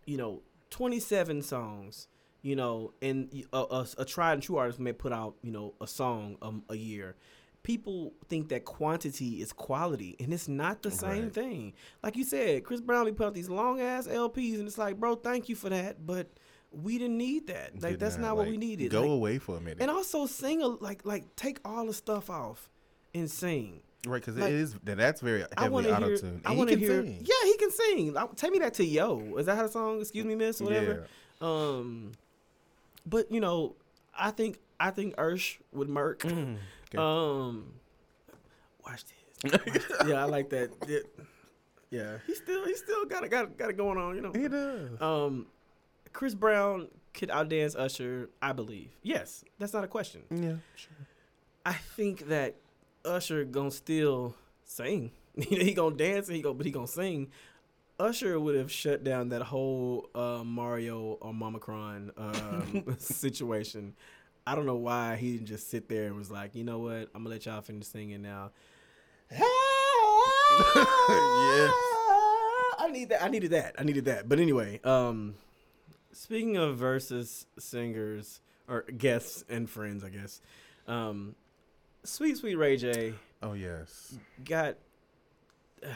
[0.06, 2.08] you know, twenty seven songs.
[2.44, 6.38] You know, and a tried and true artist may put out you know a song
[6.42, 7.16] um, a year.
[7.64, 11.34] People think that quantity is quality, and it's not the same Right.
[11.34, 11.74] thing.
[12.02, 14.98] Like you said, Chris Brown be put out these long ass LPs, and it's like,
[15.00, 16.28] bro, thank you for that, but
[16.72, 17.74] we didn't need that.
[17.82, 18.92] Like Did that's not, what we needed.
[18.92, 19.80] Go Like, away for a minute.
[19.82, 22.70] and also sing a, like like take all the stuff off
[23.14, 23.82] and sing.
[24.06, 26.44] right, because like, it is that's very heavily auto tuned.
[26.46, 27.02] I want to can hear.
[27.04, 27.26] sing.
[27.26, 28.14] Yeah, he can sing.
[28.14, 29.36] Like, take me back to Yo.
[29.38, 30.00] Is that how the song?
[30.00, 30.62] Excuse me, Miss.
[30.62, 31.06] Whatever.
[31.42, 32.14] Um,
[33.08, 33.76] but you know,
[34.18, 36.20] I think I think Ursh would murk.
[36.20, 36.58] Mm,
[36.94, 36.98] okay.
[36.98, 37.74] Um,
[38.86, 39.52] watch this.
[39.54, 39.86] Watch this.
[40.08, 40.70] yeah, I like that.
[40.88, 41.00] Yeah,
[41.90, 42.18] yeah.
[42.26, 44.16] he still he still got it got it, got it going on.
[44.16, 44.32] You know.
[44.34, 45.02] He does.
[45.02, 45.48] Um,
[46.14, 48.92] Chris Brown could outdance Usher, I believe.
[49.04, 50.24] Yes, that's not a question.
[50.30, 51.08] yeah, sure.
[51.66, 52.56] I think that
[53.06, 55.12] Usher gonna still sing.
[55.36, 57.30] he gonna dance and he go, but he gonna sing.
[58.00, 63.96] Usher would have shut down that whole uh, Omarion or Omamicron um, situation.
[64.46, 67.10] I don't know why he didn't just sit there and was like, you know what,
[67.14, 68.52] I'm gonna let y'all finish singing now.
[71.10, 71.74] Yes.
[72.80, 73.24] I need that.
[73.24, 73.76] I needed that.
[73.78, 74.30] I needed that.
[74.30, 75.36] But anyway, um,
[76.12, 80.42] speaking of versus singers or guests and friends, I guess,
[80.88, 81.36] um,
[82.04, 84.78] sweet sweet Ray J Oh yes, got
[85.84, 85.88] uh,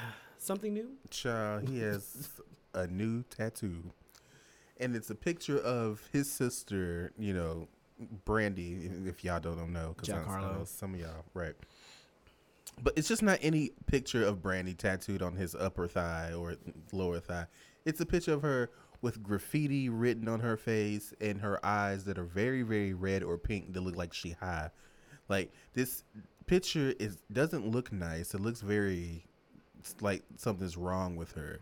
[0.42, 0.90] something new.
[1.10, 1.64] child.
[1.64, 2.30] Uh, he has
[2.74, 3.92] a new tattoo,
[4.80, 7.12] and it's a picture of his sister.
[7.18, 7.68] You know,
[8.26, 8.90] Brandy.
[9.06, 10.26] If y'all don't know, because Jack
[10.66, 11.56] some of y'all right.
[12.82, 16.56] But it's just not any picture of Brandy tattooed on his upper thigh or
[16.92, 17.46] lower thigh.
[17.86, 18.70] It's a picture of her
[19.02, 23.38] with graffiti written on her face and her eyes that are very, very red or
[23.38, 24.70] pink that look like she high.
[25.28, 26.04] Like this
[26.46, 28.34] picture is doesn't look nice.
[28.34, 29.26] It looks very
[30.02, 31.60] like something's wrong with her.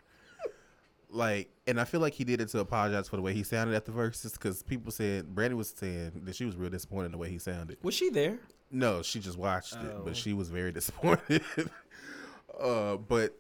[1.12, 3.76] Like, and I feel like he did it to apologize for the way he sounded
[3.76, 7.12] at the verses because people said Brandy was saying that she was real disappointed in
[7.14, 7.78] the way he sounded.
[7.82, 8.38] Was she there?
[8.70, 10.02] No, she just watched it, Oh.
[10.06, 11.42] but she was very disappointed.
[12.62, 13.34] uh, but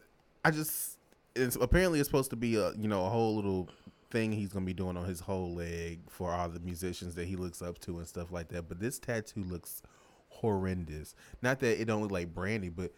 [0.43, 0.97] I just
[1.35, 3.69] it's apparently it's supposed to be a you know a whole little
[4.09, 7.35] thing he's gonna be doing on his whole leg for all the musicians that he
[7.35, 8.67] looks up to and stuff like that.
[8.67, 9.83] But this tattoo looks
[10.29, 11.13] horrendous.
[11.43, 12.91] Not that it don't look like Brandy, but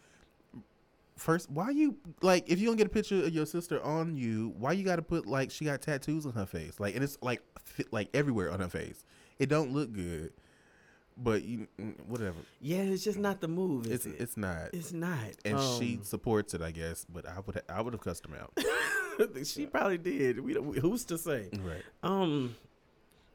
[1.16, 4.54] first, why you like if you don't get a picture of your sister on you,
[4.58, 7.18] why you got to put like she got tattoos on her face, like and it's
[7.22, 9.04] like fit, like everywhere on her face.
[9.38, 10.32] It don't look good.
[11.14, 12.38] But you, mm, whatever.
[12.62, 13.86] Yeah, it's just not the move.
[13.86, 14.16] It's it?
[14.18, 14.70] it's not.
[14.72, 15.18] It's not.
[15.44, 17.04] and she Um, supports it, I guess.
[17.04, 18.58] But I would I would have cussed him out.
[19.46, 20.40] she probably did.
[20.40, 21.50] We don't, who's to say?
[21.52, 21.82] right.
[22.02, 22.56] Um,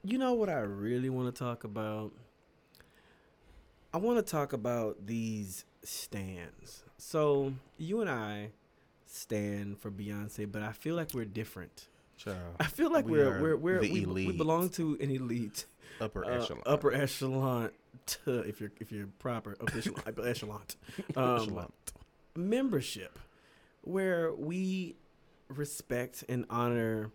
[0.04, 2.14] you know what I really want to talk about?
[3.94, 6.84] I want to talk about these stands.
[6.98, 8.50] So you and I
[9.06, 11.88] stand for Beyonce, but I feel like we're different.
[12.18, 12.38] Child.
[12.60, 15.66] I feel like We we're we're we're the we, we belong to an elite,
[16.02, 16.62] Upper uh, echelon.
[16.66, 17.70] upper echelon.
[18.26, 20.62] To, if you're if you're proper upper echelon, upper echelon.
[21.16, 21.72] Um, echelon.
[22.36, 23.20] membership
[23.82, 24.96] where we
[25.50, 27.12] respect and honor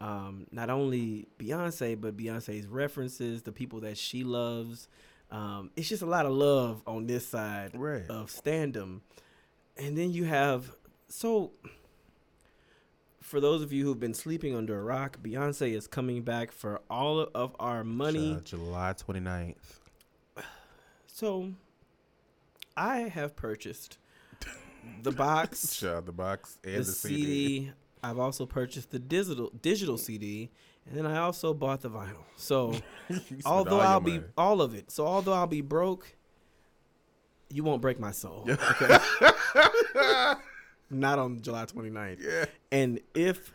[0.00, 4.88] um, not only Beyonce but Beyonce's references, the people that she loves.
[5.32, 8.04] Um, it's just a lot of love on this side Right.
[8.10, 9.00] of standum,
[9.76, 10.70] and then you have
[11.08, 11.52] so.
[13.20, 16.82] For those of you who've been sleeping under a rock, Beyonce is coming back for
[16.90, 18.32] all of our money.
[18.34, 19.54] Child, July 29th.
[21.06, 21.52] So,
[22.76, 23.96] I have purchased
[25.02, 25.80] the box.
[25.82, 27.22] The box and the, the, CD.
[27.24, 27.72] CD.
[28.02, 30.50] I've also purchased the digital digital CD,
[30.88, 32.24] and then I also bought the vinyl.
[32.36, 32.74] So
[33.44, 34.24] although I'll be money.
[34.36, 36.16] all of it, so although I'll be broke,
[37.48, 38.48] you won't break my soul.
[38.80, 40.34] Okay.
[40.90, 42.22] Not on July 29th.
[42.22, 42.44] Yeah.
[42.70, 43.54] And if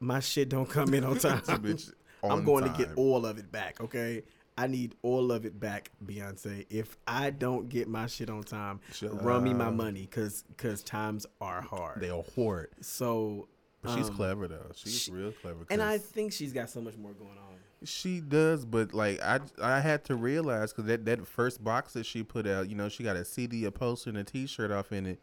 [0.00, 1.92] my shit don't come in on time, bitch
[2.24, 3.78] I'm on going to get all of it back.
[3.80, 4.22] Okay.
[4.56, 6.66] I need all of it back, Beyonce.
[6.70, 11.26] If I don't get my shit on time, run me my money, cause cause times
[11.40, 12.00] are hard.
[12.00, 12.70] They are hoard.
[12.80, 13.48] So,
[13.82, 14.70] But she's um, clever though.
[14.74, 15.64] She's she- real clever.
[15.70, 17.56] and I think she's got so much more going on.
[17.84, 22.04] she does, but like I I had to realize because that that first box that
[22.04, 24.92] she put out, you know, she got a CD, a poster, and a T-shirt off
[24.92, 25.20] in it,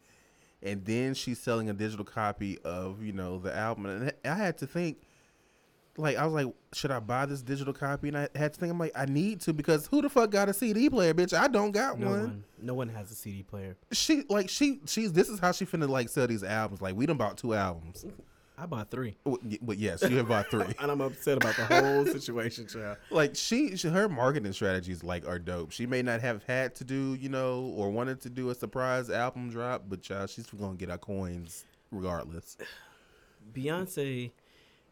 [0.62, 4.58] and then she's selling a digital copy of you know the album, and I had
[4.58, 4.98] to think.
[6.00, 8.06] Like I was like, should I buy this digital copy?
[8.06, 10.48] And I had to think, I'm like, I need to because who the fuck got
[10.48, 11.36] a CD player, bitch?
[11.36, 12.20] I don't got No one.
[12.20, 13.76] one, no one has a CD player.
[13.90, 16.80] She like she she's this is how she finna like sell these albums.
[16.80, 18.06] Like we done bought two albums,
[18.60, 20.66] I bought three, y- but yes, you have bought three.
[20.80, 22.96] and I'm upset about the whole situation, child.
[23.10, 25.70] like she, she her marketing strategies like are dope.
[25.70, 29.10] She may not have had to do, you know, or wanted to do a surprise
[29.10, 32.56] album drop, but child, she's gonna get our coins regardless.
[33.52, 34.32] Beyonce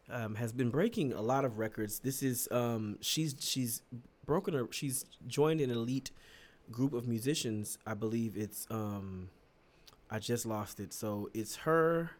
[0.09, 1.99] um, has been breaking a lot of records.
[1.99, 3.81] This is um, she's she's
[4.25, 6.11] broken a she's joined an elite
[6.71, 7.77] group of musicians.
[7.85, 9.29] I believe it's um,
[10.09, 10.93] I just lost it.
[10.93, 12.11] So it's her.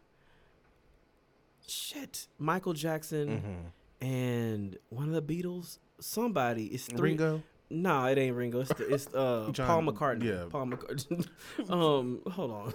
[1.68, 3.70] Shit, Michael Jackson
[4.00, 5.78] and one of the Beatles.
[6.00, 6.66] Somebody.
[6.66, 7.10] It's three.
[7.10, 8.60] Ringo, No, it ain't Ringo.
[8.60, 10.24] It's, the, it's uh, John- Paul McCartney.
[10.24, 10.44] yeah.
[10.48, 11.28] Paul McCartney.
[11.70, 12.72] um, hold on.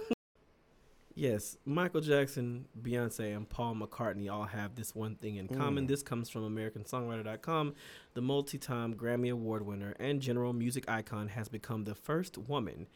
[1.14, 5.84] yes, Michael Jackson, Beyonce, and Paul McCartney all have this one thing in common.
[5.86, 5.88] Mm.
[5.88, 7.74] This comes from AmericanSongwriter.com.
[8.12, 12.86] The multi-time Grammy Award winner and general music icon has become the first woman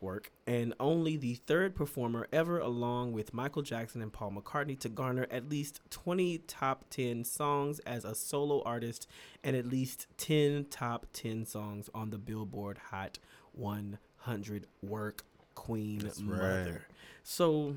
[0.00, 4.88] work and only the third performer ever along with Michael Jackson and Paul McCartney to
[4.88, 9.08] garner at least 20 top 10 songs as a solo artist
[9.42, 13.18] and at least 10 top 10 songs on the Billboard Hot
[13.52, 15.24] 100 work
[15.54, 16.72] queen That's mother.
[16.72, 16.98] right.
[17.22, 17.76] So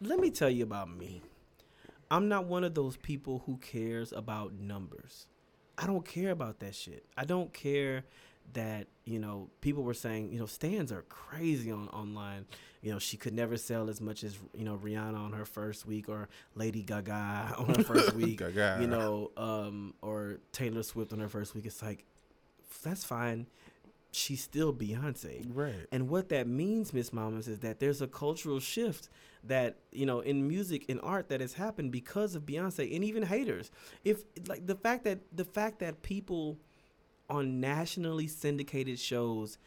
[0.00, 1.22] let me tell you about me.
[2.10, 5.26] I'm not one of those people who cares about numbers.
[5.78, 7.04] I don't care about that shit.
[7.16, 8.04] I don't care
[8.54, 12.46] that you know people were saying you know stands are crazy on online.
[12.80, 15.86] You know she could never sell as much as you know Rihanna on her first
[15.86, 18.38] week or Lady Gaga on her first week.
[18.38, 18.78] Gaga.
[18.80, 21.66] You know, um, or Taylor Swift on her first week.
[21.66, 22.04] It's like
[22.82, 23.46] that's fine.
[24.14, 25.46] She's still Beyonce.
[25.54, 25.86] Right.
[25.90, 29.08] And what that means, Miss Mamas, is that there's a cultural shift
[29.44, 33.22] that you know in music and art that has happened because of Beyonce and even
[33.22, 33.70] haters.
[34.04, 36.58] If like the fact that the fact that people
[37.36, 39.58] on nationally syndicated shows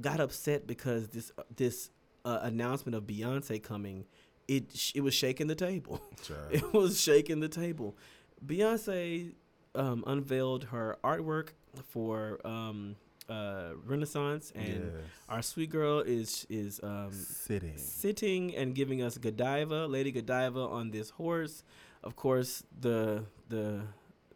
[0.00, 1.90] got upset because this this
[2.24, 4.04] uh, announcement of Beyonce coming,
[4.48, 6.00] it sh- it was shaking the table.
[6.22, 6.38] Child.
[6.58, 7.96] It was shaking the table.
[8.44, 9.32] Beyonce
[9.74, 11.48] um, unveiled her artwork
[11.88, 12.96] for um,
[13.28, 15.04] uh, Renaissance, and Yes.
[15.28, 17.76] our sweet girl is is um, Sitting.
[17.78, 21.64] sitting and giving us Godiva, Lady Godiva, on this horse.
[22.04, 23.82] Of course, the the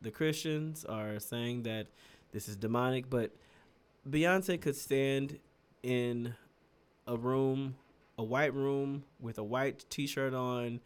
[0.03, 1.87] the Christians are saying that
[2.37, 3.31] this is demonic, but
[4.07, 5.39] Beyonce could stand
[5.83, 6.35] in
[7.07, 7.77] a room,
[8.19, 10.81] a white room with a white T-shirt on,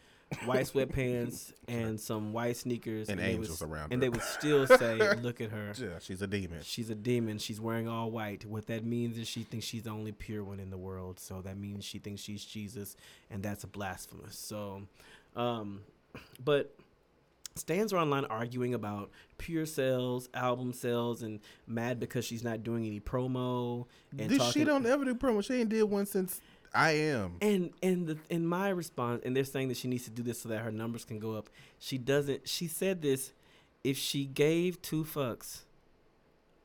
[0.44, 3.98] white sweatpants, and some white sneakers, And would angels s- around and her.
[3.98, 6.60] they would still say, "Look at her." Yeah, she's a demon.
[6.62, 7.38] She's a demon.
[7.38, 8.44] She's wearing all white.
[8.46, 11.18] What that means is she thinks she's the only pure one in the world.
[11.18, 12.96] So that means she thinks she's Jesus,
[13.28, 14.38] and that's a blasphemous.
[14.38, 14.82] So,
[15.34, 15.80] um,
[16.44, 16.72] but
[17.56, 22.86] stands are online arguing about pure sales, album sales, and mad because she's not doing
[22.86, 23.86] any promo.
[24.18, 25.44] And This talking, she don't ever do promo.
[25.44, 26.40] She ain't did one since
[26.74, 27.36] I am.
[27.40, 30.40] and and the in my response, and they're saying that she needs to do this
[30.40, 31.50] so that her numbers can go up.
[31.78, 32.48] She doesn't.
[32.48, 33.32] She said this.
[33.82, 35.62] If she gave two fucks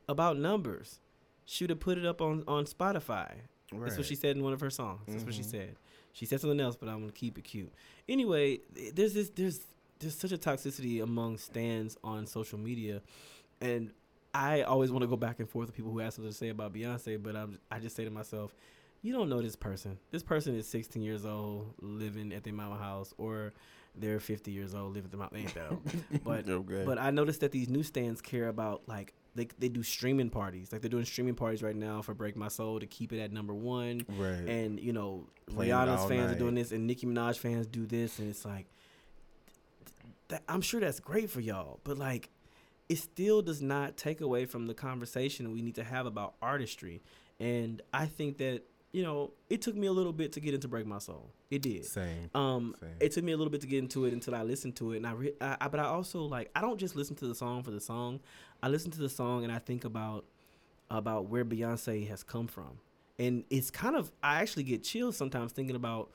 [0.07, 0.99] about numbers,
[1.45, 3.31] she would have put it up on on Spotify.
[3.71, 5.01] That's what she said in one of her songs.
[5.07, 5.51] That's what she Mhm.
[5.51, 5.75] said.
[6.13, 7.73] She said something else, but I'm gonna keep it cute.
[8.07, 8.59] Anyway,
[8.93, 9.59] there's this there's
[10.05, 13.01] there's such a toxicity among stands on social media,
[13.59, 13.91] and
[14.33, 16.49] I always want to go back and forth with people who have something to say
[16.49, 18.53] about Beyonce, but I'm I just say to myself,
[19.01, 19.97] you don't know this person.
[20.11, 23.53] This person is 16 years old, living at their mama house, or
[23.95, 25.31] they're 50 years old, living at the mama.
[25.35, 25.81] Ain't old.
[26.23, 26.83] But okay.
[26.85, 30.71] but I noticed that these newsstands care about like they they do streaming parties.
[30.71, 33.31] Like they're doing streaming parties right now for Break My Soul to keep it at
[33.31, 34.05] number one.
[34.17, 34.47] right.
[34.47, 38.19] And you know, Playing Rihanna's fans are doing this, and Nicki Minaj fans do this,
[38.19, 38.67] and it's like,
[40.29, 42.29] that, I'm sure that's great for y'all, but like,
[42.87, 47.01] it still does not take away from the conversation we need to have about artistry.
[47.39, 48.63] And I think that
[48.95, 51.29] you know, it took me a little bit to get into Break My Soul.
[51.51, 51.83] It did.
[51.83, 52.29] Same.
[52.33, 52.91] Um, Same.
[53.01, 54.97] it took me a little bit to get into it until I listened to it,
[54.97, 57.35] and I, re- I, I, but I also like I don't just listen to the
[57.35, 58.21] song for the song.
[58.63, 60.23] I listen to the song and I think about
[60.89, 62.79] about where Beyonce has come from,
[63.19, 66.09] and it's kind of I actually get chills sometimes thinking about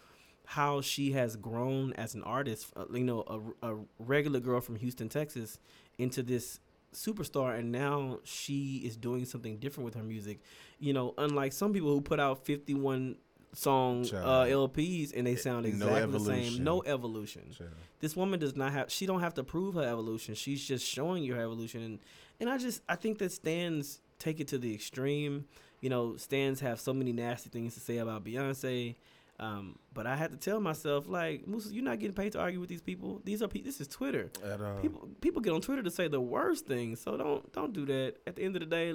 [0.50, 2.72] how she has grown as an artist.
[2.74, 3.22] Uh, you know,
[3.62, 5.60] a, a regular girl from Houston, Texas,
[5.96, 6.58] into this
[6.92, 10.40] superstar and now she is doing something different with her music.
[10.80, 13.14] You know unlike some people who put out 51
[13.52, 16.64] song uh, lps and they sound No exactly the same.
[16.64, 17.42] no evolution.
[17.56, 17.70] Child.
[18.00, 20.34] this woman does not have she don't have to prove her evolution.
[20.34, 21.98] She's just showing you her evolution and
[22.40, 25.44] and i just i think that stands take it to the extreme.
[25.80, 28.96] You know stands have so many nasty things to say about beyonce
[29.40, 32.60] um, but I had to tell myself, like, Musa, you're not getting paid to argue
[32.60, 33.20] with these people.
[33.24, 34.30] These are pe- this is Twitter.
[34.44, 34.78] At all.
[34.80, 38.16] People people get on Twitter to say the worst things, so don't don't do that.
[38.26, 38.94] At the end of the day,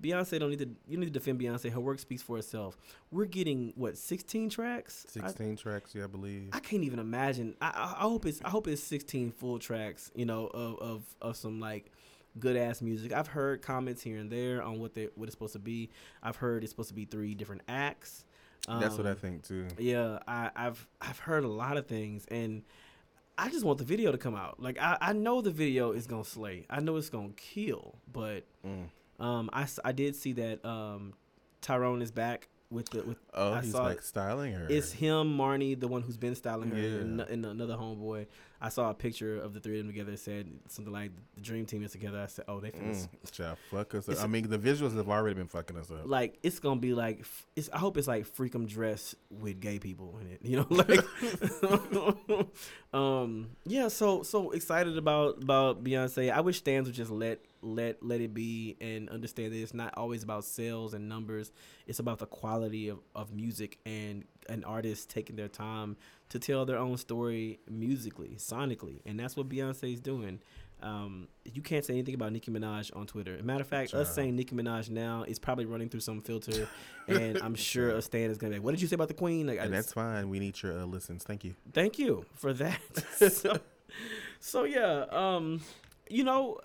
[0.00, 1.70] Beyonce don't need to you need to defend Beyonce.
[1.70, 2.78] Her work speaks for itself.
[3.10, 5.06] We're getting what 16 tracks.
[5.20, 6.48] I- 16 tracks, yeah, I believe.
[6.54, 7.54] I can't even imagine.
[7.60, 10.10] I, I I hope it's I hope it's 16 full tracks.
[10.14, 11.92] You know of of, of some like
[12.38, 13.12] good ass music.
[13.12, 15.90] I've heard comments here and there on what they what it's supposed to be.
[16.22, 18.24] I've heard it's supposed to be three different acts.
[18.68, 19.66] That's what I Um, think too.
[19.78, 22.62] Yeah, I, I've I've heard a lot of things, and
[23.38, 24.60] I just want the video to come out.
[24.60, 26.66] Like I, I know the video is gonna slay.
[26.70, 28.88] I know it's gonna kill, but Mm.
[29.18, 31.14] um, I, I did see that um,
[31.62, 34.66] Tyrone is back with the with Oh, I he's saw like styling her.
[34.68, 37.26] It's him, Marni, the one who's been styling her, and, Yeah.
[37.28, 38.26] and another homeboy.
[38.62, 40.16] I saw a picture of the three of them together.
[40.16, 42.20] Said something like the dream team is together.
[42.20, 44.08] I said, oh, they Mm, child, fuck us.
[44.08, 44.22] Up.
[44.22, 46.02] I mean, the visuals have already been fucking us up.
[46.04, 47.24] like it's gonna be like
[47.56, 47.68] it's.
[47.72, 50.40] I hope it's like freakum dress with gay people in it.
[50.50, 51.00] You know, like,
[52.92, 53.88] um, yeah.
[53.88, 56.30] So so excited about about Beyonce.
[56.32, 59.92] I wish Stans would just let let let it be and understand that it's not
[59.96, 61.52] always about sales and numbers.
[61.86, 65.96] It's about the quality of, of music and an artist taking their time
[66.30, 70.40] to tell their own story musically, sonically, and that's what Beyonce is doing.
[70.82, 73.38] Um, you can't say anything about Nicki Minaj on Twitter.
[73.42, 76.66] matter of fact, us saying Nicki Minaj now is probably running through some filter,
[77.06, 79.14] and I'm sure a stan is gonna be like, "What did you say about the
[79.14, 80.30] Queen?" Like, I And just- that's fine.
[80.30, 81.22] We need your uh, listens.
[81.22, 81.54] Thank you.
[81.74, 82.80] thank you for that.
[83.30, 83.58] so,
[84.38, 85.60] so yeah, um,
[86.08, 86.58] you know,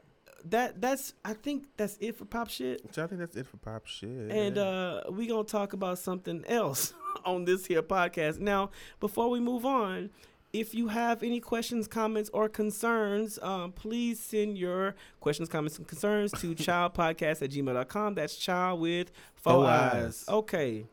[0.49, 2.81] that that's I think that's it for pop shit.
[2.93, 4.09] So I think that's it for pop shit.
[4.31, 6.93] And uh, we gonna talk about something else
[7.25, 8.39] on this here podcast.
[8.39, 8.69] Now,
[8.99, 10.09] before we move on,
[10.53, 15.87] if you have any questions, comments, or concerns, um, please send your questions, comments, and
[15.87, 18.15] concerns to childpodcast at gmail.com.
[18.15, 19.93] That's child with four Four eyes.
[19.93, 20.25] eyes.
[20.29, 20.85] Okay.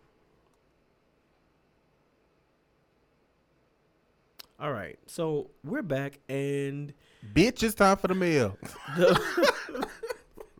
[4.58, 4.98] All right.
[5.06, 6.92] So we're back and
[7.34, 8.56] bitch, it's time for the mail.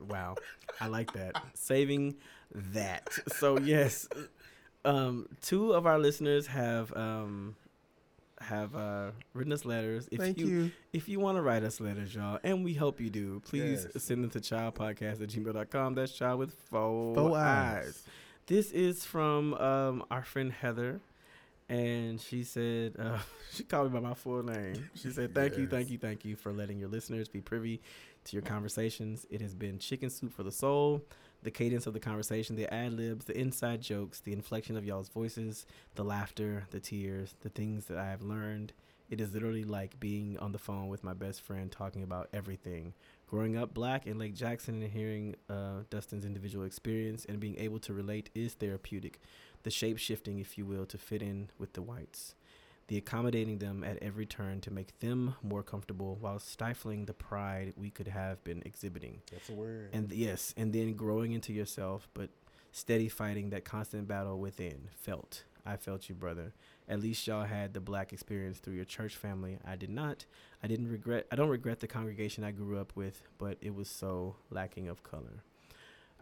[0.09, 0.35] wow
[0.81, 2.15] i like that saving
[2.55, 4.09] that so yes
[4.85, 7.55] um two of our listeners have um
[8.41, 10.71] have uh written us letters if Thank you, you.
[10.93, 14.03] if you want to write us letters y'all and we hope you do please Yes.
[14.03, 17.85] send them to childpodcast at gmail.com that's child with four, Four eyes.
[17.87, 18.03] eyes.
[18.49, 21.01] this is from um our friend heather
[21.73, 23.19] and she said uh,
[23.53, 24.91] she called me by my full name.
[24.95, 27.81] She said thank you thank you thank you for letting your listeners be privy
[28.25, 29.27] to your conversations.
[29.31, 31.03] It has been chicken soup for the soul
[31.43, 35.09] the cadence of the conversation the ad libs the inside jokes the inflection of y'all's
[35.09, 35.67] voices
[35.97, 38.73] the laughter the tears the things that i have learned.
[39.11, 42.95] It is literally like being on the phone with my best friend talking about everything.
[43.29, 47.79] Growing up black in lake jackson and hearing uh, dustin's individual experience and being able
[47.81, 49.21] to relate is therapeutic
[49.63, 52.35] the shape shifting, if you will, to fit in with the whites,
[52.89, 57.73] the accommodating them at every turn to make them more comfortable while stifling the pride
[57.77, 59.23] we could have been exhibiting.
[59.31, 59.91] That's a word.
[59.93, 62.31] And yes, and then growing into yourself, but
[62.73, 64.89] steady fighting that constant battle within.
[64.97, 65.45] Felt.
[65.65, 66.53] I felt you, brother.
[66.89, 69.59] At least y'all had the black experience through your church family.
[69.65, 70.27] I did not.
[70.63, 73.89] I didn't regret I don't regret the congregation I grew up with, but it was
[73.89, 75.45] so lacking of color.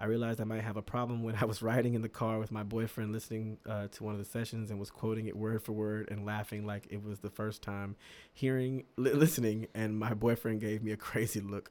[0.01, 2.51] I realized I might have a problem when I was riding in the car with
[2.51, 5.73] my boyfriend listening uh, to one of the sessions and was quoting it word for
[5.73, 7.97] word and laughing like it was the first time
[8.33, 11.71] hearing, li- listening, and my boyfriend gave me a crazy look.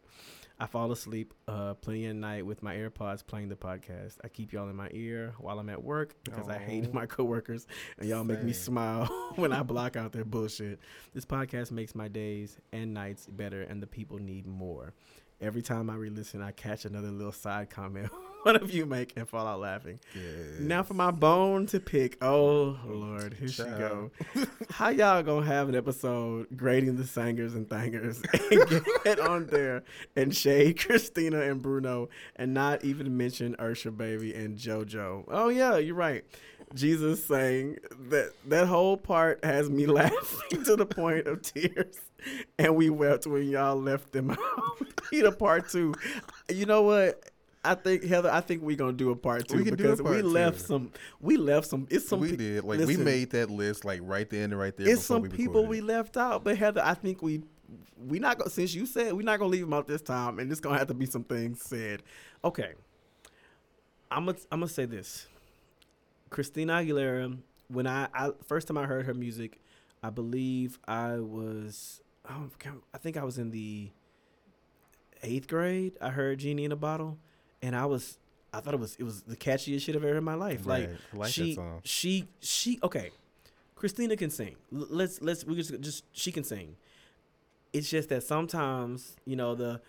[0.61, 4.18] I fall asleep uh, plenty at night with my AirPods playing the podcast.
[4.26, 7.65] I keep y'all in my ear while I'm at work because I hate my coworkers
[7.97, 9.06] and y'all make me smile
[9.38, 10.80] when I block out their bullshit.
[11.14, 14.93] This podcast makes my days and nights better, and the people need more.
[15.41, 18.10] Every time I re-listen, I catch another little side comment
[18.44, 19.99] one of you make and fall out laughing.
[20.60, 22.18] Now for my bone to pick.
[22.22, 22.94] Oh mm-hmm.
[22.94, 24.11] Lord, here she go.
[24.70, 28.22] How y'all gonna have an episode grading the singers and thangers
[28.52, 29.84] and get on there
[30.16, 35.26] and shade Christina and Bruno and not even mention Ursha Baby and JoJo?
[35.28, 36.24] Oh yeah, you're right.
[36.76, 37.78] Jesus saying
[38.10, 41.99] that that whole part has me laughing to the point of tears,
[42.60, 44.38] and we wept when y'all left them out.
[45.12, 45.94] Need a part two.
[46.50, 47.24] You know what?
[47.64, 48.32] I think Heather.
[48.32, 50.60] I think we're gonna do a part two We can do a because we left
[50.62, 50.66] two.
[50.66, 50.91] some.
[51.20, 51.88] We left some.
[51.90, 52.22] It's some.
[52.22, 52.64] we did.
[52.64, 54.88] Like listen, we made that list like right there and right there.
[54.88, 57.41] It's some we people we left out, but Heather, I think we
[58.08, 60.50] we not gonna since you said we're not gonna leave them out this time, and
[60.52, 62.02] it's gonna have to be some things said.
[62.46, 62.74] Okay,
[64.10, 65.28] I'm gonna I'm gonna say this.
[66.30, 67.38] Christina Aguilera.
[67.68, 69.60] When I, I first time I heard her music,
[70.02, 72.02] I believe I was
[72.93, 73.89] I, think I was in the
[75.23, 75.93] eighth grade.
[76.01, 77.18] I heard Genie in a Bottle,
[77.61, 78.18] and I was
[78.53, 80.65] I thought it was it was the catchiest shit I've ever heard in my life.
[80.65, 80.97] Like, Right.
[81.14, 81.81] Like that she song.
[81.84, 83.11] she she okay.
[83.76, 84.56] Christina can sing.
[84.76, 86.76] L- let's let's we just just she can sing.
[87.73, 89.81] It's just that sometimes you know the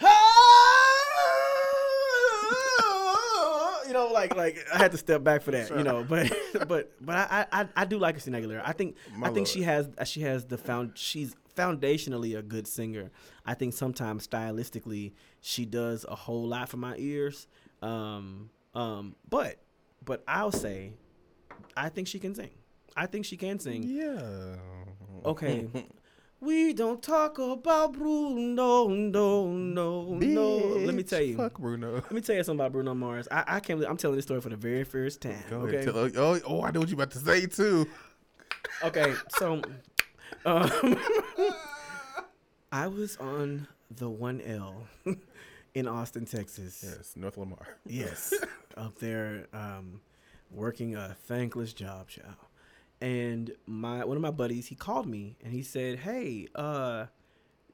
[3.86, 6.30] you know like like I had to step back for that you know but
[6.68, 8.62] but but I I, I do like Christina Aguilera.
[8.64, 12.66] I think My I think she has she has the found she's foundationally a good
[12.66, 13.10] singer.
[13.44, 17.46] I think sometimes stylistically she does a whole lot for my ears.
[17.82, 19.56] Um um but
[20.04, 20.92] but I'll say
[21.76, 22.50] I think she can sing.
[22.96, 23.82] I think she can sing.
[23.84, 24.56] Yeah.
[25.24, 25.68] Okay.
[26.40, 30.56] we don't talk about Bruno, no, no, no.
[30.86, 31.36] Let me tell you.
[31.36, 31.94] Fuck Bruno.
[31.94, 33.28] Let me tell you something about Bruno Mars.
[33.30, 33.78] I, I can't.
[33.78, 35.42] believe- I'm telling this story for the very first time.
[35.50, 35.84] Go okay.
[35.84, 37.86] Tell, oh, oh, I know what you about to say too.
[38.82, 39.14] Okay.
[39.38, 39.60] So,
[40.44, 40.98] um,
[42.72, 44.86] I was on the one L
[45.74, 46.84] in Austin, Texas.
[46.86, 47.66] Yes, North Lamar.
[47.86, 48.32] Yes,
[48.76, 50.00] up there, um,
[50.50, 52.34] working a thankless job, child.
[53.00, 57.06] And my one of my buddies, he called me and he said, "Hey, uh,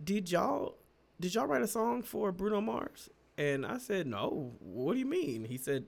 [0.02, 0.76] did y'all
[1.20, 4.52] did y'all write a song for Bruno Mars?" And I said, "No.
[4.60, 5.84] What do you mean?" He said,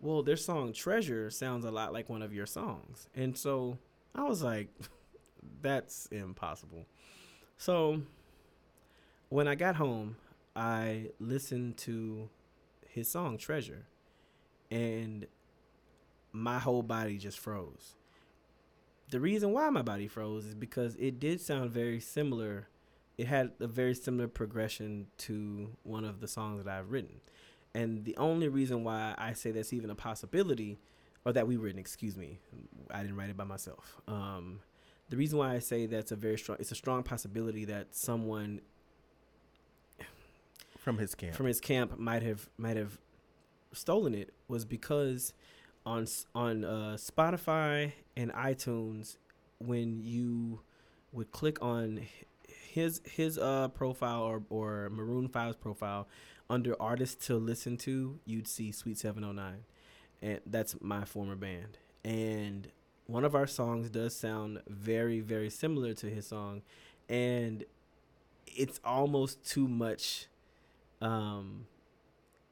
[0.00, 3.78] "Well, their song Treasure sounds a lot like one of your songs." And so
[4.14, 4.68] I was like,
[5.62, 6.86] "That's impossible."
[7.56, 8.02] So
[9.28, 10.16] when I got home,
[10.56, 12.28] I listened to
[12.88, 13.86] his song Treasure,
[14.70, 15.26] and
[16.32, 17.94] my whole body just froze.
[19.10, 22.68] The reason why my body froze is because it did sound very similar.
[23.18, 27.20] It had a very similar progression to one of the songs that I've written.
[27.74, 30.78] And the only reason why I say that's even a possibility,
[31.24, 32.38] or that we written, excuse me,
[32.90, 34.00] I didn't write it by myself.
[34.08, 34.60] Um,
[35.10, 38.60] the reason why I say that's a very strong, it's a strong possibility that someone
[40.78, 41.34] From his camp.
[41.34, 42.98] from his camp might have might have
[43.72, 45.34] stolen it was because
[45.84, 49.16] on on uh, Spotify and iTunes
[49.58, 50.60] when you
[51.12, 52.06] would click on
[52.46, 56.08] his his uh profile or or Maroon 5's profile
[56.48, 59.64] under artists to listen to you'd see Sweet 709
[60.22, 62.68] and that's my former band and
[63.10, 66.62] one of our songs does sound very very similar to his song
[67.08, 67.64] and
[68.46, 70.26] it's almost too much
[71.00, 71.66] um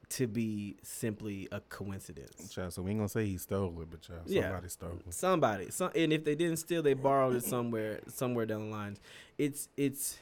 [0.09, 2.49] to be simply a coincidence.
[2.51, 4.41] Child, so we ain't gonna say he stole it, but child, Yeah.
[4.41, 5.13] somebody stole it.
[5.13, 8.99] Somebody, some, and if they didn't steal, they borrowed it somewhere, somewhere down the lines.
[9.37, 10.17] It's it's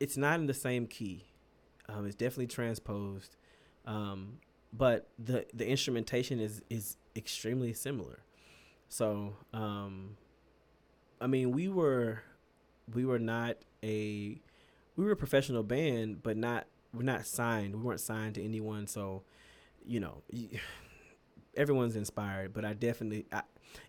[0.00, 1.26] it's not in the same key.
[1.88, 3.36] Um, it's definitely transposed,
[3.84, 4.38] um,
[4.72, 8.20] but the the instrumentation is is extremely similar.
[8.88, 10.16] So, um,
[11.20, 12.22] I mean, we were
[12.92, 14.40] we were not a
[14.96, 17.74] we were a professional band, but not we're not signed.
[17.74, 19.22] We weren't signed to anyone, so
[19.84, 20.22] you know,
[21.56, 22.52] everyone's inspired.
[22.52, 23.42] But I definitely, I,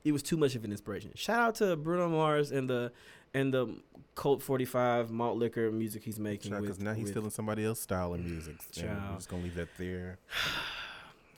[0.04, 1.12] it was too much of an inspiration.
[1.16, 2.92] Shout out to Bruno Mars and the
[3.34, 3.76] and the
[4.16, 6.52] Colt Forty Five malt liquor music he's making.
[6.52, 8.56] With, because now he's with- stealing somebody else's style of music.
[8.76, 9.02] And Child.
[9.10, 10.18] we're just gonna leave that there.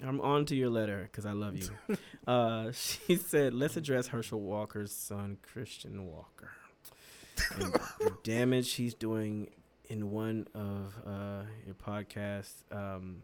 [0.05, 1.97] I'm on to your letter because I love you.
[2.27, 6.51] uh, she said, let's address Herschel Walker's son, Christian Walker.
[7.55, 9.49] And the damage he's doing
[9.89, 12.53] in one of uh, your podcasts.
[12.71, 13.21] Um,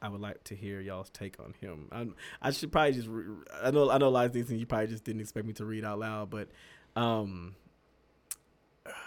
[0.00, 1.88] I would like to hear y'all's take on him.
[1.90, 3.08] I'm, I should probably just.
[3.08, 3.90] Re- I know.
[3.90, 5.82] I know a lot of these things you probably just didn't expect me to read
[5.82, 6.48] out loud, but
[6.94, 7.54] um,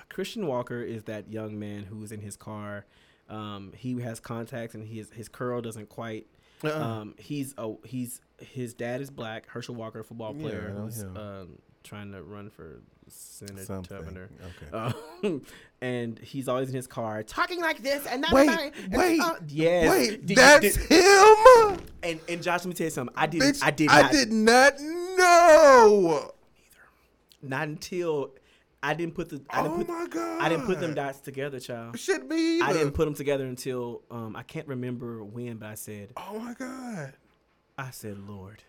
[0.09, 2.85] Christian Walker is that young man who's in his car.
[3.29, 6.25] Um, he has contacts and his his curl doesn't quite
[6.63, 6.79] Uh-uh.
[6.79, 9.47] um, he's a he's his dad is black.
[9.47, 13.63] Herschel Walker, football player, know who's um, trying to run for senator.
[13.65, 14.17] Something.
[14.17, 14.93] Okay.
[15.23, 15.41] Um,
[15.81, 19.35] and he's always in his car talking like this and not Wait, about wait, uh,
[19.47, 19.89] yes.
[19.89, 21.79] Wait, Did that's did- him.
[22.03, 23.15] and and Josh, let me tell you something.
[23.17, 26.31] I did Bitch, I did I did not know.
[27.41, 27.49] Neither.
[27.55, 28.31] not until
[28.83, 30.41] I didn't put the I didn't Oh put my god.
[30.41, 31.99] I didn't put them dots together, child.
[31.99, 32.61] Should be.
[32.61, 36.39] I didn't put them together until um I can't remember when, but I said Oh
[36.39, 37.13] my god.
[37.77, 38.63] I said Lord,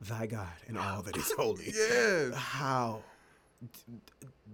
[0.00, 1.72] Thy God and all that is holy.
[1.74, 2.34] Yes.
[2.34, 3.02] How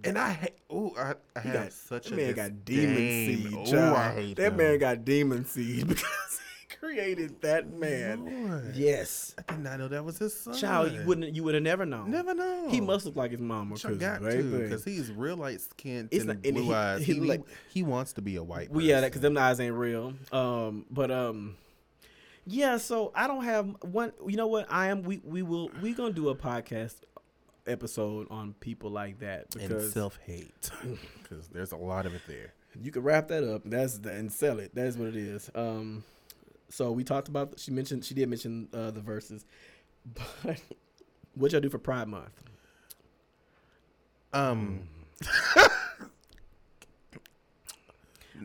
[0.03, 0.53] And I hate.
[0.69, 3.53] Oh, I, I got, such that a man got demon seed.
[3.75, 3.95] Oh.
[3.95, 4.57] I hate that him.
[4.57, 6.39] man got demon seed because
[6.83, 8.47] created that man.
[8.49, 8.75] Lord.
[8.75, 10.53] Yes, I did not know that was his son.
[10.53, 12.11] child, you wouldn't, you would have never known.
[12.11, 12.67] never know.
[12.69, 13.75] He must look like his mama.
[13.75, 17.03] I Cause got baby, because he's real light skinned and not- and blue he- eyes.
[17.03, 18.71] he He, like- he wants to be a white.
[18.71, 20.13] well, yeah, because them eyes ain't real.
[20.31, 21.55] Um, but um,
[22.45, 22.77] yeah.
[22.77, 24.11] So I don't have one.
[24.27, 24.67] You know what?
[24.69, 25.03] I am.
[25.03, 25.69] We we will.
[25.81, 26.95] We gonna do a podcast
[27.65, 30.69] episode on people like that and because self hate
[31.21, 32.53] because there's a lot of it there.
[32.81, 33.61] You can wrap that up.
[33.65, 34.71] That's the, and sell it.
[34.73, 35.49] That's what it is.
[35.55, 36.03] Um,
[36.73, 37.59] so we talked about.
[37.59, 38.03] She mentioned.
[38.03, 39.45] She did mention uh, the verses,
[40.13, 40.59] but
[41.35, 42.31] what y'all do for Pride Month?
[44.33, 44.87] Um,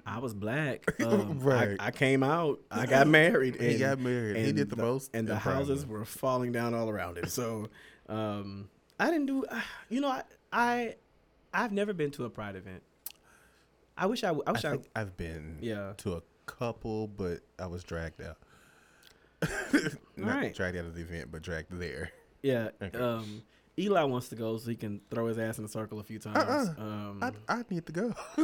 [0.06, 0.84] I was black.
[1.04, 1.76] Um, Right.
[1.80, 2.60] I, I came out.
[2.70, 3.56] I got married.
[3.60, 4.36] he and- got married.
[4.36, 5.88] He did the, most, and the houses Month.
[5.88, 7.30] were falling down all around it.
[7.30, 7.68] So,
[8.08, 8.68] um,
[9.00, 9.44] I didn't do.
[9.46, 10.22] Uh, you know, I,
[10.52, 10.94] I,
[11.54, 12.82] I've never been to a Pride event.
[13.96, 14.28] I wish I.
[14.46, 14.70] I wish I.
[14.72, 15.94] think I've been Yeah.
[15.98, 18.36] to a couple, but I was dragged out.
[20.16, 20.54] Not Right.
[20.54, 22.10] dragged out of the event, but dragged there.
[22.42, 22.70] Yeah.
[22.82, 22.98] Okay.
[22.98, 23.42] Um,
[23.78, 26.18] Eli wants to go so he can throw his ass in a circle a few
[26.18, 26.36] times.
[26.38, 26.82] Uh-uh.
[26.82, 28.12] Um, I, I need to go.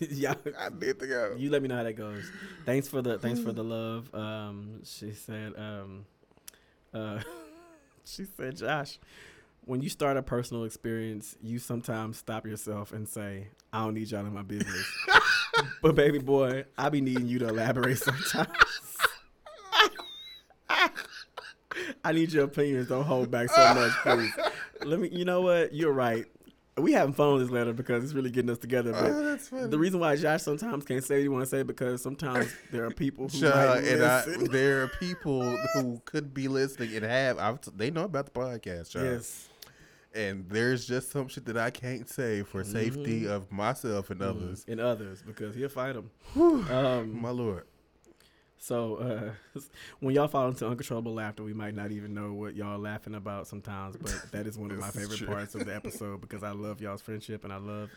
[0.00, 0.34] yeah.
[0.58, 1.34] I need to go.
[1.38, 2.24] You let me know how that goes.
[2.66, 4.14] Thanks for the thanks for the love.
[4.14, 5.54] Um, she said.
[5.56, 6.04] Um,
[6.92, 7.20] uh,
[8.04, 8.98] she said, Josh,
[9.66, 14.10] when you start a personal experience, you sometimes stop yourself and say, "I don't need
[14.10, 14.86] y'all in my business."
[15.82, 18.48] but baby boy, I be needing you to elaborate sometimes.
[22.04, 22.88] I need your opinions.
[22.88, 24.32] Don't hold back so much, please.
[24.84, 25.08] Let me.
[25.08, 25.74] You know what?
[25.74, 26.24] You're right.
[26.76, 28.92] We having fun with this letter because it's really getting us together.
[28.92, 29.12] But
[29.52, 32.52] Oh, the reason why Josh sometimes can't say what he want to say because sometimes
[32.72, 34.50] there are people who and I, listen.
[34.50, 38.90] there are people who could be listening and have I've, they know about the podcast,
[38.90, 39.02] Josh.
[39.04, 39.48] yes,
[40.14, 43.32] and there's just some shit that I can't say for safety Mm-hmm.
[43.32, 44.64] of myself and others.
[44.68, 46.10] and others because he'll fight them.
[46.70, 47.64] Um, My lord.
[48.58, 48.96] so
[49.56, 49.60] uh,
[50.00, 53.46] when y'all fall into uncontrollable laughter, we might not even know what y'all laughing about
[53.46, 55.26] sometimes, but that is one of my favorite true.
[55.26, 57.90] parts of the episode because I love y'all's friendship and I love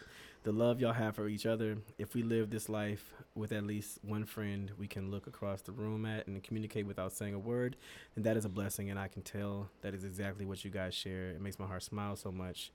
[0.48, 1.76] the love y'all have for each other.
[1.98, 5.74] If we live this life with at least one friend we can look across the
[5.74, 7.76] room at and communicate without saying a word,
[8.15, 8.90] then that is a blessing.
[8.90, 11.32] And I can tell that is exactly what you guys share.
[11.32, 12.72] It makes my heart smile so much.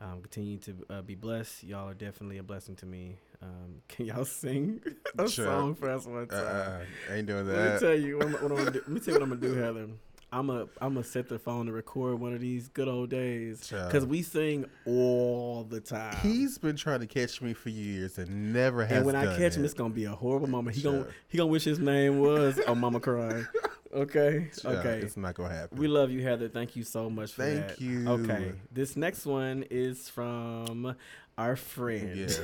[0.00, 1.62] Um, continue to uh, be blessed.
[1.62, 3.18] Y'all are definitely a blessing to me.
[3.42, 4.80] Um, can y'all sing
[5.18, 5.44] a Sure.
[5.44, 6.46] song for us one Uh, time?
[6.46, 7.54] uh, I ain't doing that.
[7.54, 8.78] Let me tell you what I'm, what I'm gonna do.
[8.78, 9.88] Let me tell you what I'm gonna do, Heather.
[10.32, 13.68] I'm a I'm gonna set the phone to record one of these good old days
[13.68, 16.16] because we sing all the time.
[16.22, 18.98] He's been trying to catch me for years and never has.
[18.98, 20.76] and when I catch him, it's gonna be a horrible moment.
[20.76, 23.46] He gonna he gonna wish his name was oh Mama crying.
[23.92, 24.98] Okay, Child, okay.
[25.00, 25.76] it's not gonna happen.
[25.76, 26.48] We love you, Heather.
[26.48, 27.80] Thank you so much for Thank that.
[27.80, 28.08] you.
[28.08, 30.94] Okay, this next one is from
[31.36, 32.16] our friend.
[32.16, 32.40] yes,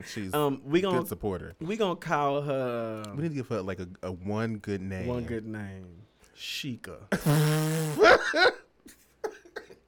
[0.06, 1.54] she's um, we gonna good supporter.
[1.60, 5.08] we gonna call her We need to give her like a, a one good name.
[5.08, 6.01] one good name,
[6.36, 6.98] Sheikah.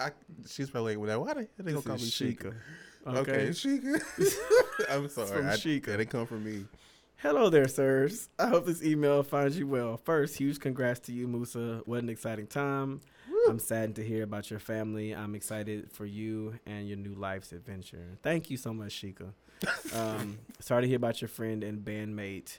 [0.00, 0.10] I,
[0.48, 2.54] she's probably like, well, why the hell they gonna call me is Sheikah?
[3.06, 3.16] Sheikah.
[3.16, 4.00] Okay, Sheikah.
[4.90, 5.86] I'm sorry, from I, Sheikah.
[5.86, 6.64] that didn't come from me.
[7.16, 8.28] Hello there, sirs.
[8.38, 9.96] I hope this email finds you well.
[9.96, 11.80] First, huge congrats to you, Musa.
[11.86, 13.00] What an exciting time.
[13.48, 15.14] I'm saddened to hear about your family.
[15.14, 18.18] I'm excited for you and your new life's adventure.
[18.22, 19.32] Thank you so much, Sheikah.
[19.94, 22.58] Um, sorry to hear about your friend and bandmate.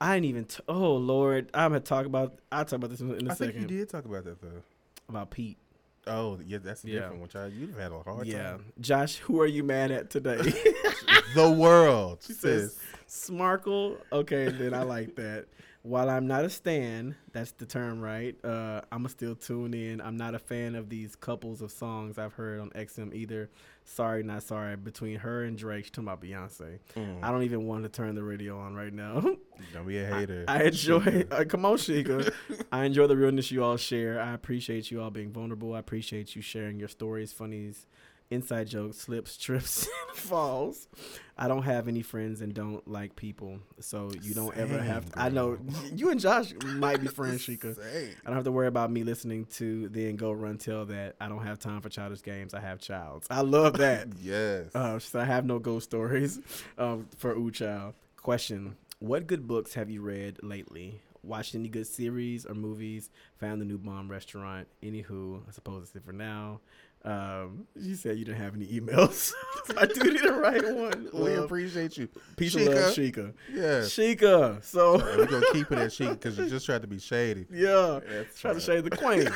[0.00, 0.44] I didn't even.
[0.44, 2.38] T- oh Lord, I'm gonna talk about.
[2.52, 4.62] I'll talk about this in, in a I think you did talk about that though.
[5.08, 5.58] about Pete.
[6.06, 7.00] Oh, yeah, that's a Yeah.
[7.00, 7.28] different one.
[7.28, 7.52] Child.
[7.52, 8.64] You've had a hard yeah, time.
[8.66, 10.38] Yeah, Josh, who are you mad at today?
[11.34, 12.20] the world.
[12.26, 13.98] She says, Smarkle.
[14.10, 15.46] Okay, then I like that.
[15.82, 18.36] While I'm not a stan, that's the term, right?
[18.44, 20.00] Uh, I'm still tune in.
[20.00, 23.50] I'm not a fan of these couples of songs I've heard on XM either.
[23.88, 24.76] Sorry, not sorry.
[24.76, 26.78] Between her and Drake, she's talking about Beyonce.
[26.94, 27.22] Mm.
[27.22, 29.20] I don't even want to turn the radio on right now.
[29.72, 30.44] Don't be a hater.
[30.46, 31.00] I enjoy.
[31.00, 31.32] Sheikah.
[31.32, 32.30] Uh, come on, Sheikah.
[32.72, 34.20] I enjoy the realness you all share.
[34.20, 35.74] I appreciate you all being vulnerable.
[35.74, 37.86] I appreciate you sharing your stories, funnies,
[38.30, 40.88] inside jokes, slips, trips, and falls.
[41.36, 45.04] I don't have any friends and don't like people, so you don't ever have.
[45.04, 45.56] Same, To, I know
[45.94, 47.76] you and Josh might be friends, Sheikah.
[47.92, 48.14] Same.
[48.24, 51.28] I don't have to worry about me listening to then go run tell that I
[51.28, 52.54] don't have time for childish games.
[52.54, 53.26] I have childs.
[53.30, 54.08] I love that.
[54.20, 54.74] Yes.
[54.74, 56.40] Uh, said, I have no ghost stories
[56.76, 57.94] um, for Ooh Child.
[58.16, 61.00] Question What good books have you read lately?
[61.22, 63.10] Watched any good series or movies?
[63.38, 64.66] Found the new bomb restaurant?
[64.82, 66.60] Anywho, I suppose it's it for now.
[67.08, 69.32] Um, she said you didn't have any emails.
[69.64, 71.08] so I do need to write one.
[71.14, 71.44] we Love.
[71.44, 72.08] appreciate you.
[72.36, 73.32] Peace and love, Sheikah.
[73.50, 73.88] Yes.
[73.88, 74.62] Sheikah.
[74.62, 77.46] So, we're gonna keep it at Sheikah because you just tried to be shady.
[77.50, 78.00] yeah.
[78.06, 79.30] That's Try to shade the queen.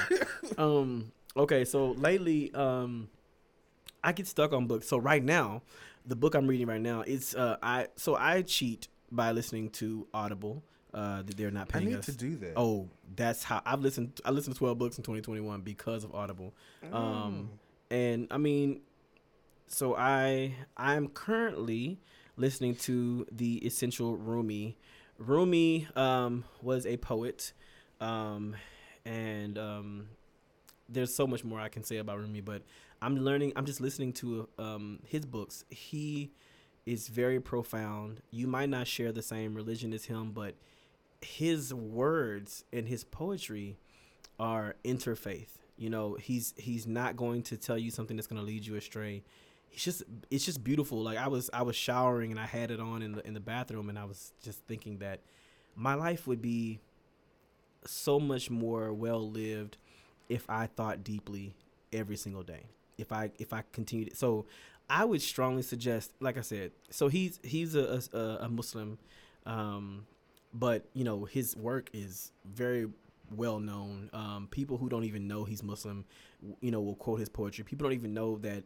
[0.59, 3.09] um, okay, so lately, um,
[4.05, 4.87] I get stuck on books.
[4.87, 5.63] So right now,
[6.05, 10.07] the book I'm reading right now, it's uh, I so I cheat by listening to
[10.13, 10.63] Audible.
[10.95, 12.05] Uh, that they're not I paying need us.
[12.05, 12.53] to do that.
[12.55, 12.87] Oh,
[13.17, 14.21] that's how I've listened.
[14.27, 16.53] I listened to 12 books in 2021 because of Audible.
[16.93, 17.49] Um,
[17.93, 18.81] and I mean,
[19.69, 22.01] so I I'm currently
[22.39, 24.79] listening to the Essential Rumi.
[25.19, 27.53] Rumi um, was a poet,
[28.01, 28.57] um,
[29.05, 30.09] and um,
[30.89, 32.63] there's so much more I can say about Rumi, but
[33.03, 33.53] I'm learning.
[33.57, 35.67] I'm just listening to um, his books.
[35.69, 36.33] He
[36.87, 38.23] is very profound.
[38.31, 40.55] You might not share the same religion as him, but
[41.21, 43.77] his words and his poetry
[44.41, 45.62] are interfaith.
[45.83, 48.77] You know, he's he's not going to tell you something that's going to lead you
[48.77, 49.25] astray.
[49.69, 51.03] He's just it's just beautiful.
[51.03, 53.41] Like I was I was showering and I had it on in the in the
[53.41, 55.19] bathroom and I was just thinking that
[55.75, 56.79] my life would be
[57.85, 59.77] so much more well lived
[60.29, 61.57] if I thought deeply
[61.93, 62.67] every single day.
[62.97, 64.47] If I if I continued so
[64.89, 68.99] I would strongly suggest like I said so he's he's a a, a Muslim
[69.47, 70.07] um
[70.55, 72.87] but you know his work is very
[73.37, 74.11] well known.
[74.13, 76.05] Um, people who don't even know he's Muslim,
[76.61, 77.65] you know, will quote his poetry.
[77.65, 78.65] People don't even know that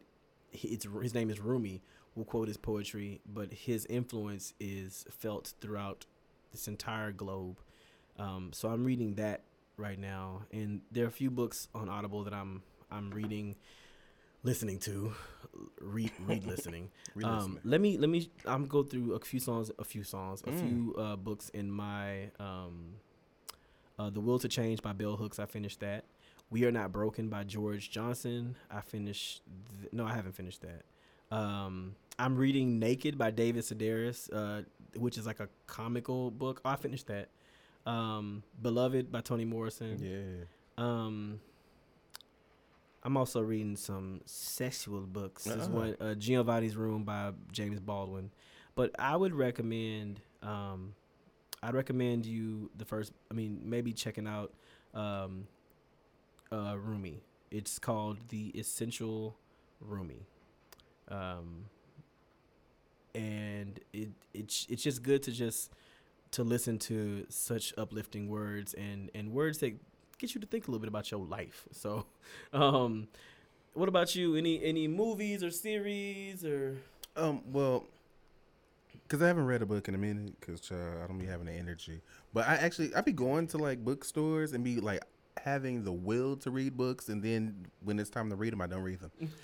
[0.51, 1.81] it's his name is Rumi.
[2.15, 6.05] Will quote his poetry, but his influence is felt throughout
[6.51, 7.59] this entire globe.
[8.17, 9.43] Um, so I'm reading that
[9.77, 13.55] right now, and there are a few books on Audible that I'm I'm reading,
[14.43, 15.13] listening to,
[15.79, 16.89] read read listening.
[17.23, 20.51] Um, let me let me I'm go through a few songs, a few songs, a
[20.51, 20.59] Mm.
[20.59, 22.95] few uh, books in my um,
[23.99, 25.39] uh, The Will to Change by bell hooks.
[25.39, 26.05] I finished that.
[26.49, 28.55] We Are Not Broken by George Johnson.
[28.71, 29.41] I finished.
[29.81, 31.35] Th- no, I haven't finished that.
[31.35, 34.63] Um, I'm reading Naked by David Sedaris, uh,
[34.95, 36.61] which is like a comical book.
[36.63, 37.27] Oh, I finished that.
[37.85, 39.97] Um, Beloved by Toni Morrison.
[39.99, 40.83] Yeah.
[40.83, 41.39] Um,
[43.03, 45.43] I'm also reading some sexual books.
[45.45, 45.71] This is Ah.
[45.71, 48.31] what uh, Giovanni's Room by James Baldwin.
[48.75, 50.93] But I would recommend, um,
[51.63, 53.11] I'd recommend you the first.
[53.31, 54.53] I mean, maybe checking out
[54.93, 55.47] um,
[56.51, 57.21] uh, Rumi.
[57.51, 59.35] It's called the Essential
[59.81, 60.25] Rumi,
[61.09, 61.65] um,
[63.15, 65.71] and it it's it's just good to just
[66.31, 69.73] to listen to such uplifting words and and words that
[70.19, 71.67] get you to think a little bit about your life.
[71.71, 72.05] So,
[72.53, 73.07] um,
[73.73, 74.35] what about you?
[74.35, 76.77] Any any movies or series or
[77.15, 77.85] Um, well,
[79.07, 81.45] because I haven't read a book in a minute, because uh, I don't be having
[81.45, 82.01] the energy.
[82.33, 85.01] But I actually, I be going to like bookstores and be like
[85.43, 88.67] having the will to read books, and then when it's time to read them, I
[88.67, 89.11] don't read them.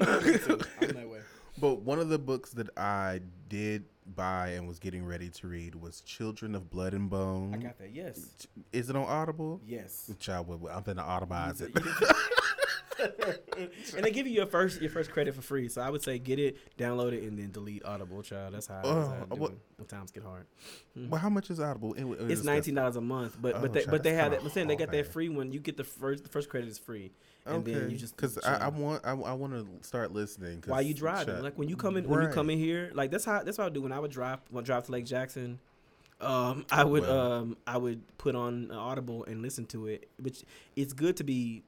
[0.00, 1.20] I'm that way.
[1.60, 3.84] But one of the books that I did
[4.16, 7.54] buy and was getting ready to read was Children of Blood and Bone.
[7.54, 7.94] I got that.
[7.94, 8.46] Yes.
[8.72, 9.60] Is it on Audible?
[9.64, 10.10] Yes.
[10.18, 11.72] Child, I'm gonna Audibize it.
[12.98, 15.68] And they give you your first your first credit for free.
[15.68, 18.54] So I would say get it, download it, and then delete Audible, child.
[18.54, 20.46] That's how, that's how I Uh, do what- when times get hard.
[20.96, 21.94] well, how much is Audible?
[21.94, 24.30] It- It's it's nineteen dollars a month, but Oh, but they, child, but they have
[24.32, 24.42] that.
[24.42, 25.52] I'm saying they got that free one.
[25.52, 27.10] You get the first the first credit is free,
[27.46, 30.62] and Okay, then you just because I, I want I, I want to start listening.
[30.66, 31.42] while you driving.
[31.42, 33.66] Like when you come in, when you come in here, like that's how that's what
[33.66, 35.58] I do when I would drive when I drive to Lake Jackson.
[36.20, 37.32] Um, I would Well.
[37.32, 40.44] um I would put on uh, Audible and listen to it, which
[40.76, 41.64] it's good to be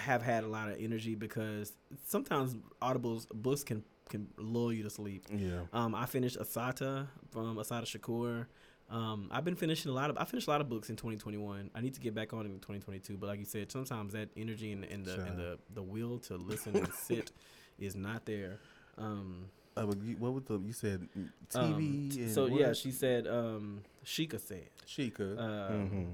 [0.00, 1.72] have had a lot of energy because
[2.06, 5.26] sometimes Audible's books can can lull you to sleep.
[5.32, 5.60] Yeah.
[5.72, 8.46] Um, I finished Assata from Assata Shakur.
[8.90, 11.70] Um, I've been finishing a lot of I finished a lot of books in 2021.
[11.76, 13.16] I need to get back on in 2022.
[13.16, 16.36] But like you said, sometimes that energy and, and the and the the will to
[16.36, 17.30] listen and sit
[17.78, 18.58] is not there.
[18.98, 19.46] Um,
[19.76, 19.86] Uh,
[20.18, 21.30] what was the you said um,
[21.74, 22.16] TV?
[22.18, 22.60] and so what?
[22.60, 23.28] yeah, she said.
[23.28, 25.38] Um, Sheikah said Sheikah.
[25.38, 26.06] um, Mhm.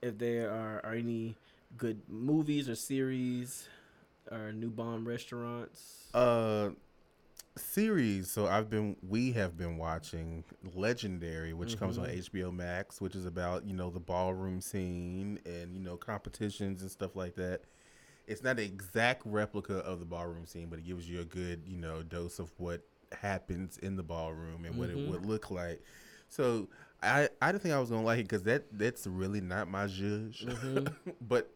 [0.00, 1.36] if there are, are any
[1.76, 3.68] good movies or series
[4.30, 6.06] or new bomb restaurants.
[6.14, 6.70] Uh,
[7.56, 8.30] series.
[8.30, 10.44] So I've been we have been watching
[10.74, 12.06] Legendary, which comes on.
[12.06, 16.90] HBO Max, which is about you know the ballroom scene and you know competitions and
[16.90, 17.62] stuff like that.
[18.26, 21.62] It's not an exact replica of the ballroom scene, but it gives you a good
[21.66, 22.82] you know dose of what
[23.20, 24.92] happens in the ballroom and what Mhm.
[25.04, 25.82] it would look like.
[26.28, 26.68] So
[27.02, 29.86] I I didn't think I was gonna like it because that that's really not my
[29.86, 30.44] zhuzh.
[30.44, 30.94] Mhm.
[31.20, 31.50] but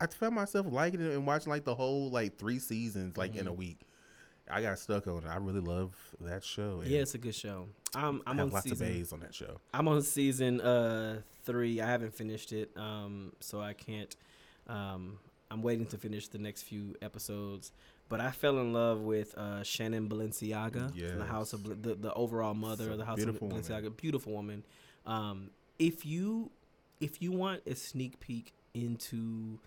[0.00, 3.46] I found myself liking it and watching like the whole like three seasons like in
[3.46, 3.56] a Mhm.
[3.56, 3.80] week.
[4.48, 5.26] I got stuck on it.
[5.26, 6.82] I really love that show.
[6.84, 7.68] Yeah, it's a good show.
[7.94, 8.86] I'm I I'm have on lots season.
[8.86, 9.60] of A's on that show.
[9.74, 11.80] I'm on season uh three.
[11.80, 14.14] I haven't finished it, um, so I can't.
[14.68, 15.18] Um,
[15.50, 17.72] I'm waiting to finish the next few episodes.
[18.08, 22.12] But I fell in love with uh, Shannon Balenciaga from the House of the, the
[22.14, 23.62] overall mother It's of the House of beautiful woman.
[23.64, 23.96] Balenciaga.
[23.96, 24.64] Beautiful woman.
[25.06, 25.50] Um,
[25.80, 26.52] if you
[27.00, 29.58] if you want a sneak peek into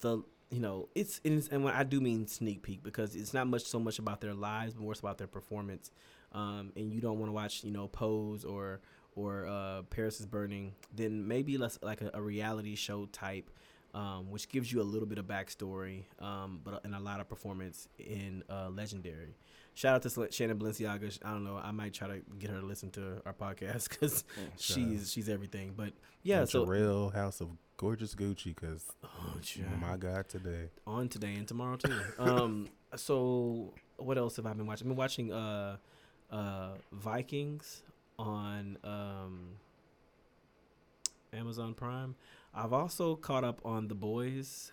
[0.00, 3.46] the you know it's, it's and when I do mean sneak peek because it's not
[3.46, 5.90] much so much about their lives, but more so about their performance.
[6.32, 8.80] Um, and you don't want to watch you know Pose or
[9.14, 13.50] or uh, Paris is Burning, then maybe less like a, a reality show type,
[13.94, 17.28] um, which gives you a little bit of backstory, um, but and a lot of
[17.28, 19.36] performance in uh, Legendary.
[19.74, 21.18] Shout out to Sl- Shannon Balenciaga.
[21.24, 21.58] I don't know.
[21.62, 24.24] I might try to get her to listen to our podcast because
[24.58, 25.72] she's she's everything.
[25.76, 25.92] But
[26.22, 27.48] yeah, And so Real House of
[27.82, 29.40] Gorgeous Gucci because oh,
[29.80, 30.68] my God today.
[30.86, 31.92] on today and tomorrow too.
[32.20, 34.86] um, so what else have I been watching?
[34.86, 35.78] I've been watching uh,
[36.30, 37.82] uh, Vikings
[38.20, 39.48] on um,
[41.32, 42.14] Amazon Prime.
[42.54, 44.70] I've also caught up on The Boys.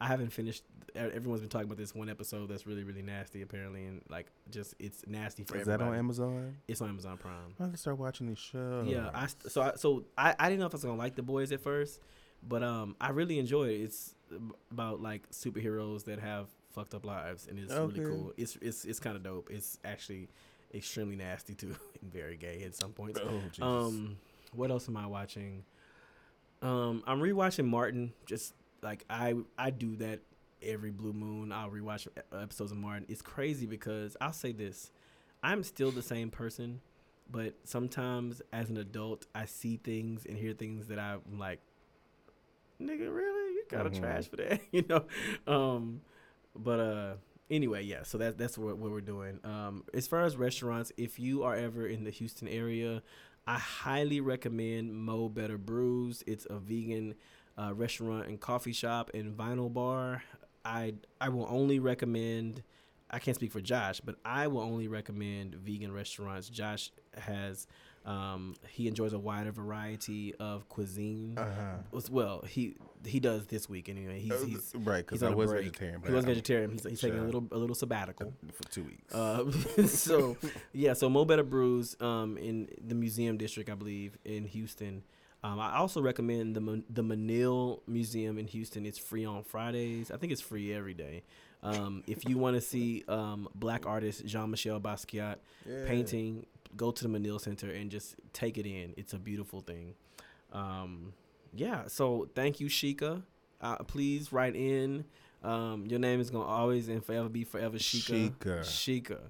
[0.00, 0.62] I haven't finished.
[0.94, 4.74] Everyone's been talking about this one episode that's really really nasty apparently, and like just
[4.78, 6.56] it's nasty for Is that on Amazon?
[6.68, 7.54] It's on Amazon Prime.
[7.58, 8.86] I have to start watching these shows.
[8.86, 11.22] Yeah, I so I, so I, I didn't know if I was gonna like the
[11.22, 12.00] boys at first,
[12.46, 13.80] but um I really enjoy it.
[13.82, 14.14] It's
[14.70, 18.00] about like superheroes that have fucked up lives, and it's Okay.
[18.00, 18.32] really cool.
[18.36, 19.48] It's it's it's kind of dope.
[19.50, 20.28] It's actually
[20.72, 23.20] extremely nasty too, and very gay at some points.
[23.22, 23.62] Oh, Jesus.
[23.62, 24.16] Um,
[24.52, 25.64] what else am I watching?
[26.62, 28.12] Um, I'm rewatching Martin.
[28.26, 28.54] Just
[28.84, 30.20] like I I do that
[30.62, 31.52] every blue moon.
[31.52, 33.06] I'll rewatch episodes of Martin.
[33.08, 34.90] It's crazy because I'll say this:
[35.42, 36.80] I'm still the same person,
[37.30, 41.60] but sometimes as an adult, I see things and hear things that I'm like,
[42.80, 43.54] nigga, really?
[43.54, 43.98] You kind of Mhm.
[44.00, 45.04] trash for that, you know?
[45.52, 46.02] Um,
[46.54, 47.14] but uh.
[47.50, 49.38] Anyway, yeah, so that that's what, what we're doing.
[49.44, 53.02] Um, as far as restaurants, if you are ever in the Houston area,
[53.46, 56.24] I highly recommend Mo Better Brews.
[56.26, 57.14] It's a vegan
[57.58, 60.22] uh, restaurant and coffee shop and vinyl bar.
[60.64, 62.62] I I will only recommend
[63.10, 66.48] I can't speak for Josh, but I will only recommend vegan restaurants.
[66.48, 67.66] Josh has
[68.04, 71.38] um, he enjoys a wider variety of cuisine.
[71.38, 72.00] Uh-huh.
[72.10, 72.76] Well, he
[73.06, 74.20] he does this week anyway.
[74.20, 75.64] He's, Uh, he's right, because I was break.
[75.64, 76.02] vegetarian.
[76.04, 76.72] He was vegetarian.
[76.72, 78.32] He's, he's taking a little a little sabbatical.
[78.52, 79.14] for two weeks.
[79.14, 79.50] Uh,
[79.86, 80.36] so
[80.72, 85.02] yeah, so Mo Better Brews um, in the Museum District, I believe, in Houston.
[85.44, 88.86] Um, I also recommend the Man- the Menil Museum in Houston.
[88.86, 90.10] It's free on Fridays.
[90.10, 91.22] I think it's free every day.
[91.62, 95.36] Um, if you want to see um, black artist Jean Michel Basquiat
[95.86, 96.46] painting,
[96.76, 98.94] go to the Menil Center and just take it in.
[98.96, 99.94] It's a beautiful thing.
[100.52, 101.12] Um,
[101.54, 101.88] yeah.
[101.88, 103.22] So thank you, Sheikah.
[103.60, 105.04] Uh, please write in.
[105.42, 108.32] Um, your name is gonna always and forever be forever Sheikah.
[108.32, 108.60] Sheikah.
[108.60, 109.20] Sheikah.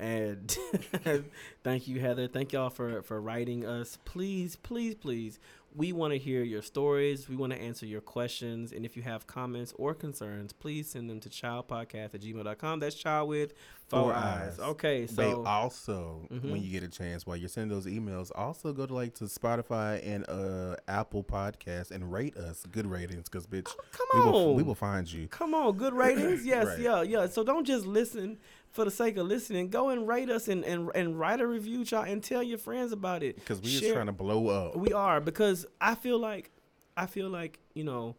[0.00, 0.56] And
[1.64, 2.28] thank you, Heather.
[2.28, 3.98] Thank y'all for for writing us.
[4.04, 5.38] Please, please, please.
[5.76, 7.28] We want to hear your stories.
[7.28, 8.70] We want to answer your questions.
[8.70, 12.78] And if you have comments or concerns, please send them to childpodcast at gmail.com.
[12.78, 13.54] That's child with
[13.88, 14.52] four, Four eyes.
[14.52, 14.60] eyes.
[14.60, 16.52] Okay, so also Mhm.
[16.52, 19.24] when you get a chance while you're sending those emails, also go to like to
[19.24, 24.32] Spotify and uh Apple Podcasts and rate us good ratings because bitch, come we on.
[24.32, 25.26] will we will find you.
[25.26, 26.46] Come on, good ratings.
[26.46, 26.78] Yes, Right.
[26.78, 27.26] yeah, yeah.
[27.26, 28.38] So don't just listen
[28.74, 29.68] for the sake of listening.
[29.70, 32.92] Go and rate us and and, and write a review, y'all, and tell your friends
[32.92, 33.36] about it.
[33.36, 34.76] Because we Share- trying to blow up.
[34.76, 36.50] We are because I feel like
[36.96, 38.16] I feel like you know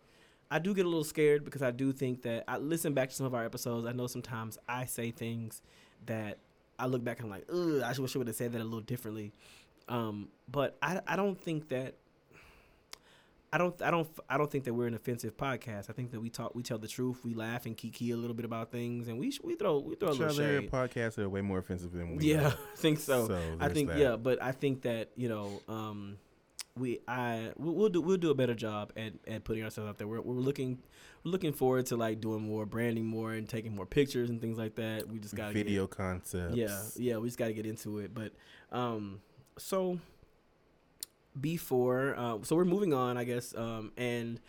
[0.50, 3.16] I do get a little scared because I do think that I listen back to
[3.16, 3.86] some of our episodes.
[3.86, 5.62] I know sometimes I say things
[6.06, 6.40] that
[6.80, 8.64] I look back and I'm like, ugh, I wish I would have said that a
[8.64, 9.34] little differently.
[9.90, 11.96] Um, but I I don't think that.
[13.54, 15.90] I don't, I don't, I don't think that we're an offensive podcast.
[15.90, 18.36] I think that we talk, we tell the truth, we laugh and kiki a little
[18.36, 20.72] bit about things, and we we throw, we throw a little shade.
[20.72, 22.34] podcasts are way more offensive than we.
[22.34, 22.58] Yeah, are.
[22.74, 23.28] I think so.
[23.28, 23.98] So I think that.
[23.98, 26.18] yeah, but I think that you know, um,
[26.78, 30.08] we I we'll, do we'll do a better job at, at putting ourselves out there.
[30.08, 30.80] We're, we're looking
[31.24, 34.58] we're looking forward to like doing more branding, more and taking more pictures and things
[34.58, 35.08] like that.
[35.08, 36.56] We just got video concepts.
[36.56, 38.14] yeah, yeah, we just got to get into it.
[38.14, 38.34] But
[38.72, 39.22] um,
[39.58, 40.00] so
[41.40, 43.56] before, uh, so we're moving on, I guess.
[43.56, 44.40] Um, and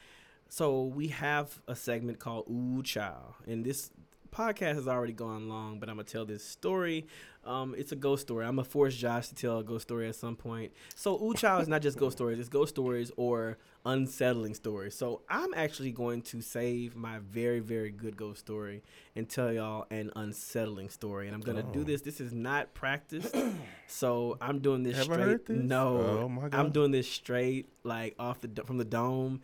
[0.49, 3.91] so we have a segment called Ooh Child, and this
[4.33, 7.07] podcast has already gone long, but I'm gonna tell this story.
[7.45, 8.45] Um, it's a ghost story.
[8.45, 10.73] I'm gonna force Josh to tell a ghost story at some point.
[10.95, 14.95] So Ooh Child is not just ghost stories; it's ghost stories or unsettling stories.
[14.95, 18.83] So I'm actually going to save my very, very good ghost story
[19.15, 21.27] and tell y'all an unsettling story.
[21.29, 21.85] And I'm gonna do Oh.
[21.85, 22.03] this.
[22.03, 23.35] This is not practiced,
[23.87, 25.49] so I'm doing this I straight.
[25.49, 29.41] No, Oh my I'm doing this straight, like off the from the dome.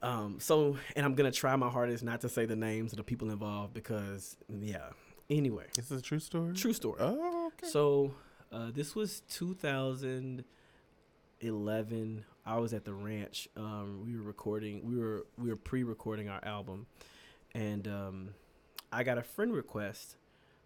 [0.00, 3.02] Um, so, and I'm gonna try my hardest not to say the names of the
[3.04, 4.90] people involved because, yeah.
[5.28, 6.54] Anyway, This is a true story.
[6.54, 6.98] true story.
[7.00, 7.66] Oh, okay.
[7.66, 8.14] So,
[8.52, 10.44] uh, this was 2011.
[12.46, 13.48] I was at the ranch.
[13.56, 14.84] Um, we were recording.
[14.84, 16.86] We were we were pre-recording our album,
[17.54, 18.28] and um,
[18.92, 20.16] I got a friend request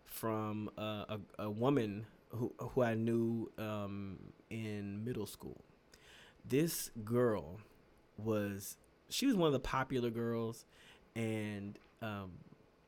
[0.05, 4.19] from uh, a a woman who who I knew um,
[4.51, 5.65] in middle school.
[6.47, 7.59] This girl
[8.19, 8.77] was
[9.09, 10.67] she was one of the popular girls,
[11.17, 12.33] and um,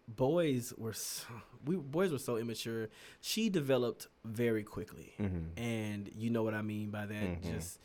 [0.08, 1.24] boys were so,
[1.64, 2.88] we boys were so immature.
[3.20, 5.50] She developed very quickly, Mhm.
[5.56, 7.42] and you know what I mean by that, Mhm.
[7.42, 7.78] just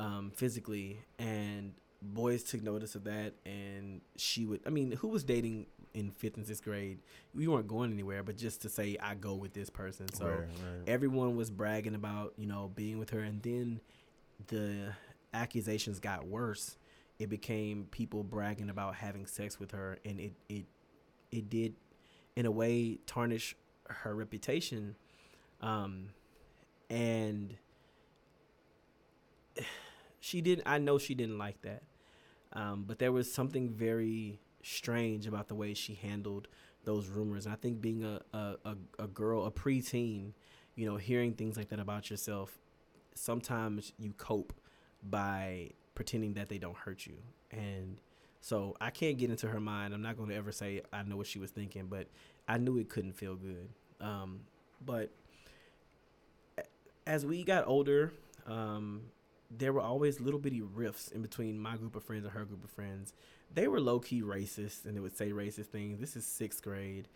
[0.00, 0.98] um, physically.
[1.18, 4.60] And boys took notice of that, and she would.
[4.66, 6.98] I mean, who was dating in fifth and sixth grade?
[7.34, 10.12] We weren't going anywhere, but just to say I go with this person.
[10.12, 10.88] So Right, right.
[10.88, 13.80] everyone was bragging about you know being with her and then
[14.48, 14.94] the
[15.34, 16.76] accusations got worse
[17.20, 20.64] it became people bragging about having sex with her and it it
[21.30, 21.74] it did
[22.34, 23.54] in a way tarnish
[23.88, 24.96] her reputation
[25.60, 26.08] um
[26.88, 27.54] and
[30.20, 31.82] she didn't i know she didn't like that.
[32.52, 36.48] Um but there was something very strange about the way she handled
[36.84, 37.46] those rumors.
[37.46, 40.32] And i think being a a, a, a girl a preteen
[40.76, 42.58] you know hearing things like that about yourself
[43.14, 44.52] sometimes you cope
[45.02, 47.16] by pretending that they don't hurt you.
[47.50, 47.98] And
[48.40, 49.94] so i can't get into her mind.
[49.94, 52.06] I'm not going to ever say i know what she was thinking but
[52.48, 53.68] i knew it couldn't feel good.
[54.00, 54.40] Um,
[54.84, 55.10] but
[57.06, 58.12] as we got older
[58.46, 59.02] um,
[59.50, 62.62] there were always little bitty rifts in between my group of friends and her group
[62.64, 63.12] of friends
[63.52, 67.08] they were low-key racist and they would say racist things this is sixth grade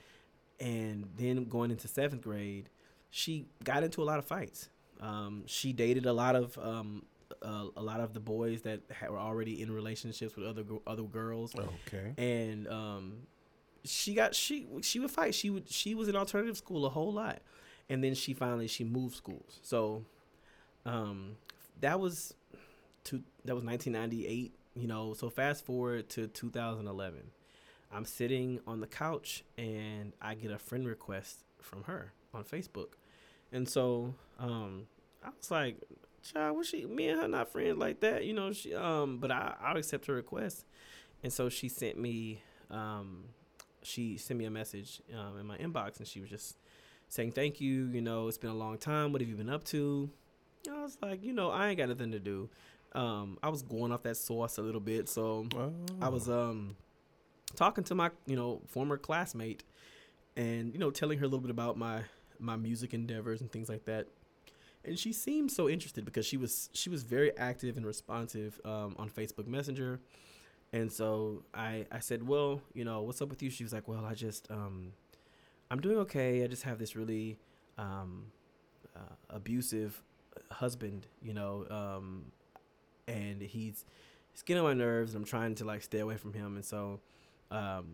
[0.61, 2.69] and then going into seventh grade
[3.11, 4.69] she got into a lot of fights
[5.01, 7.05] um, she dated a lot of um,
[7.43, 10.77] uh, a lot of the boys that ha- were already in relationships with other gr-
[10.87, 11.53] other girls,
[11.87, 12.15] Okay.
[12.17, 13.15] and um,
[13.85, 15.35] she got she she would fight.
[15.35, 17.41] She would she was in alternative school a whole lot,
[17.91, 19.59] and then she finally she moved schools.
[19.63, 20.05] So,
[20.87, 21.37] um,
[21.81, 22.35] that was
[23.05, 24.55] to that was 1998.
[24.77, 27.31] You know, so fast forward to 2011.
[27.93, 32.95] I'm sitting on the couch and I get a friend request from her on Facebook.
[33.53, 34.89] And so um,
[35.25, 35.77] I was like,
[36.23, 38.25] child, was she me and her not friends like that?
[38.25, 40.65] You know, she um but I, I'll accept her request.
[41.23, 43.25] And so she sent me um
[43.83, 46.57] she sent me a message um, in my inbox and she was just
[47.09, 49.13] saying thank you, you know, it's been a long time.
[49.13, 50.11] What have you been up to?
[50.71, 52.49] I was like, you know, I ain't got nothing to do.
[52.93, 55.47] Um, I was going off that sauce a little bit, so
[56.01, 56.77] I was um
[57.57, 59.65] talking to my you know former classmate,
[60.37, 62.03] and you know telling her a little bit about my
[62.39, 64.07] my music endeavors and things like that.
[64.85, 68.95] And she seemed so interested because she was she was very active and responsive um,
[68.99, 70.01] on Facebook Messenger.
[70.73, 73.51] And so I I said, well, you know, what's up with you?
[73.51, 74.93] She was like, well, I just um,
[75.71, 76.45] I'm doing okay.
[76.45, 77.39] I just have this really
[77.79, 78.27] um,
[78.95, 80.03] uh, abusive
[80.51, 82.33] husband, you know, um,
[83.09, 83.85] and he's
[84.33, 86.57] he's getting on my nerves, and I'm trying to like stay away from him.
[86.57, 87.01] And so,
[87.51, 87.87] um,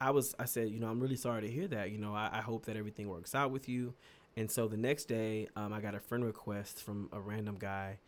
[0.00, 1.90] I was I said, you know, I'm really sorry to hear that.
[1.90, 3.94] You know, I, I hope that everything works out with you.
[4.36, 7.98] And so the next day, um, I got a friend request from a random guy,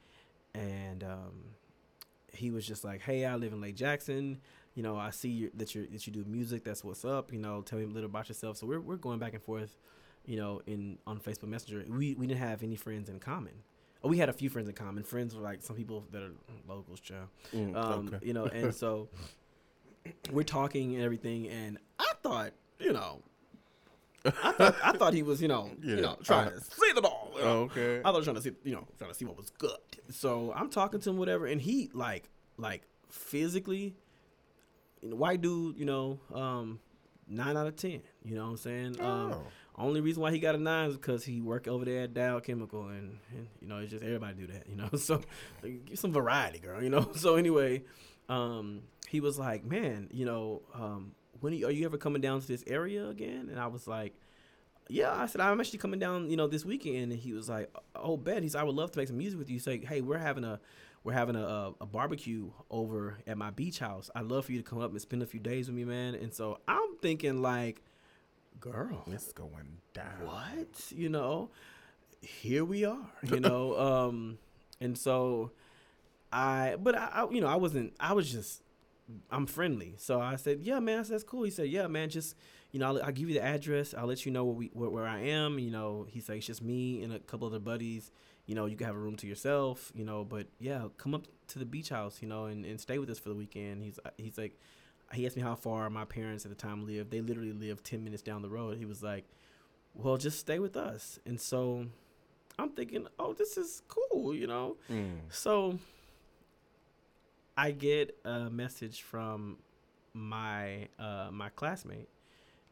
[0.54, 1.44] and um,
[2.32, 4.38] he was just like, "Hey, I live in Lake Jackson.
[4.74, 6.64] You know, I see you, that you that you do music.
[6.64, 7.32] That's what's up.
[7.32, 9.76] You know, tell me a little about yourself." So we're we're going back and forth,
[10.26, 11.84] you know, in on Facebook Messenger.
[11.88, 13.52] We we didn't have any friends in common.
[14.04, 15.02] Oh, we had a few friends in common.
[15.04, 16.32] Friends were like some people that are
[16.68, 17.28] locals, child.
[17.54, 18.26] Mm, Um, okay.
[18.26, 19.08] You know, and so
[20.30, 23.22] we're talking and everything, and I thought, you know,
[24.24, 27.00] I thought, I thought he was, you know, you know, trying uh, to see the
[27.02, 27.32] all.
[27.36, 27.48] you know.
[27.62, 27.98] okay.
[28.00, 29.78] I thought he was trying to see, you know, trying to see what was good.
[30.10, 33.94] So I'm talking to him, whatever, and he like, like physically,
[35.00, 36.80] you know, white dude, you know, um,
[37.28, 38.02] nine out of ten.
[38.24, 39.00] You know what I'm saying?
[39.00, 39.42] Um, Oh.
[39.78, 42.40] Only reason why he got a nine is because he worked over there at Dow
[42.40, 44.88] Chemical, and, and you know, it's just everybody do that, you know.
[44.96, 45.20] So
[45.62, 47.10] like, get some variety, girl, you know.
[47.16, 47.82] So anyway,
[48.28, 52.22] um, he was like, man, you know, um, when are you, are you ever coming
[52.22, 53.48] down to this area again?
[53.50, 54.14] And I was like,
[54.88, 55.14] yeah.
[55.14, 57.12] I said I'm actually coming down, you know, this weekend.
[57.12, 58.42] And he was like, oh, bet.
[58.42, 59.58] He's, I would love to make some music with you.
[59.58, 60.60] Say, hey, we're having a
[61.04, 64.10] we're having a, a barbecue over at my beach house.
[64.16, 66.16] I'd love for you to come up and spend a few days with me, man.
[66.16, 67.82] And so I'm thinking like,
[68.60, 70.24] girl, It's going down.
[70.24, 70.90] what?
[70.90, 71.50] You know
[72.22, 73.78] here we are you know
[74.08, 74.38] um
[74.80, 75.52] and so
[76.32, 78.62] i but I, I you know i wasn't i was just
[79.30, 79.94] i'm friendly.
[79.98, 81.00] So i said yeah man.
[81.00, 81.44] I said, that's cool.
[81.44, 82.34] He said yeah man just
[82.72, 83.94] you know I'll, I'll give you the address.
[83.96, 85.58] I'll let you know where we where, where i am.
[85.60, 88.10] You know he's like it's just me and a couple other buddies.
[88.46, 91.26] You know you can have a room to yourself you know but yeah come up
[91.48, 93.84] to the beach house you know and, and stay with us for the weekend.
[93.84, 94.58] He's he's like
[95.12, 98.02] he asked me how far my parents at the time lived they literally lived 10
[98.02, 99.24] minutes down the road he was like
[99.96, 101.18] well, just stay with us.
[101.26, 101.86] And so
[102.58, 104.76] I'm thinking, oh, this is cool, you know?
[104.90, 105.20] Mm.
[105.30, 105.78] So
[107.56, 109.58] I get a message from
[110.12, 112.08] my uh, my classmate,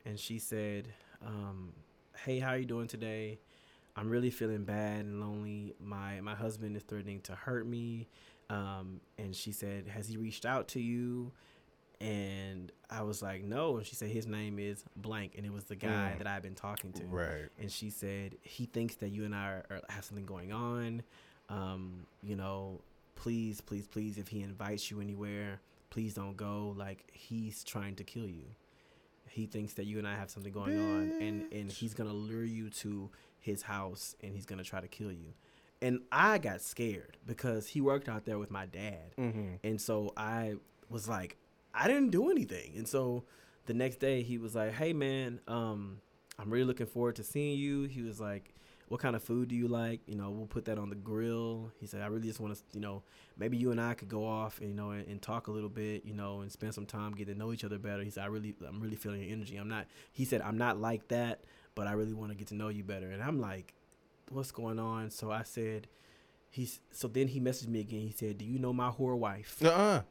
[0.07, 0.89] and she said,
[1.25, 1.73] um,
[2.25, 3.39] "Hey, how are you doing today?
[3.97, 5.75] I'm really feeling bad and lonely.
[5.79, 8.09] My my husband is threatening to hurt me."
[8.49, 11.33] Um, and she said, "Has he reached out to you?"
[12.05, 15.65] And I was like, "No." And she said, "His name is blank," and it was
[15.65, 16.19] the guy Mm.
[16.19, 17.49] that I've been talking to Right.
[17.59, 21.03] and she said he thinks that you and I are, are, have something going on.
[21.49, 22.81] Um, you know,
[23.17, 25.61] please, please, please, if he invites you anywhere,
[25.91, 26.75] please don't go.
[26.77, 28.45] Like he's trying to kill you.
[29.29, 32.45] He thinks that you and I have something going on, and and he's gonna lure
[32.45, 33.11] you to
[33.41, 35.33] his house, and he's gonna try to kill you.
[35.83, 39.55] And I got scared because he worked out there with my dad, Mm-hmm.
[39.65, 40.55] and so I
[40.89, 41.37] was like,
[41.75, 42.75] I didn't do anything.
[42.77, 43.25] And so
[43.67, 46.01] the next day he was like, Hey man, um,
[46.39, 47.85] I'm really looking forward to seeing you.
[47.85, 48.55] He was like,
[48.89, 50.01] What kind of food do you like?
[50.07, 51.73] You know, we'll put that on the grill.
[51.81, 53.03] He said, I really just want to, you know,
[53.37, 55.69] maybe you and I could go off and, you know, and, and talk a little
[55.69, 58.03] bit, you know, and spend some time, getting to know each other better.
[58.03, 59.57] He said, I really, I'm really feeling your energy.
[59.57, 61.45] I'm not, he said, I'm not like that,
[61.75, 63.11] but I really want to get to know you better.
[63.11, 63.75] And I'm like,
[64.31, 65.11] What's going on?
[65.11, 65.87] So I said,
[66.55, 68.03] He's so then he messaged me again.
[68.03, 70.03] He said, "Do you know my whore wife?" Uh-uh.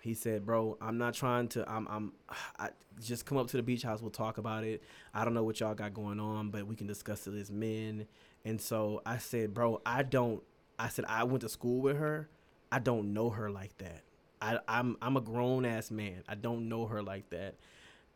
[0.00, 1.68] He said, "Bro, I'm not trying to.
[1.70, 1.86] I'm.
[1.88, 2.12] I'm.
[2.58, 2.70] I
[3.02, 4.00] just come up to the beach house.
[4.00, 4.82] We'll talk about it.
[5.12, 8.06] I don't know what y'all got going on, but we can discuss it as men."
[8.44, 10.42] And so I said, "Bro, I don't.
[10.78, 12.28] I said I went to school with her.
[12.70, 14.02] I don't know her like that.
[14.40, 14.96] I, I'm.
[15.02, 16.22] I'm a grown ass man.
[16.28, 17.56] I don't know her like that.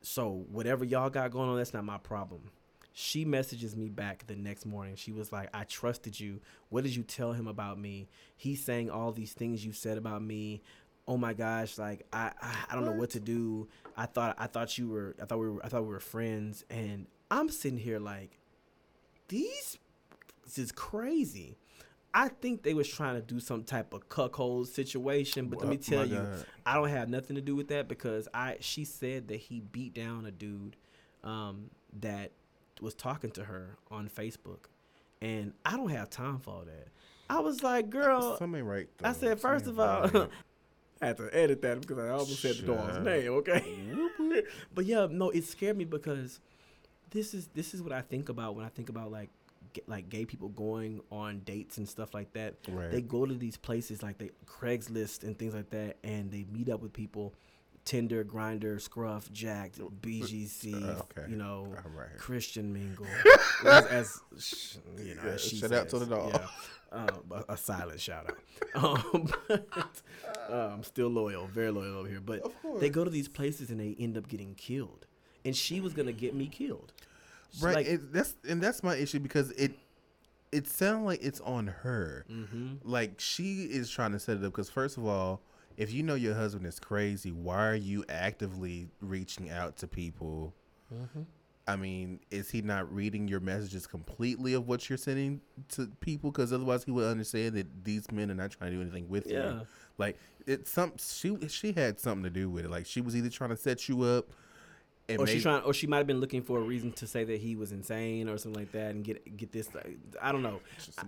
[0.03, 2.51] So whatever y'all got going on, that's not my problem."
[2.93, 4.97] She messages me back the next morning.
[4.97, 6.41] She was like, "I trusted you.
[6.69, 8.09] What did you tell him about me?
[8.37, 10.63] He's saying all these things you said about me
[11.11, 13.69] oh my gosh, like I, I I don't know what to do.
[13.97, 16.65] I thought I thought you were I thought we were I thought we were friends
[16.71, 18.39] and I'm sitting here like
[19.27, 19.77] these
[20.45, 21.59] this is crazy.
[22.15, 25.77] I think they was trying to do some type of cuckold situation, but let me
[25.77, 26.45] tell you, God.
[26.67, 29.95] I don't have nothing to do with that because I she said that he beat
[29.95, 30.77] down a dude
[31.25, 31.71] um,
[32.01, 32.31] that
[32.81, 34.67] was talking to her on Facebook,
[35.21, 36.89] and I don't have time for all that.
[37.29, 38.89] I was like, girl, Something right.
[39.05, 40.23] I said first of Something all.
[40.23, 40.31] right.
[41.03, 43.31] I had to edit that because I almost said the dog's name.
[43.33, 43.65] Okay,
[44.75, 46.41] but yeah, no, it scared me because
[47.11, 49.31] this is this is what I think about when I think about like
[49.73, 52.55] ga- like gay people going on dates and stuff like that.
[52.69, 52.91] Right.
[52.91, 56.69] They go to these places like they Craigslist and things like that, and they meet
[56.69, 57.35] up with people.
[57.87, 61.31] Tinder, Grindr, Scruff, Jack'd, BGC, Uh, okay.
[61.31, 62.11] you know, right.
[62.19, 63.07] Christian Mingle,
[63.67, 66.35] as, as you know, Yeah, as she shout out to the dog.
[66.35, 66.47] Yeah.
[66.93, 68.39] Um, a, a silent shout out.
[68.75, 70.03] Um, but,
[70.49, 72.21] um, still loyal, very loyal over here.
[72.21, 75.07] But they go to these places and they end up getting killed.
[75.45, 76.93] And she was gonna get me killed.
[77.53, 77.75] She, right.
[77.77, 79.73] like- it, that's and that's my issue because it
[80.53, 82.25] it sounds like it's on her.
[82.31, 82.79] Mhm.
[82.85, 85.41] Like she is trying to set it up because first of all,
[85.77, 90.55] if you know your husband is crazy, why are you actively reaching out to people?
[90.95, 91.23] Mm-hmm.
[91.71, 96.33] I mean, is he not reading your messages completely of what you're sending to people?
[96.33, 99.27] Because otherwise, he would understand that these men are not trying to do anything with
[99.27, 99.53] Yeah.
[99.53, 99.61] you.
[99.97, 102.71] Like it's some she she had something to do with it.
[102.71, 104.31] Like she was either trying to set you up,
[105.09, 107.23] and or she trying, or she might have been looking for a reason to say
[107.23, 109.73] that he was insane or something like that, and get get this.
[109.75, 110.61] like, I don't know.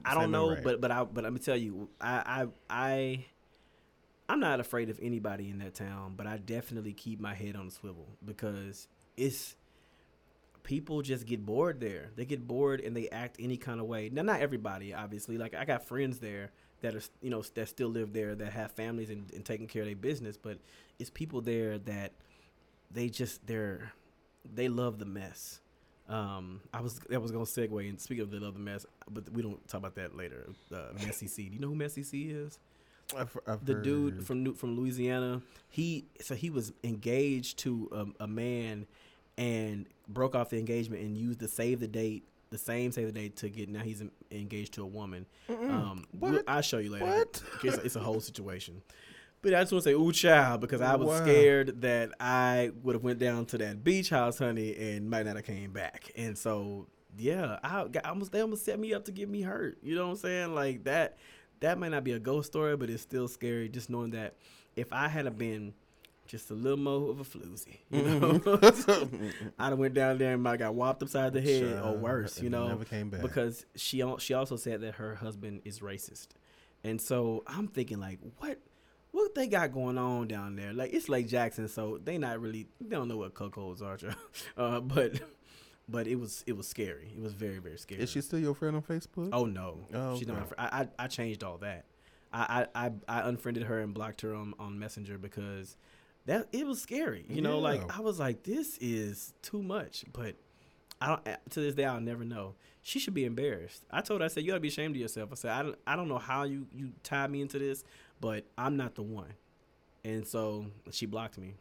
[0.05, 0.63] I, I don't know, right.
[0.63, 3.25] but but I but let me tell you, I I I
[4.29, 7.67] I'm not afraid of anybody in that town, but I definitely keep my head on
[7.67, 8.87] the swivel because
[9.17, 9.57] it's
[10.63, 12.11] people just get bored there.
[12.17, 14.11] They get bored and they act any kind of way.
[14.13, 15.39] Now, not everybody, obviously.
[15.39, 16.51] Like I got friends there
[16.83, 19.83] that are you know that still live there that have families and, and taking care
[19.83, 20.59] of their business, but
[20.99, 22.13] it's people there that
[22.91, 23.93] they just they're
[24.55, 25.61] they love the mess.
[26.09, 29.31] Um, I was that was gonna segue and speak of the love the mess, but
[29.33, 30.49] we don't talk about that later.
[30.73, 31.49] Uh, Messy C.
[31.49, 32.59] Do you know who Messy C is?
[33.17, 35.43] I've, I've the dude from from Louisiana.
[35.69, 37.89] He so he was engaged to
[38.21, 38.87] a, a man
[39.39, 43.13] and broke off the engagement and used the save the date, the same save the
[43.13, 43.69] date to get.
[43.69, 45.27] Now he's engaged to a woman.
[45.49, 47.07] Um, we'll- I'll show you later.
[47.07, 47.43] What?
[47.65, 48.83] It's, a- it's a whole situation.
[49.41, 51.23] But I just want to say, ooh, child, because I was Wow.
[51.25, 55.35] scared that I would have went down to that beach house, honey, and might not
[55.35, 56.13] have came back.
[56.15, 56.87] And so,
[57.19, 59.79] yeah, I got almost they almost set me up to get me hurt.
[59.83, 60.55] You know what I'm saying?
[60.55, 61.19] Like that.
[61.61, 63.69] That might not be a ghost story, but it's still scary.
[63.69, 64.35] Just knowing that
[64.75, 65.75] if I had have been
[66.27, 68.41] just a little more of a floozy, you know,
[69.59, 72.41] I'd have went down there and might got whopped upside the head or worse.
[72.41, 73.23] You know, never came back.
[73.23, 76.29] because she she also said that her husband is racist,
[76.85, 78.59] and so I'm thinking like, what
[79.11, 80.73] what they got going on down there?
[80.73, 83.99] Like it's Lake Jackson, so they not really they don't know what cuckolds are,
[84.57, 85.21] uh, but
[85.89, 87.13] but it was it was scary.
[87.15, 88.01] It was very very scary.
[88.01, 89.31] Is she still your friend on Facebook?
[89.33, 90.37] Oh no, Oh, she's not.
[90.37, 90.49] My okay.
[90.49, 91.85] fr- I, I I changed all that.
[92.33, 95.77] I, I I I unfriended her and blocked her on on Messenger because
[96.27, 97.25] that it was scary.
[97.29, 100.05] You know, like I was like, this is too much.
[100.13, 100.35] But
[101.01, 101.29] I don't.
[101.29, 102.55] uh, To this day, I'll never know.
[102.83, 103.85] She should be embarrassed.
[103.91, 105.31] I told her, I said, you gotta be ashamed of yourself.
[105.33, 107.85] I said, I don't, I don't know how you you tied me into this,
[108.21, 109.33] but I'm not the one.
[110.05, 111.55] And so she blocked me.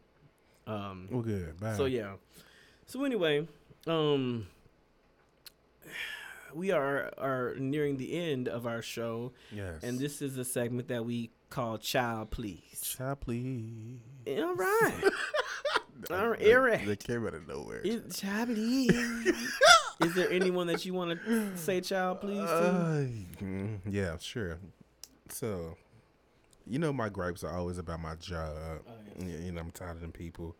[0.66, 1.58] Um, Well, good.
[1.60, 1.76] Bye.
[1.76, 2.14] so yeah.
[2.86, 3.46] So anyway,
[3.86, 4.46] um
[6.54, 9.82] we are are nearing the end of our show Yes.
[9.82, 12.80] and this is a segment that we call Child Please.
[12.82, 13.98] Child, please.
[14.26, 14.92] All right.
[16.10, 16.86] All right, They- Eric.
[16.86, 17.82] They came out of nowhere.
[18.12, 18.90] Child please.
[20.02, 22.44] is there anyone that you want to say child please to?
[22.44, 23.04] Uh,
[23.44, 24.58] mm, yeah, sure.
[25.28, 25.76] So,
[26.66, 28.56] you know, my gripes are always about my job.
[28.88, 30.56] Oh, Y- You know, I'm tired of them people.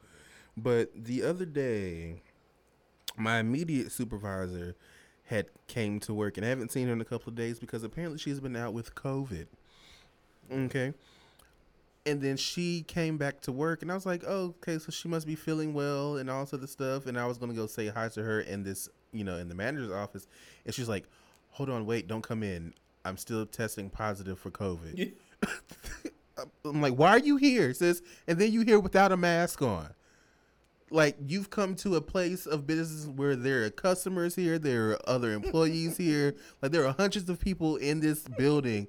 [0.56, 2.22] But the other day,
[3.16, 4.76] my immediate supervisor
[5.24, 7.82] had came to work, and I haven't seen her in a couple of days because
[7.82, 9.46] apparently she's been out with COVID.
[10.50, 10.92] Okay.
[12.04, 15.06] And then she came back to work, and I was like, "Oh, okay, so she
[15.06, 17.88] must be feeling well and all sort of stuff." And I was gonna go say
[17.88, 20.26] hi to her in this, you know, in the manager's office,
[20.64, 21.04] and she's like,
[21.50, 22.74] "Hold on, wait, don't come in.
[23.04, 25.12] I'm still testing positive for COVID."
[26.64, 29.90] I'm like, "Why are you here, sis?" And then you here without a mask on.
[30.90, 35.08] Like you've come to a place of business where there are customers here, there are
[35.08, 38.88] other employees here, like there are hundreds of people in this building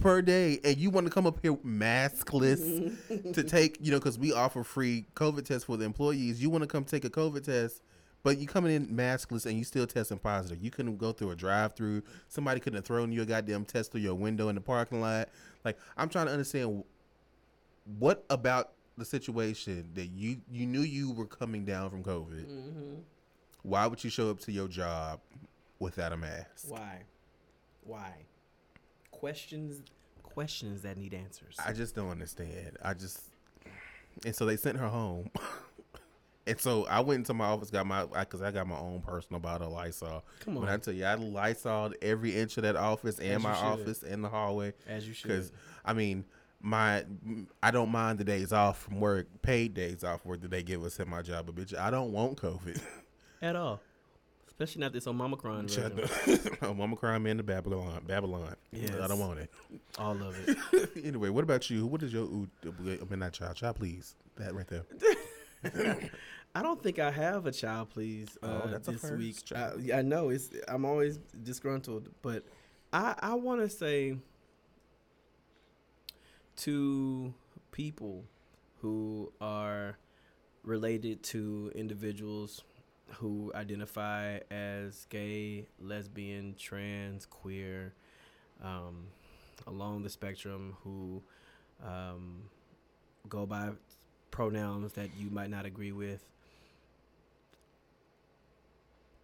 [0.00, 4.18] per day, and you want to come up here maskless to take, you know, because
[4.18, 6.40] we offer free COVID tests for the employees.
[6.40, 7.82] You want to come take a COVID test,
[8.22, 10.62] but you coming in maskless and you still testing positive.
[10.62, 12.02] You couldn't go through a drive-through.
[12.28, 15.28] Somebody couldn't have thrown you a goddamn test through your window in the parking lot.
[15.64, 16.84] Like I'm trying to understand
[17.98, 22.46] what about the situation that you you knew you were coming down from COVID.
[22.46, 22.94] Mm-hmm.
[23.62, 25.20] Why would you show up to your job
[25.78, 26.66] without a mask?
[26.68, 27.02] Why?
[27.84, 28.12] Why?
[29.20, 29.82] Questions
[30.22, 31.56] questions that need answers.
[31.64, 32.76] I just don't understand.
[32.82, 33.20] I just
[34.24, 35.30] and so they sent her home.
[36.46, 39.40] and so I went into my office, got my because I got my own personal
[39.40, 40.24] bottle of Lysol.
[40.40, 40.74] Come When on.
[40.74, 44.22] I tell you, I Lysol every inch of that office and As my office and
[44.22, 44.74] the hallway.
[44.86, 45.28] As you should.
[45.28, 45.52] Because
[45.84, 46.24] I mean,
[46.60, 47.04] my
[47.62, 50.84] I don't mind the days off from work, paid days off work that they give
[50.84, 52.80] us at my job, but bitch, I don't want COVID.
[53.42, 53.80] At all.
[54.58, 56.62] Especially not this Omicron Shut up.
[56.62, 58.02] A crime in the Babylon.
[58.06, 58.56] Babylon.
[58.74, 59.50] I don't want it.
[59.98, 60.90] All of it.
[61.04, 61.86] anyway, what about you?
[61.86, 64.14] What is your ooh, I mean, not child, child, please.
[64.36, 64.84] That right there.
[66.54, 69.36] I don't think I have a child please uh, Oh, that's a this first, week.
[69.50, 69.82] I, child.
[69.82, 72.44] yeah, I know it's I'm always disgruntled, but
[72.94, 74.16] I I want to say
[76.56, 77.34] to
[77.72, 78.24] people
[78.80, 79.98] who are
[80.62, 82.64] related to individuals
[83.14, 87.94] who identify as gay, lesbian, trans, queer,
[88.62, 89.06] um,
[89.66, 91.22] along the spectrum, who
[91.84, 92.42] um,
[93.28, 93.70] go by
[94.30, 96.24] pronouns that you might not agree with.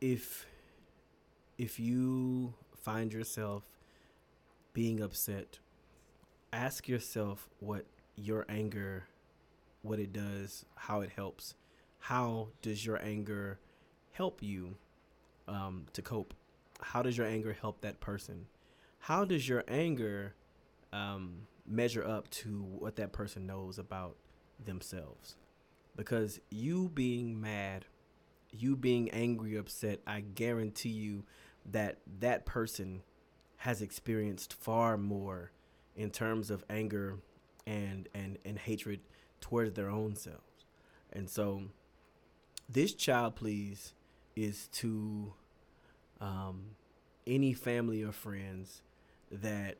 [0.00, 0.46] If
[1.58, 3.64] if you find yourself
[4.72, 5.58] being upset,
[6.52, 7.84] ask yourself what
[8.16, 9.04] your anger
[9.82, 11.54] what it does, how it helps.
[11.98, 13.58] How does your anger
[14.12, 14.76] help you
[15.48, 16.34] um, to cope?
[16.80, 18.46] How does your anger help that person?
[18.98, 20.34] How does your anger
[20.92, 24.16] um, measure up to what that person knows about
[24.64, 25.36] themselves?
[25.96, 27.84] Because you being mad,
[28.50, 31.24] you being angry, upset, I guarantee you
[31.70, 33.02] that that person
[33.58, 35.52] has experienced far more
[35.94, 37.18] in terms of anger
[37.66, 39.00] and and and hatred
[39.40, 40.66] towards their own selves.
[41.12, 41.64] And so
[42.68, 43.92] this child please
[44.36, 45.32] is to
[46.20, 46.76] um,
[47.26, 48.82] any family or friends
[49.30, 49.76] that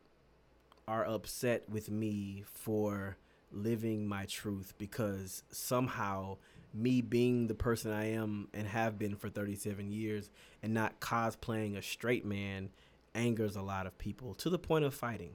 [0.88, 3.16] are upset with me for
[3.52, 6.36] living my truth because somehow
[6.74, 10.30] me being the person I am and have been for 37 years
[10.62, 12.70] and not cosplaying a straight man
[13.14, 15.32] angers a lot of people to the point of fighting.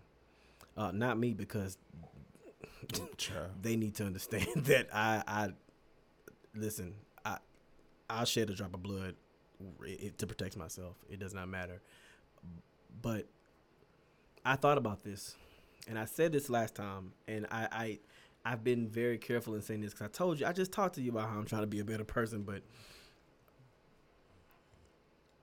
[0.76, 1.78] Uh, not me because
[3.62, 5.50] they need to understand that I, I
[6.56, 6.94] listen.
[8.10, 9.16] I'll shed a drop of blood
[10.18, 10.96] to protect myself.
[11.10, 11.82] It does not matter.
[13.02, 13.28] But
[14.46, 15.36] I thought about this,
[15.88, 18.00] and I said this last time, and I, I
[18.46, 21.02] I've been very careful in saying this because I told you I just talked to
[21.02, 22.64] you about how I'm trying to be a better person, but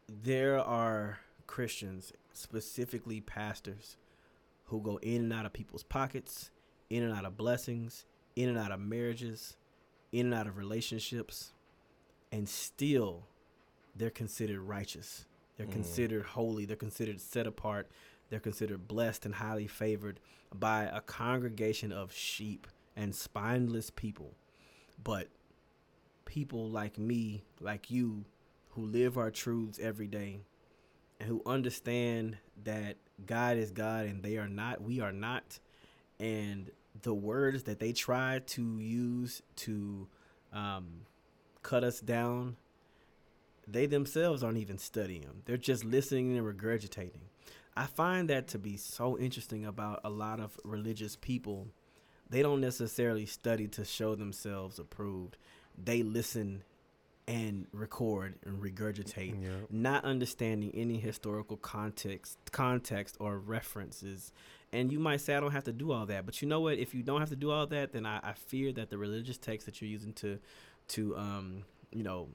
[0.09, 3.97] there are Christians, specifically pastors,
[4.65, 6.51] who go in and out of people's pockets,
[6.89, 9.57] in and out of blessings, in and out of marriages,
[10.13, 11.53] in and out of relationships,
[12.35, 13.27] and still
[13.95, 15.27] they're considered righteous.
[15.57, 15.73] They're Mm.
[15.73, 16.65] considered holy.
[16.65, 17.89] They're considered set apart.
[18.29, 20.19] They're considered blessed and highly favored
[20.53, 22.67] by a congregation of sheep
[22.97, 24.35] and spineless people.
[25.03, 25.29] But
[26.25, 28.25] people like me, like you,
[28.71, 30.41] who live our truths every day
[31.21, 35.61] and who understand that God is God and they are not, we are not,
[36.19, 36.71] and
[37.03, 40.09] the words that they try to use to
[40.53, 41.07] um,
[41.65, 42.57] cut us down,
[43.67, 45.43] they themselves aren't even studying them.
[45.47, 47.23] They're just listening and regurgitating.
[47.77, 51.67] I find that to be so interesting about a lot of religious people.
[52.31, 55.37] They don't necessarily study to show themselves approved.
[55.83, 56.63] They listen
[57.27, 59.49] and record and regurgitate Yeah.
[59.71, 64.31] not understanding any historical context context or references
[64.75, 66.77] and you might say i don't have to do all that but you know what
[66.77, 69.39] if you don't have to do all that then i, I fear that the religious
[69.39, 70.39] text that you're using to
[70.89, 72.29] to um you know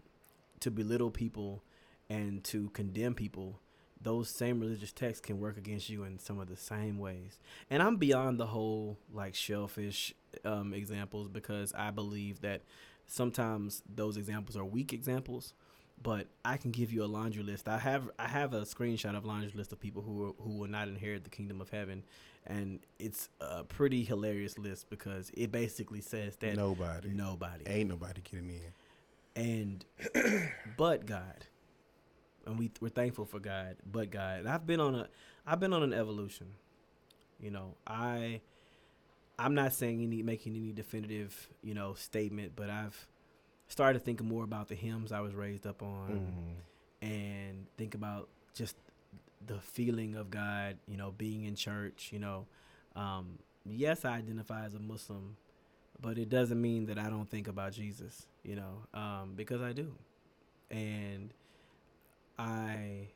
[0.59, 1.63] to belittle people
[2.09, 3.59] and to condemn people
[4.01, 7.39] those same religious texts can work against you in some of the same ways.
[7.69, 10.13] And i'm beyond the whole like shellfish
[10.45, 12.61] um, examples because i believe that
[13.07, 15.53] sometimes those examples are weak examples
[16.01, 17.67] but I can give you a laundry list.
[17.67, 20.69] I have I have a screenshot of laundry list of people who are, who will
[20.69, 22.03] not inherit the kingdom of heaven,
[22.47, 27.09] and it's a pretty hilarious list because it basically says that Nobody.
[27.09, 28.73] nobody Ain't nobody getting in.
[29.35, 29.85] and
[30.77, 31.45] but God,
[32.45, 34.39] and we we're thankful for God, but God.
[34.41, 35.09] And I've been on a
[35.45, 36.47] I've been on an evolution.
[37.39, 38.41] You know, I
[39.37, 43.07] I'm not saying any making any definitive you know statement, but I've
[43.69, 46.19] started thinking more about the hymns I was raised up on,
[47.01, 47.07] Mhm.
[47.07, 48.75] and think about just
[49.45, 50.77] the feeling of God.
[50.87, 52.11] You know, being in church.
[52.11, 52.47] You know,
[52.95, 55.37] um, yes, I identify as a Muslim,
[56.01, 59.71] but it doesn't mean that I don't think about Jesus, you know, um, because I
[59.73, 59.95] do,
[60.69, 61.33] and
[62.37, 63.09] I,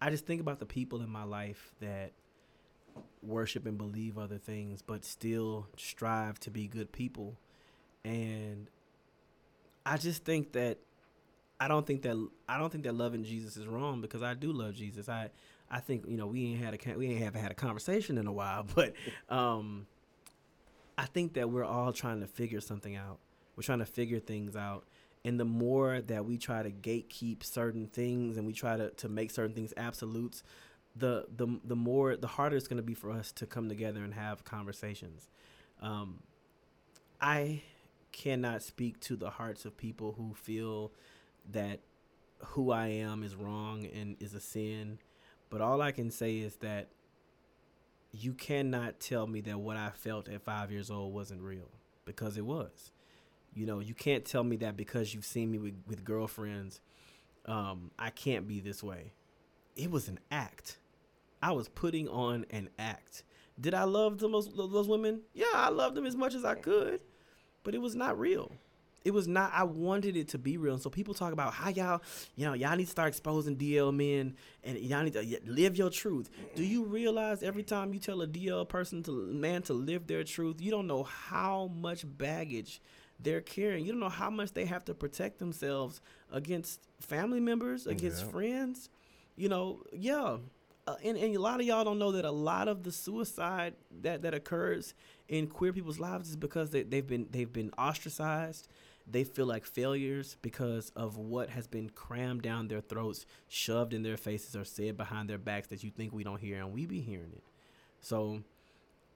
[0.00, 2.12] I just think about the people in my life that
[3.22, 7.36] worship and believe other things, but still strive to be good people.
[8.04, 8.68] And
[9.84, 10.78] I just think that
[11.60, 14.52] I don't think that I don't think that loving Jesus is wrong because I do
[14.52, 15.08] love Jesus.
[15.08, 15.30] I
[15.70, 18.26] I think you know we ain't had a we ain't haven't had a conversation in
[18.26, 18.94] a while, but
[19.28, 19.86] um,
[20.96, 23.18] I think that we're all trying to figure something out.
[23.56, 24.84] We're trying to figure things out,
[25.24, 29.08] and the more that we try to gatekeep certain things and we try to to
[29.08, 30.44] make certain things absolutes,
[30.94, 34.04] the the the more the harder it's going to be for us to come together
[34.04, 35.28] and have conversations.
[35.82, 36.20] Um,
[37.20, 37.62] I
[38.12, 40.92] cannot speak to the hearts of people who feel
[41.50, 41.80] that
[42.38, 44.98] who I am is wrong and is a sin,
[45.50, 46.88] but all I can say is that
[48.12, 51.70] you cannot tell me that what I felt at five years old wasn't real
[52.04, 52.92] because it was.
[53.54, 56.80] You know, you can't tell me that because you've seen me with, with girlfriends,
[57.46, 59.12] um, I can't be this way.
[59.76, 60.78] It was an act.
[61.42, 63.22] I was putting on an act.
[63.60, 65.22] Did I love those those women?
[65.34, 67.00] Yeah, I loved them as much as I could,
[67.64, 68.52] but it was not real.
[69.04, 69.52] It was not.
[69.54, 70.74] I wanted it to be real.
[70.74, 72.02] And so people talk about how y'all,
[72.36, 75.88] you know, y'all need to start exposing DL men, and y'all need to live your
[75.88, 76.28] truth.
[76.56, 80.24] Do you realize every time you tell a DL person to man to live their
[80.24, 82.82] truth, you don't know how much baggage
[83.20, 83.84] they're carrying.
[83.86, 88.30] You don't know how much they have to protect themselves against family members, against Yeah.
[88.30, 88.90] friends.
[89.36, 90.36] You know, yeah.
[90.86, 93.74] Uh, and, and a lot of y'all don't know that a lot of the suicide
[94.02, 94.94] that, that occurs
[95.28, 98.68] in queer people's lives is because they, they've been they've been ostracized.
[99.10, 104.02] They feel like failures because of what has been crammed down their throats, shoved in
[104.02, 106.84] their faces, or said behind their backs that you think we don't hear, and we
[106.84, 107.42] be hearing it.
[108.00, 108.42] So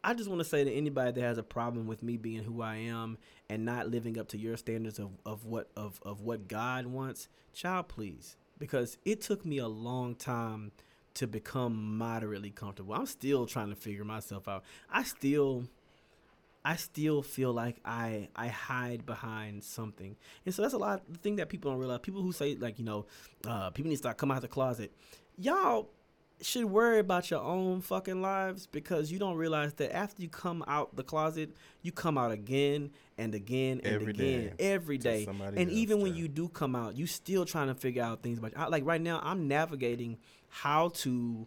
[0.04, 2.62] I just want to say to anybody that has a problem with me being who
[2.62, 3.18] I am
[3.48, 7.28] and not living up to your standards of, of what of, of what God wants,
[7.52, 8.36] child, please.
[8.58, 10.72] Because it took me a long time
[11.14, 12.94] to become moderately comfortable.
[12.94, 14.64] I'm still trying to figure myself out.
[14.90, 15.64] I still
[16.64, 20.16] I still feel like I I hide behind something.
[20.46, 22.00] And so that's a lot the thing that people don't realize.
[22.00, 23.06] People who say like, you know,
[23.46, 24.92] uh, people need to start coming out the closet.
[25.36, 25.88] Y'all
[26.40, 30.64] should worry about your own fucking lives because you don't realize that after you come
[30.66, 31.50] out the closet,
[31.82, 35.04] you come out again and again and Every again day every to
[35.56, 38.52] And even when you do come out, you still trying to figure out things about
[38.56, 40.18] I, like right now I'm navigating
[40.48, 41.46] how to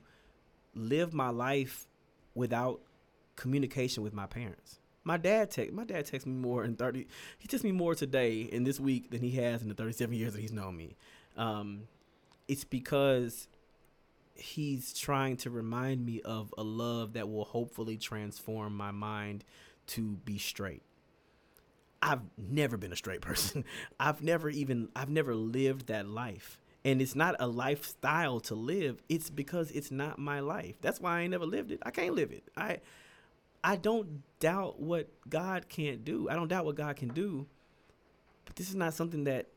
[0.74, 1.88] live my life
[2.34, 2.82] without
[3.36, 4.80] communication with my parents.
[5.06, 7.08] My dad text my dad texts me more in thirty.
[7.38, 10.16] He texts me more today in this week than he has in the thirty seven
[10.16, 10.98] years that he's known me.
[11.38, 11.84] Um,
[12.48, 13.48] it's because
[14.34, 19.46] he's trying to remind me of a love that will hopefully transform my mind
[19.88, 20.82] to be straight.
[22.02, 23.64] I've never been a straight person.
[24.00, 26.60] I've never even I've never lived that life.
[26.84, 29.02] And it's not a lifestyle to live.
[29.10, 30.76] It's because it's not my life.
[30.82, 31.80] That's why I ain't never lived it.
[31.84, 32.44] I can't live it.
[32.56, 32.80] I
[33.66, 36.30] I don't doubt what God can't do.
[36.30, 37.48] I don't doubt what God can do.
[38.46, 39.48] But this is not something that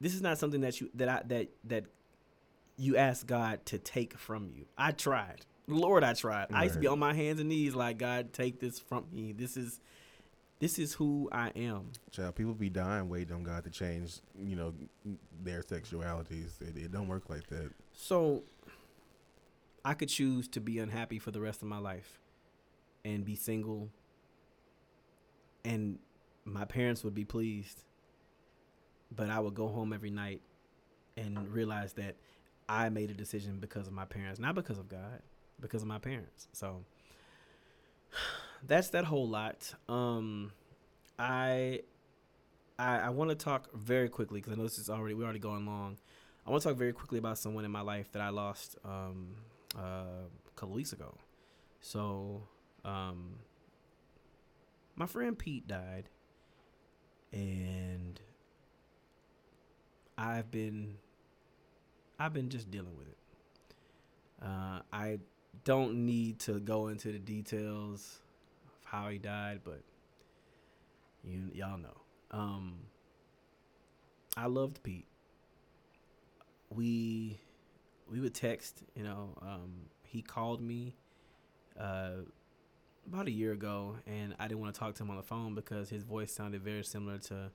[0.00, 1.84] this is not something that you that I that that
[2.76, 4.66] you ask God to take from you.
[4.78, 5.46] I tried.
[5.66, 6.46] Lord, I tried.
[6.52, 9.32] I used to be on my hands and knees like God, take this from me.
[9.32, 9.80] This is
[10.60, 11.90] this is who I am.
[12.12, 14.72] Child, people be dying waiting on God to change, you know,
[15.42, 16.60] their sexualities.
[16.60, 17.72] It, it don't work like that.
[17.94, 18.44] So
[19.84, 22.19] I could choose to be unhappy for the rest of my life
[23.04, 23.90] and be single
[25.64, 25.98] and
[26.44, 27.84] my parents would be pleased.
[29.14, 30.40] But I would go home every night
[31.16, 32.16] and realize that
[32.68, 35.22] I made a decision because of my parents, not because of God,
[35.60, 36.48] because of my parents.
[36.52, 36.84] So
[38.66, 39.74] that's that whole lot.
[39.88, 40.52] Um
[41.18, 41.80] I
[42.78, 45.38] I, I want to talk very quickly because I know this is already we're already
[45.38, 45.98] going long.
[46.46, 49.34] I want to talk very quickly about someone in my life that I lost um,
[49.76, 51.14] uh, a couple weeks ago.
[51.82, 52.42] So,
[52.84, 53.36] um,
[54.96, 56.08] my friend Pete died,
[57.32, 58.20] and
[60.16, 60.96] I've been
[62.18, 63.18] I've been just dealing with it.
[64.42, 65.18] Uh, I
[65.64, 68.20] don't need to go into the details
[68.66, 69.80] of how he died, but
[71.24, 72.00] you y'all know.
[72.30, 72.74] Um,
[74.36, 75.06] I loved Pete.
[76.74, 77.38] We
[78.10, 79.30] we would text, you know.
[79.40, 80.94] Um, he called me
[81.78, 82.22] uh,
[83.06, 85.54] about a year ago, and I didn't want to talk to him on the phone
[85.54, 87.50] because his voice sounded very similar to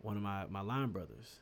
[0.00, 1.40] one of my my line brothers.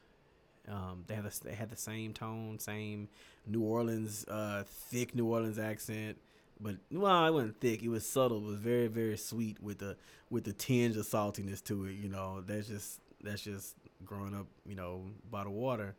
[0.69, 3.09] Um, they had the, they had the same tone, same
[3.47, 6.19] New Orleans, uh, thick New Orleans accent.
[6.61, 7.83] But well, it wasn't thick.
[7.83, 8.39] It was subtle.
[8.39, 9.97] It was very, very sweet with the
[10.31, 11.95] with the tinge of saltiness to it.
[11.95, 13.75] You know, that's just that's just
[14.05, 14.47] growing up.
[14.65, 15.97] You know, the water.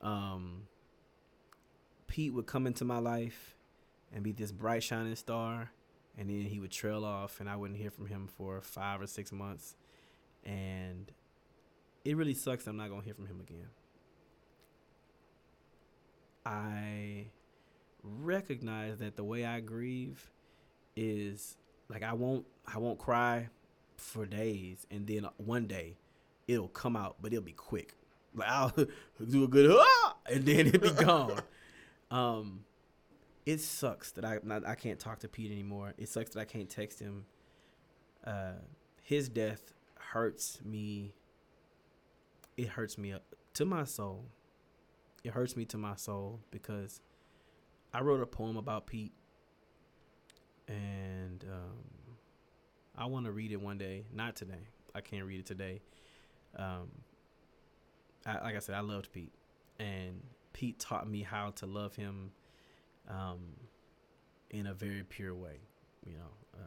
[0.00, 0.68] Um,
[2.06, 3.56] Pete would come into my life,
[4.14, 5.72] and be this bright shining star,
[6.18, 9.06] and then he would trail off, and I wouldn't hear from him for five or
[9.06, 9.76] six months,
[10.44, 11.10] and
[12.04, 12.66] it really sucks.
[12.66, 13.68] I'm not gonna hear from him again.
[16.44, 17.26] I
[18.02, 20.30] recognize that the way I grieve
[20.96, 21.56] is
[21.88, 23.48] like I won't I won't cry
[23.96, 25.98] for days, and then one day
[26.48, 27.94] it'll come out, but it'll be quick.
[28.34, 28.74] Like I'll
[29.30, 31.40] do a good ah, and then it'll be gone.
[32.10, 32.64] um,
[33.48, 35.94] it sucks that I not, I can't talk to Pete anymore.
[35.96, 37.24] It sucks that I can't text him.
[38.22, 38.60] Uh,
[39.02, 39.72] his death
[40.12, 41.14] hurts me.
[42.58, 43.14] It hurts me
[43.54, 44.26] to my soul.
[45.24, 47.00] It hurts me to my soul because
[47.94, 49.14] I wrote a poem about Pete,
[50.68, 52.16] and um,
[52.98, 54.04] I want to read it one day.
[54.12, 54.68] Not today.
[54.94, 55.80] I can't read it today.
[56.54, 56.90] Um,
[58.26, 59.32] I, like I said, I loved Pete,
[59.80, 60.20] and
[60.52, 62.32] Pete taught me how to love him,
[63.08, 63.38] um,
[64.50, 65.58] in a very pure way.
[66.06, 66.60] You know,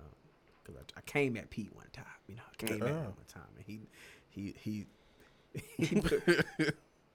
[0.63, 2.05] because I, I came at Pete one time.
[2.27, 3.13] You know, I came at him Oh.
[3.15, 3.79] one time, and he,
[4.29, 4.85] he, he.
[5.77, 6.23] he put,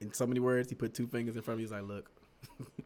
[0.00, 1.64] in so many words, he put two fingers in front of me.
[1.64, 2.10] He's like, "Look,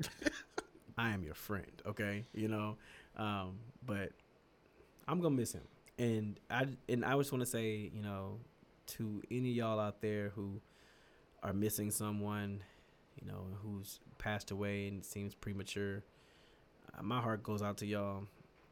[0.99, 2.25] I am your friend, okay?
[2.35, 2.77] You know,
[3.17, 4.11] um, but
[5.09, 5.63] I'm gonna miss him,
[5.99, 8.39] and I and I just want to say, you know,
[8.89, 10.61] to any of y'all out there who
[11.43, 12.63] are missing someone,
[13.21, 16.01] you know, who's passed away and seems premature, uh,
[17.03, 18.25] my heart goes out to y'all.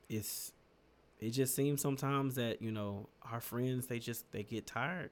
[0.08, 0.52] It's
[1.20, 5.10] it just seems sometimes that you know our friends they just they get tired,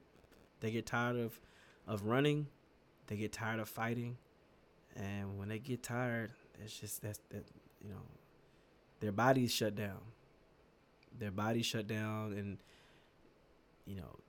[0.59, 1.39] they get tired of
[1.87, 2.47] of running,
[3.07, 4.17] they get tired of fighting,
[4.95, 6.31] and when they get tired,
[6.63, 7.45] it's just that's that
[7.81, 8.01] you know
[8.99, 9.99] their bodies shut down.
[11.17, 12.57] Their bodies shut down and
[13.85, 14.19] you know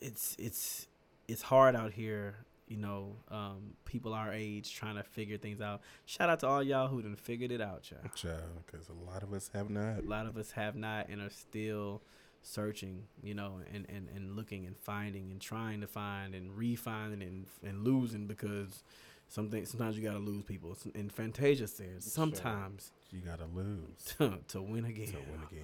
[0.00, 0.86] it's it's
[1.28, 2.36] it's hard out here
[2.68, 6.62] you know um people our age trying to figure things out shout out to all
[6.62, 9.98] y'all who done figured it out y'all Child, because a lot of us have not.
[10.00, 12.02] a lot of us have not and are still
[12.42, 17.22] searching you know and and, and looking and finding and trying to find and refinding
[17.22, 18.82] and and losing because
[19.28, 23.88] something sometimes you gotta lose people and fantasia says sometimes You gotta lose.
[24.18, 25.06] to, to win again.
[25.08, 25.62] To win again.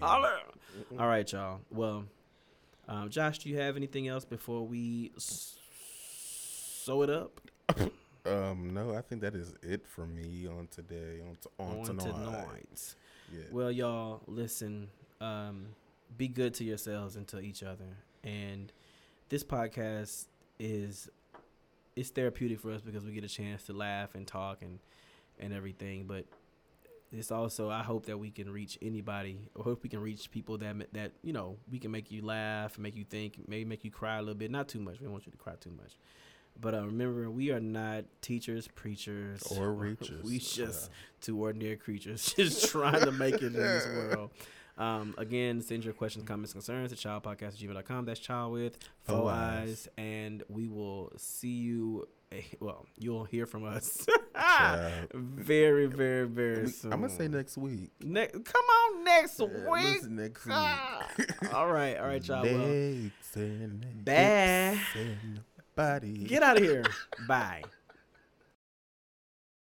[0.99, 1.61] All right, y'all.
[1.71, 2.05] Well,
[2.89, 5.57] um, Josh, do you have anything else before we s-
[6.85, 7.41] sew it up
[8.25, 11.21] Um, no, I think that is it for me on today.
[11.29, 12.05] On, t- on, on tonight.
[12.05, 12.95] tonight?
[13.33, 13.41] Yeah.
[13.51, 14.89] Well, y'all, listen.
[15.21, 15.67] Um,
[16.17, 17.97] be good to yourselves and to each other.
[18.23, 18.73] And
[19.29, 20.27] this podcast
[20.61, 21.09] is
[21.97, 24.79] it's therapeutic for us because we get a chance to laugh and talk and
[25.41, 26.05] and everything.
[26.07, 26.27] But
[27.11, 30.59] it's also I hope that we can reach anybody, or hope we can reach people
[30.59, 33.91] that that you know we can make you laugh, make you think, maybe make you
[33.91, 34.51] cry a little bit.
[34.51, 35.01] Not too much.
[35.01, 35.97] We don't want you to cry too much.
[36.61, 40.23] But uh, remember, we are not teachers, preachers, Or reachers.
[40.23, 40.97] We just Yeah.
[41.21, 44.31] two ordinary creatures just trying to make it in this world.
[44.79, 48.05] Um, again, send your questions, comments, concerns to childpodcast@gmail.com.
[48.07, 49.69] That's child with four eyes.
[49.69, 49.89] eyes.
[49.99, 52.07] and we will see you.
[52.33, 54.07] eh, Well, you'll hear from us
[55.15, 56.93] very, very, very soon.
[56.93, 57.91] I'm gonna say next week.
[58.03, 60.05] Ne- come on, next Yeah, week.
[60.09, 60.55] next week.
[60.57, 61.07] Ah.
[61.53, 62.43] all right, all right, y'all.
[62.43, 64.13] Well, Legs and Bye.
[64.13, 65.41] hips and
[65.75, 66.25] body.
[66.25, 66.85] get out of here.
[67.27, 67.65] Bye.